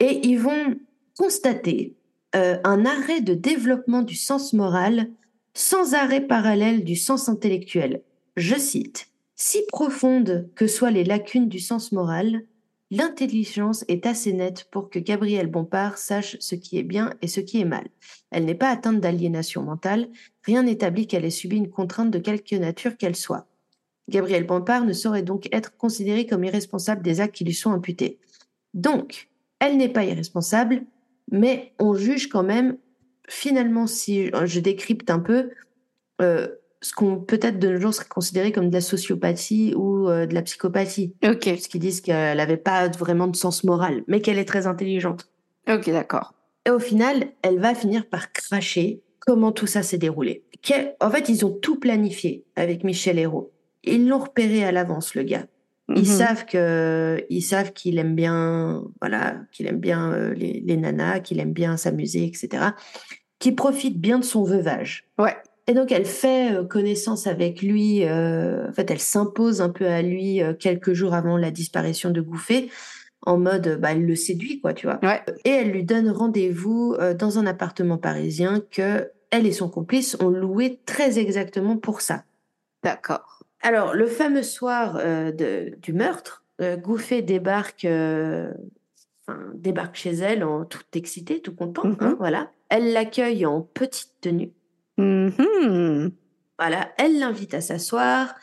[0.00, 0.76] Et ils vont
[1.18, 1.94] constater
[2.32, 5.08] un arrêt de développement du sens moral
[5.54, 8.02] sans arrêt parallèle du sens intellectuel.
[8.36, 12.42] Je cite, Si profondes que soient les lacunes du sens moral,
[12.90, 17.40] l'intelligence est assez nette pour que Gabrielle Bompard sache ce qui est bien et ce
[17.40, 17.86] qui est mal.
[18.30, 20.08] Elle n'est pas atteinte d'aliénation mentale,
[20.42, 23.46] rien n'établit qu'elle ait subi une contrainte de quelque nature qu'elle soit.
[24.08, 28.18] Gabrielle Bompard ne saurait donc être considérée comme irresponsable des actes qui lui sont imputés.
[28.74, 30.84] Donc, elle n'est pas irresponsable,
[31.30, 32.76] mais on juge quand même,
[33.28, 35.50] finalement, si je décrypte un peu,
[36.20, 36.48] euh,
[36.80, 40.34] ce qu'on peut-être de nos jours serait considéré comme de la sociopathie ou euh, de
[40.34, 41.40] la psychopathie, Ok.
[41.40, 45.28] puisqu'ils disent qu'elle n'avait pas vraiment de sens moral, mais qu'elle est très intelligente.
[45.68, 46.34] Ok, d'accord.
[46.66, 50.44] Et au final, elle va finir par cracher comment tout ça s'est déroulé.
[51.00, 53.52] En fait, ils ont tout planifié avec Michel Hérault.
[53.82, 55.46] Ils l'ont repéré à l'avance, le gars.
[55.88, 56.04] Ils Mhm.
[56.04, 61.20] savent que, ils savent qu'il aime bien, voilà, qu'il aime bien euh, les, les nanas,
[61.20, 62.72] qu'il aime bien s'amuser, etc.
[63.38, 65.04] Qu'il profite bien de son veuvage.
[65.18, 65.36] Ouais.
[65.66, 68.04] Et donc elle fait euh, connaissance avec lui.
[68.04, 72.20] euh, en fait, elle s'impose un peu à lui quelques jours avant la disparition de
[72.22, 72.68] Gouffet,
[73.26, 75.00] en mode, bah, elle le séduit, quoi, tu vois.
[75.02, 75.22] Ouais.
[75.44, 80.28] Et elle lui donne rendez-vous dans un appartement parisien que elle et son complice ont
[80.28, 82.24] loué très exactement pour ça.
[82.82, 83.42] D'accord.
[83.64, 88.52] Alors, le fameux soir euh, de- du meurtre, euh, Gouffet débarque, euh,
[89.26, 91.82] enfin, débarque chez elle en tout excité, tout content.
[92.00, 92.50] Hein, voilà.
[92.68, 94.52] Elle l'accueille en petite tenue.
[94.98, 96.12] Mhm.
[96.58, 98.34] Voilà, elle l'invite à s'asseoir.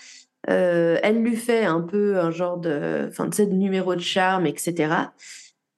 [0.49, 5.13] euh, elle lui fait un peu un genre de, enfin, de numéro de charme, etc.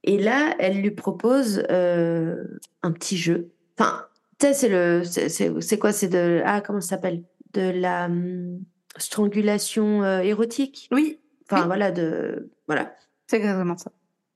[0.05, 3.49] Et là, elle lui propose un petit jeu.
[3.77, 4.05] Enfin,
[4.39, 5.91] tu sais, c'est le, c'est- c'est c'est quoi?
[5.91, 7.23] C'est de, ah, comment ça s'appelle?
[7.53, 8.61] De la hum,
[8.97, 10.89] strangulation euh, érotique.
[10.91, 11.67] Oui, Enfin, Oui.
[11.67, 12.95] voilà, de, voilà.
[13.27, 13.91] c'est exactement ça.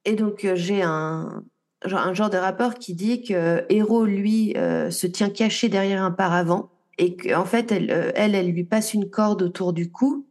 [0.06, 1.44] Et donc, euh, j'ai un,
[1.86, 6.04] genre, un genre de rapport qui dit que Héros, lui, euh, se tient caché derrière
[6.04, 9.92] un paravent et qu'en fait, elle, euh, elle, elle lui passe une corde autour du
[9.92, 10.26] cou.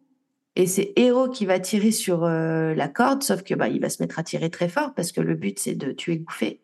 [0.55, 3.90] Et c'est Héros qui va tirer sur euh, la corde, sauf que bah, il va
[3.90, 6.61] se mettre à tirer très fort parce que le but, c'est de tuer Gouffet.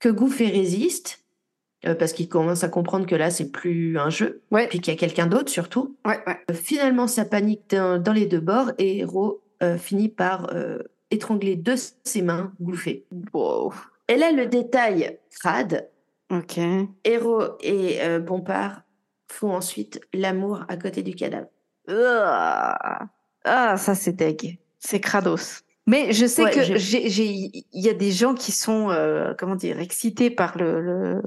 [0.00, 1.21] Que Gouffet résiste.
[1.86, 4.68] Euh, parce qu'il commence à comprendre que là, c'est plus un jeu, Ouais.
[4.68, 5.96] puis qu'il y a quelqu'un d'autre surtout.
[6.04, 6.38] Ouais, ouais.
[6.50, 10.50] Euh, Finalement, ça panique dans, dans les deux bords et Hero euh, finit par
[11.10, 13.04] étrangler de ses mains Gouffé.
[13.32, 13.72] Wow.
[14.08, 15.88] Et là, le détail crade,
[16.30, 16.58] Ok.
[17.04, 18.82] Hero et Bompard
[19.28, 21.48] font ensuite l'amour à côté du cadavre.
[21.88, 23.06] Ah,
[23.44, 24.58] ah, ça c'est deg.
[24.78, 25.62] C'est crados.
[25.86, 28.88] Mais je sais que il y a des gens qui sont,
[29.38, 31.22] comment dire, excités par le, le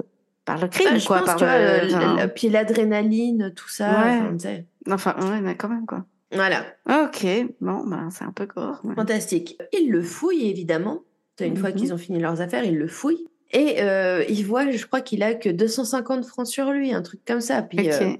[0.45, 1.17] par le crime, Ah, quoi.
[1.19, 3.89] pense, par tu le- enfin, le- puis l'adrénaline, tout ça.
[3.89, 4.63] Ouais.
[4.91, 6.05] enfin, enfin, ouais, mais quand même, quoi.
[6.31, 7.26] Voilà, Ok,
[7.61, 8.80] bon, ben, c'est un peu gore.
[8.84, 8.95] ouais.
[8.95, 9.57] fantastique.
[9.73, 11.01] Ils le fouillent, évidemment.
[11.39, 11.76] Une fois Mhm.
[11.76, 13.27] qu'ils ont fini leurs affaires, ils le fouillent.
[13.51, 17.22] Et euh, ils voient, je crois qu'il a que 250 francs sur lui, un truc
[17.26, 17.61] comme ça.
[17.61, 18.13] Puis, euh,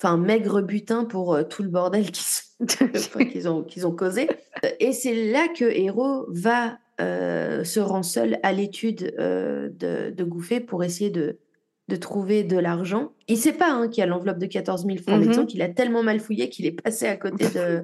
[0.00, 2.10] enfin, maigre butin pour euh, tout le bordel
[2.68, 4.28] qu'ils ont, qu'ils ont causé.
[4.80, 10.24] Et c'est là que Hero va euh, se rend seul à l'étude euh, de, de
[10.24, 11.38] Gouffé pour essayer de,
[11.88, 13.12] de trouver de l'argent.
[13.28, 15.62] Il sait pas hein, qu'il y a l'enveloppe de 14 000 francs, mais disons qu'il
[15.62, 17.82] a tellement mal fouillé qu'il est passé à côté de,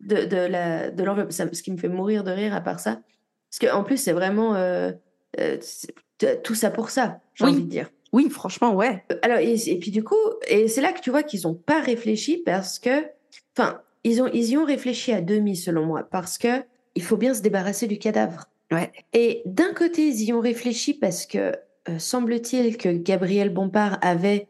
[0.00, 1.32] de, de la, de l'enveloppe.
[1.32, 3.00] Ce qui me fait mourir de rire à part ça.
[3.50, 4.92] Parce qu'en plus, c'est vraiment euh,
[6.42, 7.52] tout ça pour ça, j'ai Oui.
[7.52, 7.90] envie de dire.
[8.12, 9.04] Oui, franchement, ouais.
[9.22, 10.16] Alors, et, et puis du coup,
[10.48, 13.04] et c'est là que tu vois qu'ils n'ont pas réfléchi parce que,
[13.56, 16.62] enfin, ils, ont, ils y ont réfléchi à demi selon moi, parce que
[16.98, 18.46] il faut bien se débarrasser du cadavre.
[18.72, 18.90] Ouais.
[19.12, 21.38] Et d'un côté, ils y ont réfléchi parce que
[21.88, 24.48] euh, semble-t-il que Gabriel Bompard avait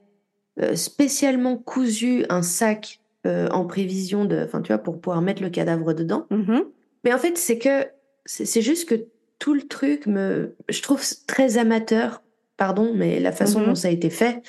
[0.62, 5.42] euh, spécialement cousu un sac euh, en prévision de, enfin, tu vois, pour pouvoir mettre
[5.42, 6.26] le cadavre dedans.
[6.30, 6.64] Mhm.
[7.04, 7.86] Mais en fait, c'est que
[8.24, 8.94] c'est juste que
[9.38, 12.22] tout le truc me, je trouve très amateur,
[12.56, 13.66] pardon, mais la façon Mhm.
[13.66, 14.40] dont ça a été fait,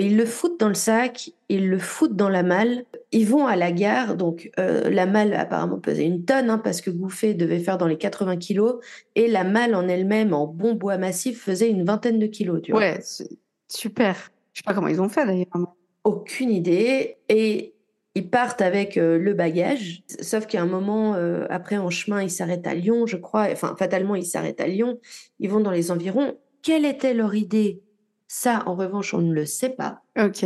[0.00, 3.56] ils le foutent dans le sac, ils le foutent dans la malle, ils vont à
[3.56, 7.60] la gare, donc euh, la malle apparemment pesait une tonne, hein, parce que Gouffé devait
[7.60, 8.76] faire dans les 80 kilos,
[9.14, 12.72] et la malle en elle-même, en bon bois massif, faisait une vingtaine de kilos, tu
[12.72, 12.80] vois.
[12.80, 13.28] Ouais, c'est
[13.68, 14.32] super.
[14.52, 15.46] Je sais pas comment ils ont fait d'ailleurs.
[16.04, 17.16] Aucune idée.
[17.28, 17.74] Et
[18.14, 20.04] ils partent avec euh, le bagage.
[20.20, 23.48] Sauf qu'à un moment, euh, après, en chemin, ils s'arrêtent à Lyon, je crois.
[23.50, 25.00] Enfin, fatalement, ils s'arrêtent à Lyon.
[25.40, 26.38] Ils vont dans les environs.
[26.62, 27.82] Quelle était leur idée?
[28.28, 30.02] Ça, en revanche, on ne le sait pas.
[30.18, 30.44] Ok.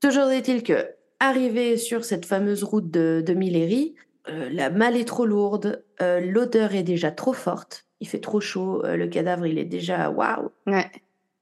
[0.00, 0.88] Toujours est-il que,
[1.20, 3.94] arrivé sur cette fameuse route de, de Millery,
[4.28, 8.40] euh, la malle est trop lourde, euh, l'odeur est déjà trop forte, il fait trop
[8.40, 10.50] chaud, euh, le cadavre, il est déjà waouh.
[10.66, 10.90] Ouais.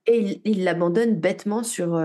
[0.07, 1.99] Et ils il l'abandonnent bêtement sur,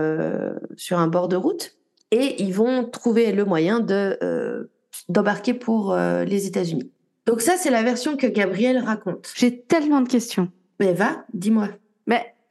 [0.75, 1.77] sur un bord de route.
[2.09, 4.67] Et ils vont trouver le moyen de,
[5.07, 6.91] d'embarquer pour les États-Unis.
[7.27, 9.31] Donc ça, c'est la version que Gabriel raconte.
[9.35, 10.49] J'ai tellement de questions.
[10.79, 11.69] Mais va, dis-moi.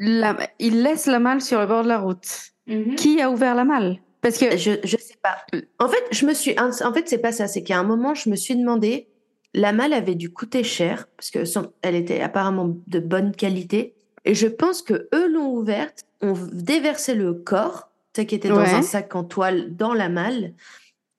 [0.03, 2.27] La, il laisse la malle sur le bord de la route.
[2.97, 5.37] Qui a ouvert la malle Parce que Je, je sais pas.
[5.79, 7.47] En fait, je me suis, en fait, c'est pas ça.
[7.49, 9.09] C'est qu'à un moment, je me suis demandé,
[9.55, 13.95] la malle avait dû coûter cher parce que son- elle était apparemment de bonne qualité.
[14.25, 18.59] Et je pense que eux l'ont ouverte, ont déversé le corps, tu qui était dans
[18.59, 18.71] Ouais.
[18.75, 20.55] un sac en toile dans la malle,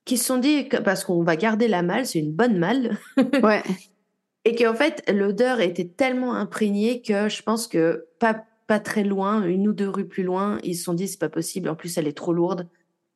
[0.04, 2.96] qui se sont dit que parce qu'on va garder la malle, c'est une bonne malle,
[3.42, 3.62] ouais.
[4.44, 9.42] et qu'en fait l'odeur était tellement imprégnée que je pense que pas pas très loin,
[9.44, 11.68] une ou deux rues plus loin, ils se sont dit c'est pas possible.
[11.68, 12.68] En plus, elle est trop lourde,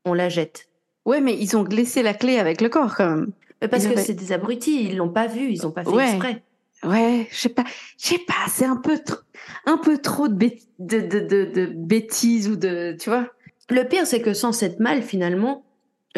[0.04, 0.68] on la jette.
[1.06, 3.32] Ouais, mais ils ont glissé la clé avec le corps quand même.
[3.62, 5.82] Mais Parce Ils que avaient- c'est des abrutis, ils l'ont pas vu, ils ont pas
[5.84, 6.10] fait Ouais.
[6.10, 6.42] exprès.
[6.84, 7.64] Ouais, je sais pas,
[7.98, 9.16] je sais pas, c'est un peu trop,
[9.64, 13.26] un peu trop de, bêt- de, de, de, de bêtises ou de, tu vois.
[13.70, 15.64] Le pire, c'est que sans cette malle, finalement,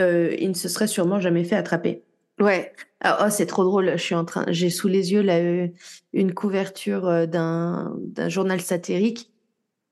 [0.01, 2.02] euh, il ne se serait sûrement jamais fait attraper.
[2.40, 2.73] Ouais.
[3.01, 3.93] Ah, oh, c'est trop drôle.
[3.93, 5.69] Je suis en train, j'ai sous les yeux là euh,
[6.12, 9.31] une couverture euh, d'un journal satirique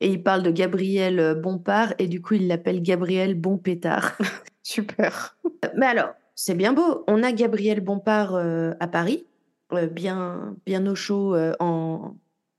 [0.00, 4.16] et il parle de Gabriel euh, Bompard et du coup il l'appelle Gabriel Bonpétard.
[4.62, 5.36] Super.
[5.76, 7.04] Mais alors, c'est bien beau.
[7.06, 9.26] On a Gabriel Bompard euh, à Paris,
[9.72, 12.16] euh, bien bien au chaud euh, en, en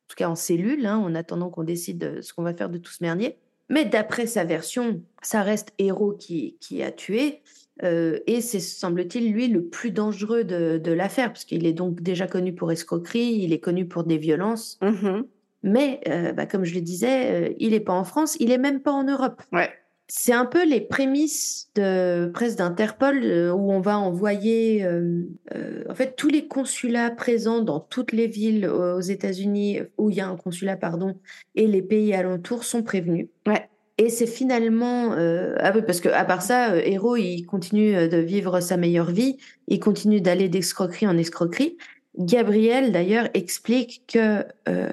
[0.07, 2.77] tout cas en cellule, hein, en attendant qu'on décide de ce qu'on va faire de
[2.77, 3.37] tout ce merdier.
[3.69, 7.41] Mais d'après sa version, ça reste Héros qui, qui a tué.
[7.83, 12.01] Euh, et c'est, semble-t-il, lui le plus dangereux de, de l'affaire, parce qu'il est donc
[12.01, 14.79] déjà connu pour escroquerie, il est connu pour des violences.
[14.81, 15.25] Mhm.
[15.63, 18.57] Mais, euh, bah, comme je le disais, euh, il n'est pas en France, il est
[18.57, 19.41] même pas en Europe.
[19.51, 19.69] Ouais.
[20.09, 26.29] C'est un peu les prémices de presse d'Interpol où on va envoyer en fait tous
[26.29, 30.77] les consulats présents dans toutes les villes aux États-Unis où il y a un consulat
[30.77, 31.19] pardon
[31.55, 33.27] et les pays alentours sont prévenus.
[33.45, 33.67] Ouais.
[33.99, 37.95] Et c'est finalement euh, ah oui parce que à part ça euh, Hero il continue
[37.95, 39.37] euh, de vivre sa meilleure vie,
[39.67, 41.77] il continue d'aller d'escroquerie en escroquerie.
[42.17, 44.89] Gabriel d'ailleurs explique que euh,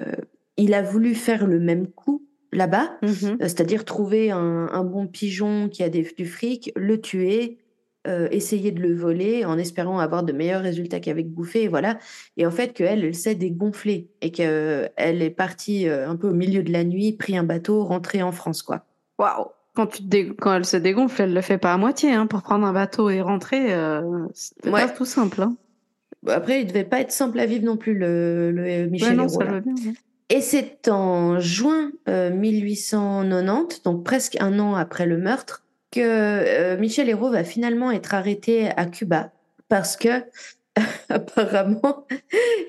[0.57, 3.11] il a voulu faire le même coup là-bas Mhm.
[3.11, 7.59] euh, c'est-à-dire trouver un, un bon pigeon qui a des- du fric, le tuer
[8.29, 11.97] essayer de le voler en espérant avoir de meilleurs résultats qu'avec Bouffé, et voilà.
[12.37, 16.61] Et en fait, qu'elle, elle s'est dégonflée et qu'elle est partie un peu au milieu
[16.61, 18.85] de la nuit, pris un bateau, rentrée en France, quoi.
[19.17, 22.13] Waouh quand, tu quand elle se dégonfle, elle le fait pas à moitié.
[22.13, 25.41] Hein, pour prendre un bateau et rentrer, euh, c'est pas tout simple.
[25.41, 25.57] Hein.
[26.27, 29.61] Après, il devait pas être simple à vivre non plus, le, le Michel ouais, Hérault,
[30.29, 37.09] Et c'est en juin 1890, donc presque un an après le meurtre, que euh, Michel
[37.09, 39.31] Hérault va finalement être arrêté à Cuba
[39.69, 40.23] parce que
[41.09, 42.05] apparemment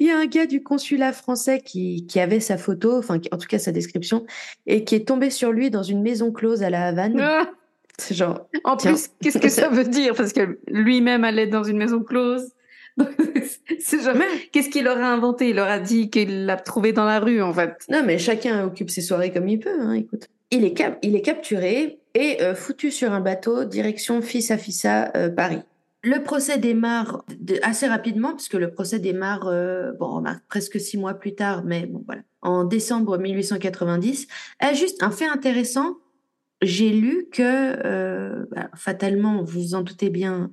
[0.01, 3.39] il y a un gars du consulat français qui, qui avait sa photo, enfin en
[3.39, 4.27] tout cas sa description,
[4.67, 7.19] et qui est tombé sur lui dans une maison close à la Havane.
[7.21, 7.51] Ah
[8.11, 8.49] genre.
[8.65, 10.15] En plus, qu'est-ce que ça veut dire?
[10.15, 12.51] Parce que lui-même allait dans une maison close.
[13.81, 14.17] c'est genre,
[14.53, 15.51] qu'est-ce qu'il aura inventé?
[15.51, 17.75] Il aura dit qu'il l'a trouvé dans la rue, en fait.
[17.91, 19.81] Non, mais chacun occupe ses soirées comme il peut.
[19.81, 24.57] Hein, écoute, il est, il est capturé et euh, foutu sur un bateau direction Fissa
[24.57, 25.61] Fissa euh, Paris.
[26.07, 27.25] Le procès démarre
[27.63, 32.03] assez rapidement, puisque le procès démarre euh, bon, presque six mois plus tard, mais bon
[32.07, 34.29] voilà, en décembre 1890.
[34.61, 35.99] a juste un fait intéressant,
[36.63, 40.53] j'ai lu que bah, fatalement, vous vous en doutez bien,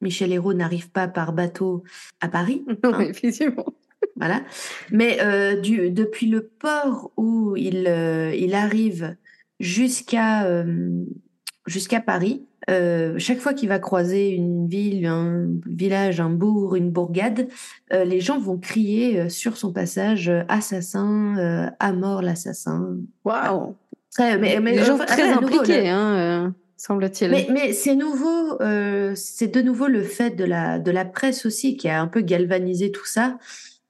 [0.00, 1.84] Michel Hérault n'arrive pas par bateau
[2.20, 2.64] à Paris.
[2.82, 3.00] Non, hein.
[3.00, 3.66] effectivement.
[4.16, 4.42] Voilà.
[4.90, 5.18] Mais
[5.60, 7.86] du, depuis le port où il,
[8.34, 9.14] il arrive
[9.60, 11.04] jusqu'à euh,
[11.66, 12.44] jusqu'à Paris.
[12.68, 17.48] Euh, chaque fois qu'il va croiser une ville, un village, un bourg, une bourgade,
[17.92, 22.96] euh, les gens vont crier sur son passage assassin, à mort l'assassin.
[23.24, 23.76] Waouh
[24.18, 27.30] mais, mais, Les gens très impliqués, hein, semble-t-il.
[27.30, 28.58] Mais, mais c'est nouveau,
[29.14, 32.20] c'est de nouveau le fait de la, de la presse aussi qui a un peu
[32.20, 33.38] galvanisé tout ça.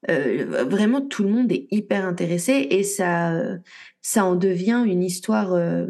[0.08, 3.32] vraiment, tout le monde est hyper intéressé et ça,
[4.02, 5.86] ça en devient une histoire euh,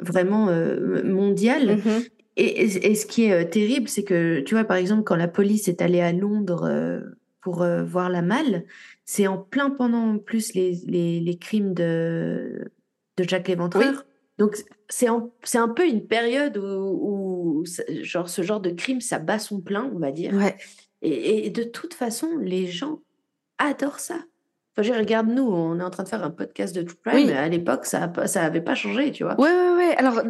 [0.00, 1.78] vraiment euh, mondiale.
[1.78, 2.08] Mm-hmm.
[2.36, 5.66] Et, ce qui est euh, terrible, c'est que, tu vois, par exemple, quand la police
[5.68, 7.02] est allée à Londres
[7.40, 8.64] pour voir la malle,
[9.04, 12.70] c'est en plein pendant plus les, les, crimes de,
[13.16, 14.04] de Jacques Léventreur.
[14.38, 14.56] Donc,
[14.88, 17.64] c'est un peu une période où,
[18.02, 20.32] genre, ce genre de crime, ça bat son plein, on va dire.
[21.02, 23.00] Et, et, de toute façon, les gens
[23.58, 24.20] adorent ça
[24.82, 27.36] je regarde, nous, on est en train de faire un podcast de True Crime, mais
[27.36, 29.38] à l'époque, ça n'avait pas changé, tu vois.
[29.40, 29.96] Ouais, ouais, ouais.
[29.96, 30.22] Alors,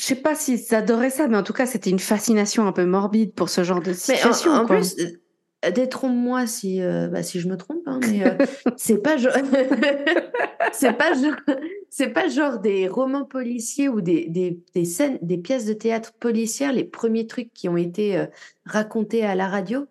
[0.00, 2.86] je sais pas si adoraient ça, mais en tout cas, c'était une fascination un peu
[2.86, 4.52] morbide pour ce genre de situation.
[4.52, 4.96] Mais en, plus,
[5.64, 8.34] euh, détrompe-moi si, euh, bah, si je me trompe, hein, mais euh,
[8.78, 9.32] c'est pas genre,
[10.72, 11.36] c'est pas genre,
[11.90, 16.12] c'est pas genre des romans policiers ou des, des, des, scènes, des pièces de théâtre
[16.18, 18.24] policières, les premiers trucs qui ont été
[18.64, 19.86] racontés à la radio?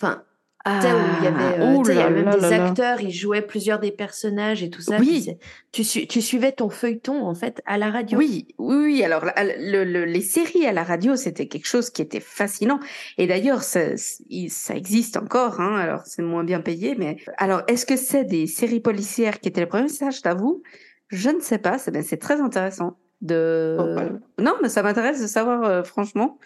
[0.00, 0.24] Enfin,
[0.66, 4.70] ah, où il y avait, euh, même des acteurs, ils jouaient plusieurs des personnages et
[4.70, 4.96] tout ça.
[4.98, 5.36] Oui.
[5.72, 8.16] Tu, tu, suivais ton feuilleton en fait à la radio.
[8.16, 9.04] Oui, oui, oui.
[9.04, 12.80] Alors le, les séries à la radio, c'était quelque chose qui était fascinant.
[13.18, 15.60] Et d'ailleurs, ça, ça existe encore.
[15.60, 19.48] Hein, alors c'est moins bien payé, mais alors est-ce que c'est des séries policières qui
[19.48, 20.62] étaient les premières Ça, je t'avoue,
[21.08, 21.76] je ne sais pas.
[21.76, 23.76] C'est ben, très intéressant de.
[23.78, 25.62] Oh, non, mais ça m'intéresse de savoir.
[25.64, 26.38] Euh, franchement,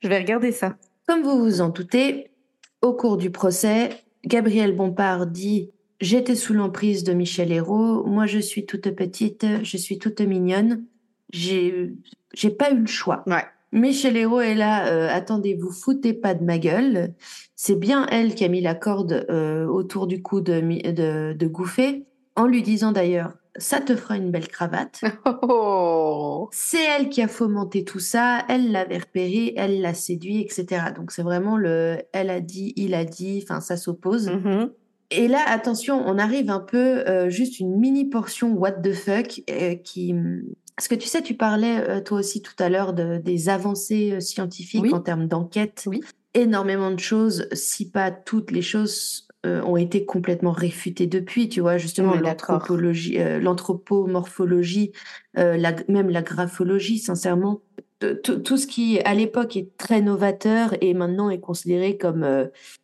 [0.00, 0.76] je vais regarder ça.
[1.06, 2.30] Comme vous vous en doutez,
[2.86, 3.90] au cours du procès,
[4.24, 9.76] Gabriel Bompard dit J'étais sous l'emprise de Michel Hérault, moi je suis toute petite, je
[9.76, 10.84] suis toute mignonne,
[11.30, 11.94] j'ai
[12.58, 13.24] pas eu le choix.
[13.72, 17.14] Michel Hérault est là, euh, attendez, vous foutez pas de ma gueule.
[17.56, 21.46] C'est bien elle qui a mis la corde euh, autour du cou de, de, de
[21.46, 22.04] Gouffet,
[22.36, 25.02] en lui disant d'ailleurs ça te fera une belle cravate.
[25.48, 26.48] Oh.
[26.52, 30.86] C'est elle qui a fomenté tout ça, elle l'avait repéré, elle l'a séduit, etc.
[30.94, 34.28] Donc c'est vraiment le elle a dit, il a dit, enfin ça s'oppose.
[34.28, 34.70] Mm-hmm.
[35.10, 39.42] Et là, attention, on arrive un peu euh, juste une mini portion what the fuck
[39.50, 40.14] euh, qui
[40.76, 44.20] parce que tu sais, tu parlais euh, toi aussi tout à l'heure de, des avancées
[44.20, 45.84] scientifiques en termes d'enquête.
[45.86, 46.02] Oui.
[46.34, 51.60] Énormément de choses, si pas toutes les choses euh, ont été complètement réfutés depuis, tu
[51.60, 54.92] vois, justement l'anthropologie, euh, l'anthropomorphologie,
[55.38, 57.60] euh, la, même la graphologie, sincèrement.
[58.22, 62.24] Tout ce qui, à l'époque, est très novateur et maintenant est considéré comme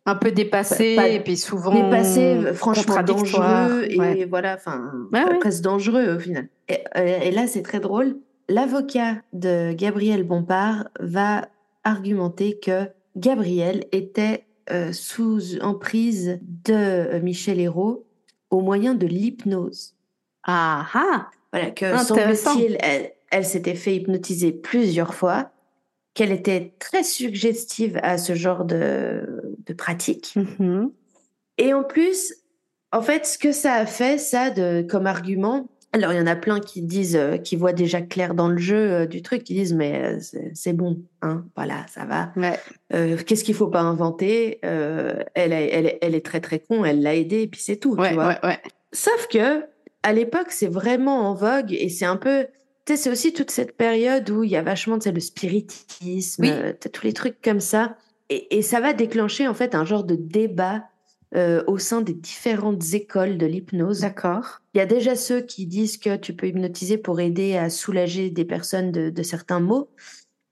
[0.07, 4.91] un peu dépassé et puis souvent dépassé, franchement dangereux et voilà, enfin
[5.39, 6.49] presque dangereux au final.
[6.67, 8.15] Et, là, c'est très drôle.
[8.49, 11.47] L'avocat de Gabriel Bompard va
[11.83, 18.05] argumenter que Gabriel était euh, sous emprise de euh, Michel Hérault
[18.49, 19.95] au moyen de l'hypnose.
[20.43, 22.77] Ah ah Voilà, que semble-t-il,
[23.31, 25.51] elle, s'était fait hypnotiser plusieurs fois,
[26.13, 30.35] qu'elle était très suggestive à ce genre de, de pratique.
[30.35, 30.91] Mm-hmm.
[31.57, 32.33] Et en plus,
[32.91, 36.25] en fait, ce que ça a fait, ça, de, comme argument, Alors, il y en
[36.27, 39.43] a plein qui disent, euh, qui voient déjà clair dans le jeu euh, du truc,
[39.43, 40.19] qui disent, mais euh,
[40.53, 42.31] c'est- bon, hein, voilà, ça va.
[42.35, 42.59] Ouais.
[42.93, 44.59] Euh, Qu'est-ce qu'il faut pas inventer?
[44.65, 47.61] Euh, elle, est- elle, est- elle est très très con, elle l'a aidé, et puis
[47.61, 48.27] c'est tout, Ouais, tu vois.
[48.29, 48.57] ouais, ouais.
[48.91, 49.63] Sauf que
[50.01, 52.47] à l'époque, c'est vraiment en vogue et c'est un peu,
[52.85, 55.19] tu sais, c'est aussi toute cette période où il y a vachement, tu sais, le
[55.19, 56.51] spiritisme, Oui.
[56.91, 57.95] tous les trucs comme ça,
[58.29, 60.83] et, et ça va déclencher en fait un genre de débat
[61.35, 64.01] euh, au sein des différentes écoles de l'hypnose.
[64.01, 64.59] D'accord.
[64.73, 68.29] Il y a déjà ceux qui disent que tu peux hypnotiser pour aider à soulager
[68.29, 69.89] des personnes de, de certains maux.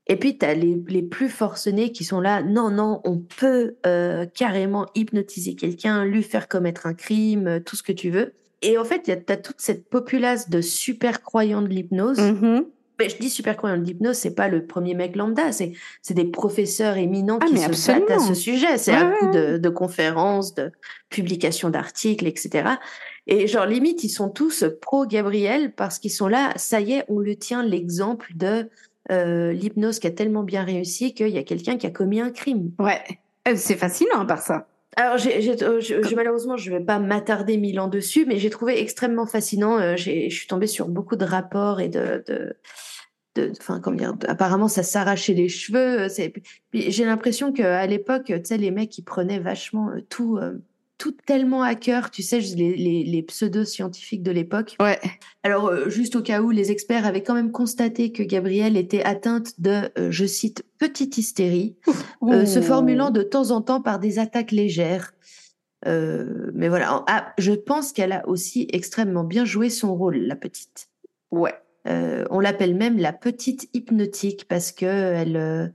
[0.08, 2.42] Et puis, tu as les, les plus forcenés qui sont là.
[2.42, 7.76] Non, non, on peut euh, carrément hypnotiser quelqu'un, lui faire commettre un crime, euh, tout
[7.76, 8.34] ce que tu veux.
[8.62, 12.20] Et en fait, tu as toute cette populace de super croyants de l'hypnose.
[12.20, 12.66] Mhm.
[13.00, 16.26] Mais je dis super de l'hypnose, c'est pas le premier mec lambda, c'est c'est des
[16.26, 18.78] professeurs éminents Ah, qui se battent à ce sujet.
[18.78, 20.72] C'est Ouais, un ouais, coup de, de conférences, de
[21.10, 22.70] publications d'articles, etc.
[23.28, 26.54] Et genre limite, ils sont tous pro Gabriel parce qu'ils sont là.
[26.58, 28.70] Ça y est, on le tient l'exemple de
[29.12, 32.30] euh, l'hypnose qui a tellement bien réussi qu'il y a quelqu'un qui a commis un
[32.32, 32.72] crime.
[32.80, 33.02] Ouais.
[33.48, 34.68] Euh, C'est fascinant par ça.
[34.98, 39.26] Alors, euh, je, malheureusement, je vais pas m'attarder mille ans dessus, mais j'ai trouvé extrêmement
[39.26, 39.78] fascinant.
[39.80, 42.56] euh, j'ai, je suis tombée sur beaucoup de rapports et de, de,
[43.36, 46.02] de- comment dire, apparemment, ça s'arrachait les cheveux.
[46.02, 46.30] euh,
[46.74, 50.38] j'ai l'impression qu'à l'époque, tu sais, les mecs, ils prenaient vachement euh, tout,
[51.02, 54.76] euh, tout tellement à cœur, tu sais, les, les, les pseudo-scientifiques de l'époque.
[54.80, 55.00] Ouais.
[55.44, 59.04] Alors, euh, juste au cas où, les experts avaient quand même constaté que Gabrielle était
[59.04, 61.76] atteinte de, euh, je cite, petite hystérie,
[62.24, 65.14] euh, se formulant de temps en temps par des attaques légères.
[65.86, 70.90] Mais voilà, ah, je pense qu'elle a aussi extrêmement bien joué son rôle, la petite.
[71.32, 71.56] Ouais.
[71.88, 75.68] Euh, on l'appelle même la petite hypnotique parce que elle, euh,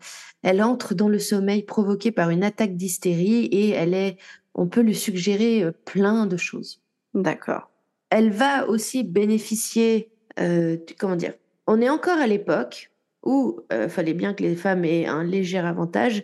[0.42, 4.16] elle entre dans le sommeil provoqué par une attaque d'hystérie et elle est,
[4.56, 6.82] on peut lui suggérer euh, plein de choses.
[7.14, 7.70] D'accord.
[8.10, 10.10] Elle va aussi bénéficier,
[10.40, 11.34] euh, comment dire,
[11.68, 12.90] on est encore à l'époque
[13.24, 16.22] où il fallait bien que les femmes aient un léger avantage,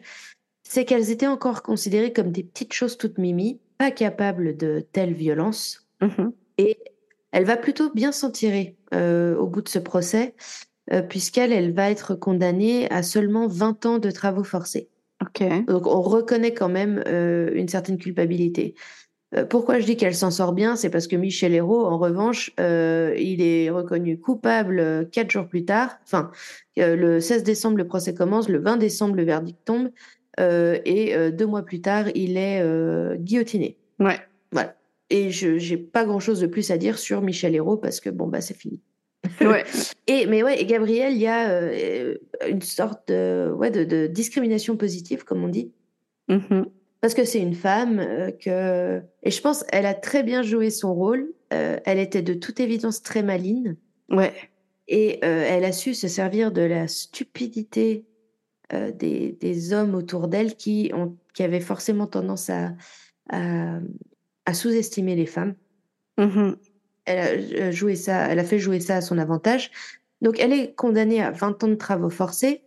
[0.62, 5.12] c'est qu'elles étaient encore considérées comme des petites choses toutes mimi, pas capables de telle
[5.12, 5.88] violence.
[6.00, 6.32] Mhm.
[6.58, 6.78] Et
[7.32, 10.34] elle va plutôt bien s'en tirer euh, au bout de ce procès,
[10.92, 14.88] euh, puisqu'elle elle va être condamnée à seulement 20 ans de travaux forcés.
[15.66, 18.74] Donc on reconnaît quand même euh, une certaine culpabilité.
[19.34, 22.52] Euh, pourquoi je dis qu'elle s'en sort bien C'est parce que Michel Hérault, en revanche,
[22.60, 25.98] euh, il est reconnu coupable quatre jours plus tard.
[26.04, 26.30] Enfin,
[26.76, 29.90] le 16 décembre, le procès commence, le 20 décembre, le verdict tombe,
[30.38, 32.62] et deux mois plus tard, il est
[33.18, 33.78] guillotiné.
[34.00, 34.20] Ouais.
[34.50, 34.74] Voilà.
[35.08, 38.10] Et je j'ai pas grand chose de plus à dire sur Michel Hérault parce que
[38.10, 38.80] bon bah c'est fini.
[39.40, 39.64] Ouais.
[40.08, 42.16] Et mais ouais, et Gabriel, il y a euh,
[42.48, 45.70] une sorte de, ouais, de, de discrimination positive, comme on dit,
[46.28, 46.66] Mhm.
[47.00, 50.70] parce que c'est une femme euh, que et je pense elle a très bien joué
[50.70, 51.32] son rôle.
[51.52, 53.76] Euh, elle était de toute évidence très maligne
[54.10, 54.32] Ouais.
[54.88, 58.04] et elle a su se servir de la stupidité
[58.72, 62.72] des, des hommes autour d'elle qui ont qui avaient forcément tendance à
[63.30, 63.78] à,
[64.46, 65.54] à sous-estimer les femmes.
[66.18, 66.56] Mhm.
[67.04, 69.70] Elle a euh, joué ça, elle a fait jouer ça à son avantage.
[70.20, 72.62] Donc, elle est condamnée à 20 ans de travaux forcés.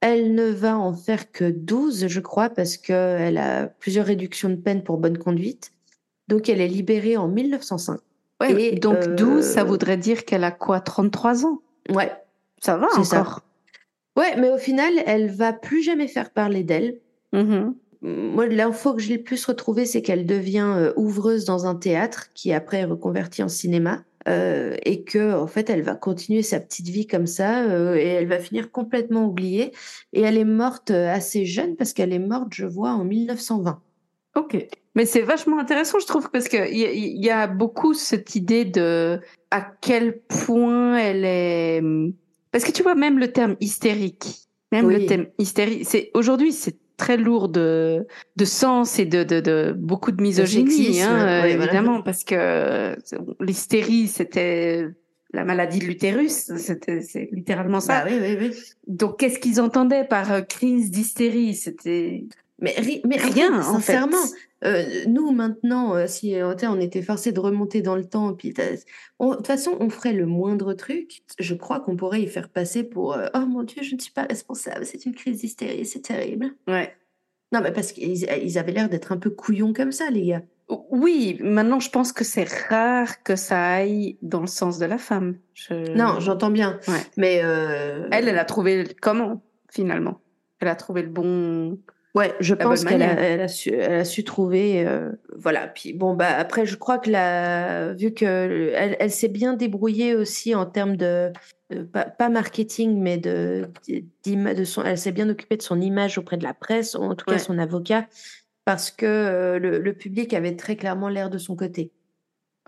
[0.00, 4.56] Elle ne va en faire que 12, je crois, parce qu'elle a plusieurs réductions de
[4.56, 5.72] peine pour bonne conduite.
[6.28, 7.98] Donc, elle est libérée en 1905.
[8.40, 11.60] Ouais, Et, donc euh, 12, ça voudrait dire qu'elle a quoi 33 ans?
[11.88, 12.10] Ouais,
[12.60, 13.20] Ça va C'est ça.
[13.20, 13.42] encore.
[14.16, 16.98] ouais, mais au final, elle va plus jamais faire parler d'elle.
[17.32, 17.74] Mhm.
[18.02, 22.30] Moi, l'info que j'ai le plus retrouvée, c'est qu'elle devient euh, ouvreuse dans un théâtre
[22.34, 24.02] qui après est reconverti en cinéma.
[24.28, 28.06] euh, et que en fait, elle va continuer sa petite vie comme ça euh, et
[28.06, 29.72] elle va finir complètement oubliée.
[30.12, 33.80] Et elle est morte assez jeune parce qu'elle est morte, je vois, en 1920.
[34.36, 34.66] Ok.
[34.94, 38.34] Mais c'est vachement intéressant, je trouve, parce qu'il y, a- il y a beaucoup cette
[38.36, 39.20] idée de
[39.50, 41.82] à quel point elle est.
[42.52, 44.26] Parce que tu vois, même le terme hystérique,
[44.70, 45.00] même Oui.
[45.00, 48.06] le terme hystérique, c'est aujourd'hui, c'est très lourd de,
[48.36, 51.48] de sens et de, de, de beaucoup de misogynie, hein, voilà.
[51.48, 52.96] évidemment, parce que euh,
[53.40, 54.88] l'hystérie, c'était
[55.32, 58.04] la maladie de l'utérus, c'était c'est littéralement ça.
[58.04, 58.56] Bah oui, oui, oui.
[58.86, 61.54] Donc, qu'est-ce qu'ils entendaient par euh, crise d'hystérie?
[61.54, 62.24] C'était
[62.62, 63.92] Mais, ri- mais en rien, fait, en fait.
[63.92, 64.24] sincèrement,
[64.64, 68.52] euh, nous maintenant, euh, si euh, on était forcé de remonter dans le temps, puis
[68.54, 68.62] de
[69.18, 71.22] toute façon, on ferait le moindre truc.
[71.40, 74.12] Je crois qu'on pourrait y faire passer pour euh, oh mon Dieu, je ne suis
[74.12, 76.54] pas responsable, c'est une crise d'hystérie, c'est terrible.
[76.68, 76.94] Ouais.
[77.52, 80.42] Non, mais parce qu'ils ils avaient l'air d'être un peu couillons comme ça, les gars.
[80.90, 84.96] Oui, maintenant je pense que c'est rare que ça aille dans le sens de la
[84.96, 85.36] femme.
[85.52, 86.78] Je- Non, j'entends bien.
[86.88, 86.94] Ouais.
[87.18, 90.20] Mais euh, Elle, elle a trouvé comment finalement?
[90.60, 91.78] Elle a trouvé le bon.
[92.14, 93.24] Ouais, je la pense qu'elle a, manière.
[93.24, 95.66] elle a, su, elle a su trouver euh, voilà.
[95.68, 100.14] Puis bon, bah après, je crois que la, vu que elle, elle s'est bien débrouillée
[100.14, 101.30] aussi en termes de,
[101.70, 103.68] de- pas, pas marketing, mais de,
[104.22, 107.02] d'ima- de son, elle s'est bien occupée de son image auprès de la presse, ou
[107.02, 108.06] en tout cas son avocat,
[108.64, 111.92] parce que euh, le, le public avait très clairement l'air de son côté.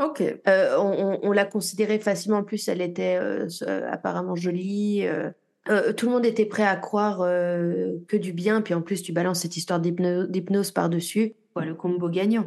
[0.03, 0.23] Ok.
[0.49, 2.39] Euh, on, on- on l'a considérée facilement.
[2.39, 3.17] En plus, elle était
[3.91, 5.07] apparemment jolie.
[5.69, 8.61] Euh, tout le monde était prêt à croire euh, que du bien.
[8.61, 11.33] Puis en plus, tu balances cette histoire d'hypno- d'hypnose par-dessus.
[11.55, 12.47] Voilà, le combo gagnant.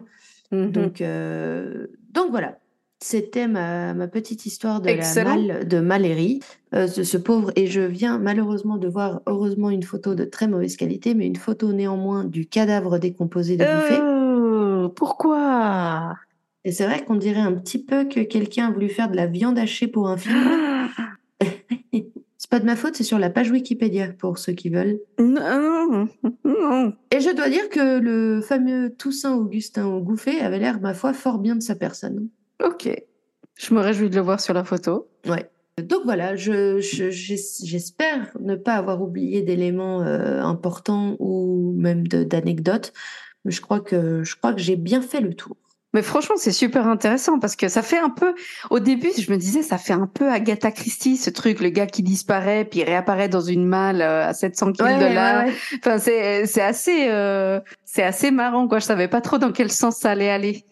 [0.51, 0.71] Mhm.
[0.71, 2.59] Donc, euh, donc voilà.
[2.99, 5.35] C'était ma, ma petite histoire de Excellent.
[5.35, 6.39] la malle de Malérie,
[6.73, 7.51] ce, ce pauvre.
[7.55, 11.35] Et je viens malheureusement de voir, heureusement, une photo de très mauvaise qualité, mais une
[11.35, 13.99] photo néanmoins du cadavre décomposé de Bouffet.
[14.01, 16.15] Euh, pourquoi?
[16.65, 19.27] Et c'est vrai qu'on dirait un petit peu que quelqu'un a voulu faire de la
[19.27, 20.35] viande hachée pour un film.
[22.49, 24.99] C'est pas de ma faute, c'est sur la page Wikipédia pour ceux qui veulent.
[25.19, 26.07] Non,
[26.45, 26.93] non.
[27.11, 31.39] Et je dois dire que le fameux Toussaint Augustin Gouffet avait l'air, ma foi, fort
[31.39, 32.29] bien de sa personne.
[32.63, 32.89] Ok.
[33.55, 35.09] Je me réjouis de le voir sur la photo.
[35.27, 35.49] Ouais.
[35.83, 42.93] Donc voilà, je, je- j'espère ne pas avoir oublié d'éléments euh, importants ou même d'anecdotes.
[43.43, 45.57] Mais je crois que je crois que j'ai bien fait le tour.
[45.93, 48.35] Mais franchement, c'est super intéressant parce que ça fait un peu.
[48.69, 51.87] Au début, je me disais, ça fait un peu Agatha Christie, ce truc, le gars
[51.87, 55.45] qui disparaît puis réapparaît dans une malle euh, à 700 kilos de là.
[55.79, 58.79] Enfin, c'est c'est assez euh, c'est assez marrant quoi.
[58.79, 60.65] Je savais pas trop dans quel sens ça allait aller.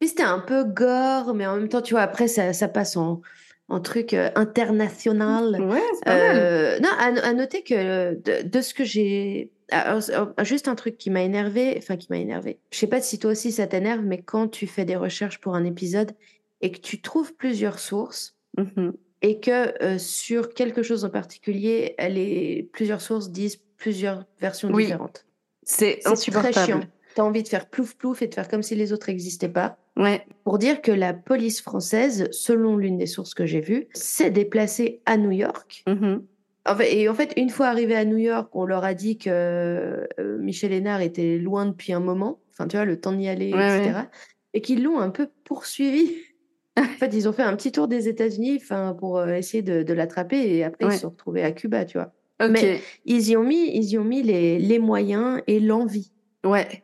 [0.00, 2.96] Puis c'était un peu gore, mais en même temps, tu vois, après ça, ça passe
[2.96, 3.22] en,
[3.68, 5.60] en truc euh, international.
[5.60, 6.36] Ouais, c'est pas mal.
[6.36, 9.50] Euh, non, à, à noter que de, de ce que j'ai.
[9.72, 9.98] ah,
[10.42, 12.58] Juste un truc qui m'a énervé, enfin qui m'a énervé.
[12.70, 15.54] Je sais pas si toi aussi ça t'énerve, mais quand tu fais des recherches pour
[15.54, 16.12] un épisode
[16.60, 18.94] et que tu trouves plusieurs sources Mhm.
[19.20, 24.84] et que euh, sur quelque chose en particulier, les plusieurs sources disent plusieurs versions Oui.
[24.84, 25.26] différentes.
[25.62, 26.54] C'est C'est très insupportable.
[26.66, 26.80] chiant.
[27.14, 29.78] T'as envie de faire plouf plouf et de faire comme si les autres n'existaient pas
[29.96, 30.24] Ouais.
[30.44, 35.00] pour dire que la police française, selon l'une des sources que j'ai vues, s'est déplacée
[35.06, 35.82] à New York.
[35.86, 36.22] Mhm.
[36.68, 39.16] En fait- et en fait, une fois arrivé à New York, on leur a dit
[39.18, 40.06] que euh,
[40.40, 43.78] Michel Hénard était loin depuis un moment, enfin tu vois, le temps d'y aller, Ouais,
[43.78, 44.00] etc.
[44.52, 46.10] Et qu'ils l'ont un peu poursuivi.
[46.76, 48.60] en fait, ils ont fait un petit tour des États-Unis
[48.98, 50.92] pour euh, essayer de, de l'attraper et après Ouais.
[50.92, 52.12] ils se sont retrouvés à Cuba, tu vois.
[52.40, 56.12] Mais- Ils y ont mis, ils y ont mis les, les moyens et l'envie.
[56.44, 56.82] Ouais.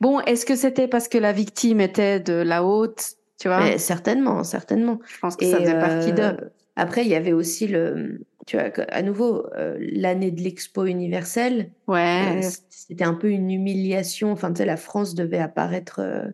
[0.00, 3.60] Bon, est-ce que c'était parce que la victime était de la haute, tu vois?
[3.60, 4.98] Mais certainement, certainement.
[5.06, 6.50] Je pense que Et ça faisait partie euh, de.
[6.76, 11.70] Après, il y avait aussi le, tu vois, à nouveau, euh, l'année de l'expo universelle.
[11.88, 12.42] Ouais.
[12.44, 14.30] euh, c'était un peu une humiliation.
[14.30, 16.28] Enfin, tu sais, la France devait apparaître, euh,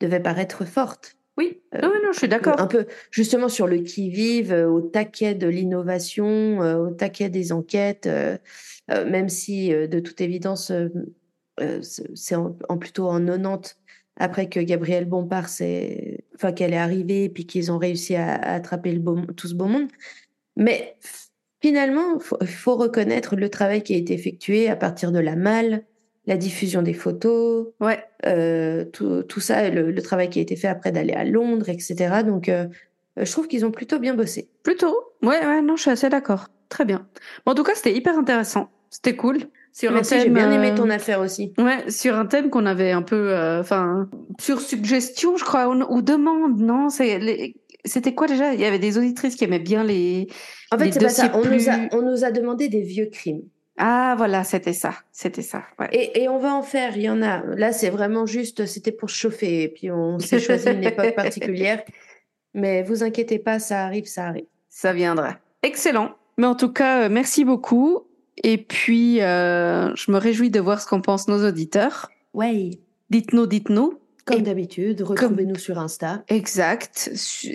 [0.00, 1.16] devait paraître forte.
[1.38, 1.62] Oui.
[1.74, 2.60] euh, non, non, je suis d'accord.
[2.60, 7.52] Un peu, justement, sur le qui-vive, euh, au taquet de l'innovation, euh, au taquet des
[7.52, 8.36] enquêtes, euh,
[8.90, 11.06] euh, même si, euh, de toute évidence, euh, euh,
[11.82, 13.76] c'est c'est en, en plutôt en 90,
[14.16, 18.34] après que Gabrielle Bompard, s'est- enfin, qu'elle est arrivée, et puis qu'ils ont réussi à,
[18.34, 19.88] à attraper le beau- tout ce beau monde.
[20.56, 20.96] Mais
[21.60, 25.36] finalement, il faut, faut reconnaître le travail qui a été effectué à partir de la
[25.36, 25.84] malle,
[26.26, 28.04] la diffusion des photos, Ouais.
[28.26, 31.68] euh, tout, tout ça, le, le travail qui a été fait après d'aller à Londres,
[31.68, 32.22] etc.
[32.24, 32.66] Donc, euh,
[33.16, 34.48] je trouve qu'ils ont plutôt bien bossé.
[34.62, 34.94] Plutôt.
[35.22, 36.48] Ouais, ouais, non, je suis assez d'accord.
[36.68, 37.08] Très bien.
[37.46, 38.68] Bon, en tout cas, c'était hyper intéressant.
[38.90, 39.38] C'était cool.
[39.78, 41.52] Sur Merci, un j'ai thème, bien aimé euh, ton affaire aussi.
[41.56, 44.08] Ouais, sur un thème qu'on avait un peu, euh, enfin,
[44.40, 48.54] sur suggestion, je crois, ou, ou demande, non C'est les- c'était quoi déjà?
[48.54, 50.26] Il y avait des auditrices qui aimaient bien les.
[50.72, 51.30] En les fait, c'est pas ça.
[51.32, 53.42] On, nous a, on nous a demandé des vieux crimes.
[53.76, 55.62] Ah, voilà, c'était ça, c'était ça.
[55.78, 55.86] Ouais.
[55.92, 57.44] Et, et on va en faire, il y en a.
[57.54, 59.62] Là, c'est vraiment juste, c'était pour chauffer.
[59.62, 61.84] Et puis, on s'est choisi une époque particulière.
[62.52, 64.46] Mais vous inquiétez pas, ça arrive, ça arrive.
[64.68, 65.36] Ça viendra.
[65.62, 66.10] Excellent.
[66.36, 68.07] Mais en tout cas, euh, merci beaucoup.
[68.44, 72.10] Et puis, euh, je me réjouis de voir ce qu'en pensent nos auditeurs.
[72.34, 72.70] Ouais.
[73.10, 73.98] Dites-nous, dites-nous.
[74.24, 76.22] Comme d'habitude, retrouvez-nous sur Insta.
[76.28, 77.10] Exact.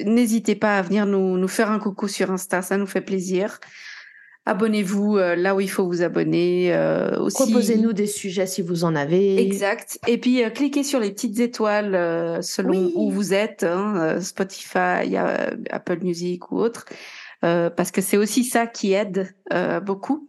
[0.06, 3.60] N'hésitez pas à venir nous, nous faire un coucou sur Insta, ça nous fait plaisir.
[4.46, 6.74] Abonnez-vous euh, là où il faut vous abonner.
[6.74, 7.38] euh, aussi.
[7.38, 9.40] Proposez-nous des sujets si vous en avez.
[9.42, 10.00] Exact.
[10.08, 11.94] Et puis, euh, cliquez sur les petites étoiles
[12.44, 12.92] selon Oui.
[12.96, 15.16] où vous êtes, hein, Spotify,
[15.70, 16.86] Apple Music ou autre,
[17.42, 19.34] parce que c'est aussi ça qui aide
[19.86, 20.28] beaucoup.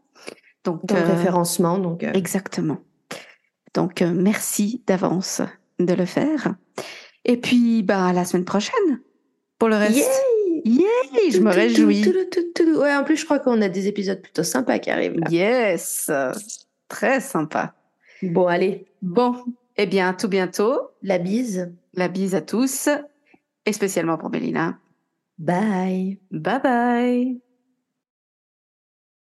[0.64, 2.02] Donc, Dans le euh, référencement, donc.
[2.04, 2.78] euh, Exactement.
[3.74, 5.42] Donc, euh, merci d'avance
[5.78, 6.54] de le faire.
[7.24, 9.00] Et puis, bah, à la semaine prochaine
[9.58, 9.96] pour le reste.
[9.96, 10.04] Yay
[10.66, 12.04] Yay, je me réjouis.
[12.78, 15.26] Ouais, en plus, je crois qu'on a des épisodes plutôt sympas qui arrivent là.
[15.30, 16.10] Yes,
[16.88, 17.74] très sympa.
[18.22, 19.34] Bon, allez, Bon,
[19.76, 20.78] eh bien, à tout bientôt.
[21.02, 21.70] la bise.
[21.92, 22.88] La bise à tous
[23.66, 24.78] et spécialement pour Mélina.
[25.38, 26.18] Bye.
[26.30, 27.40] Bye bye.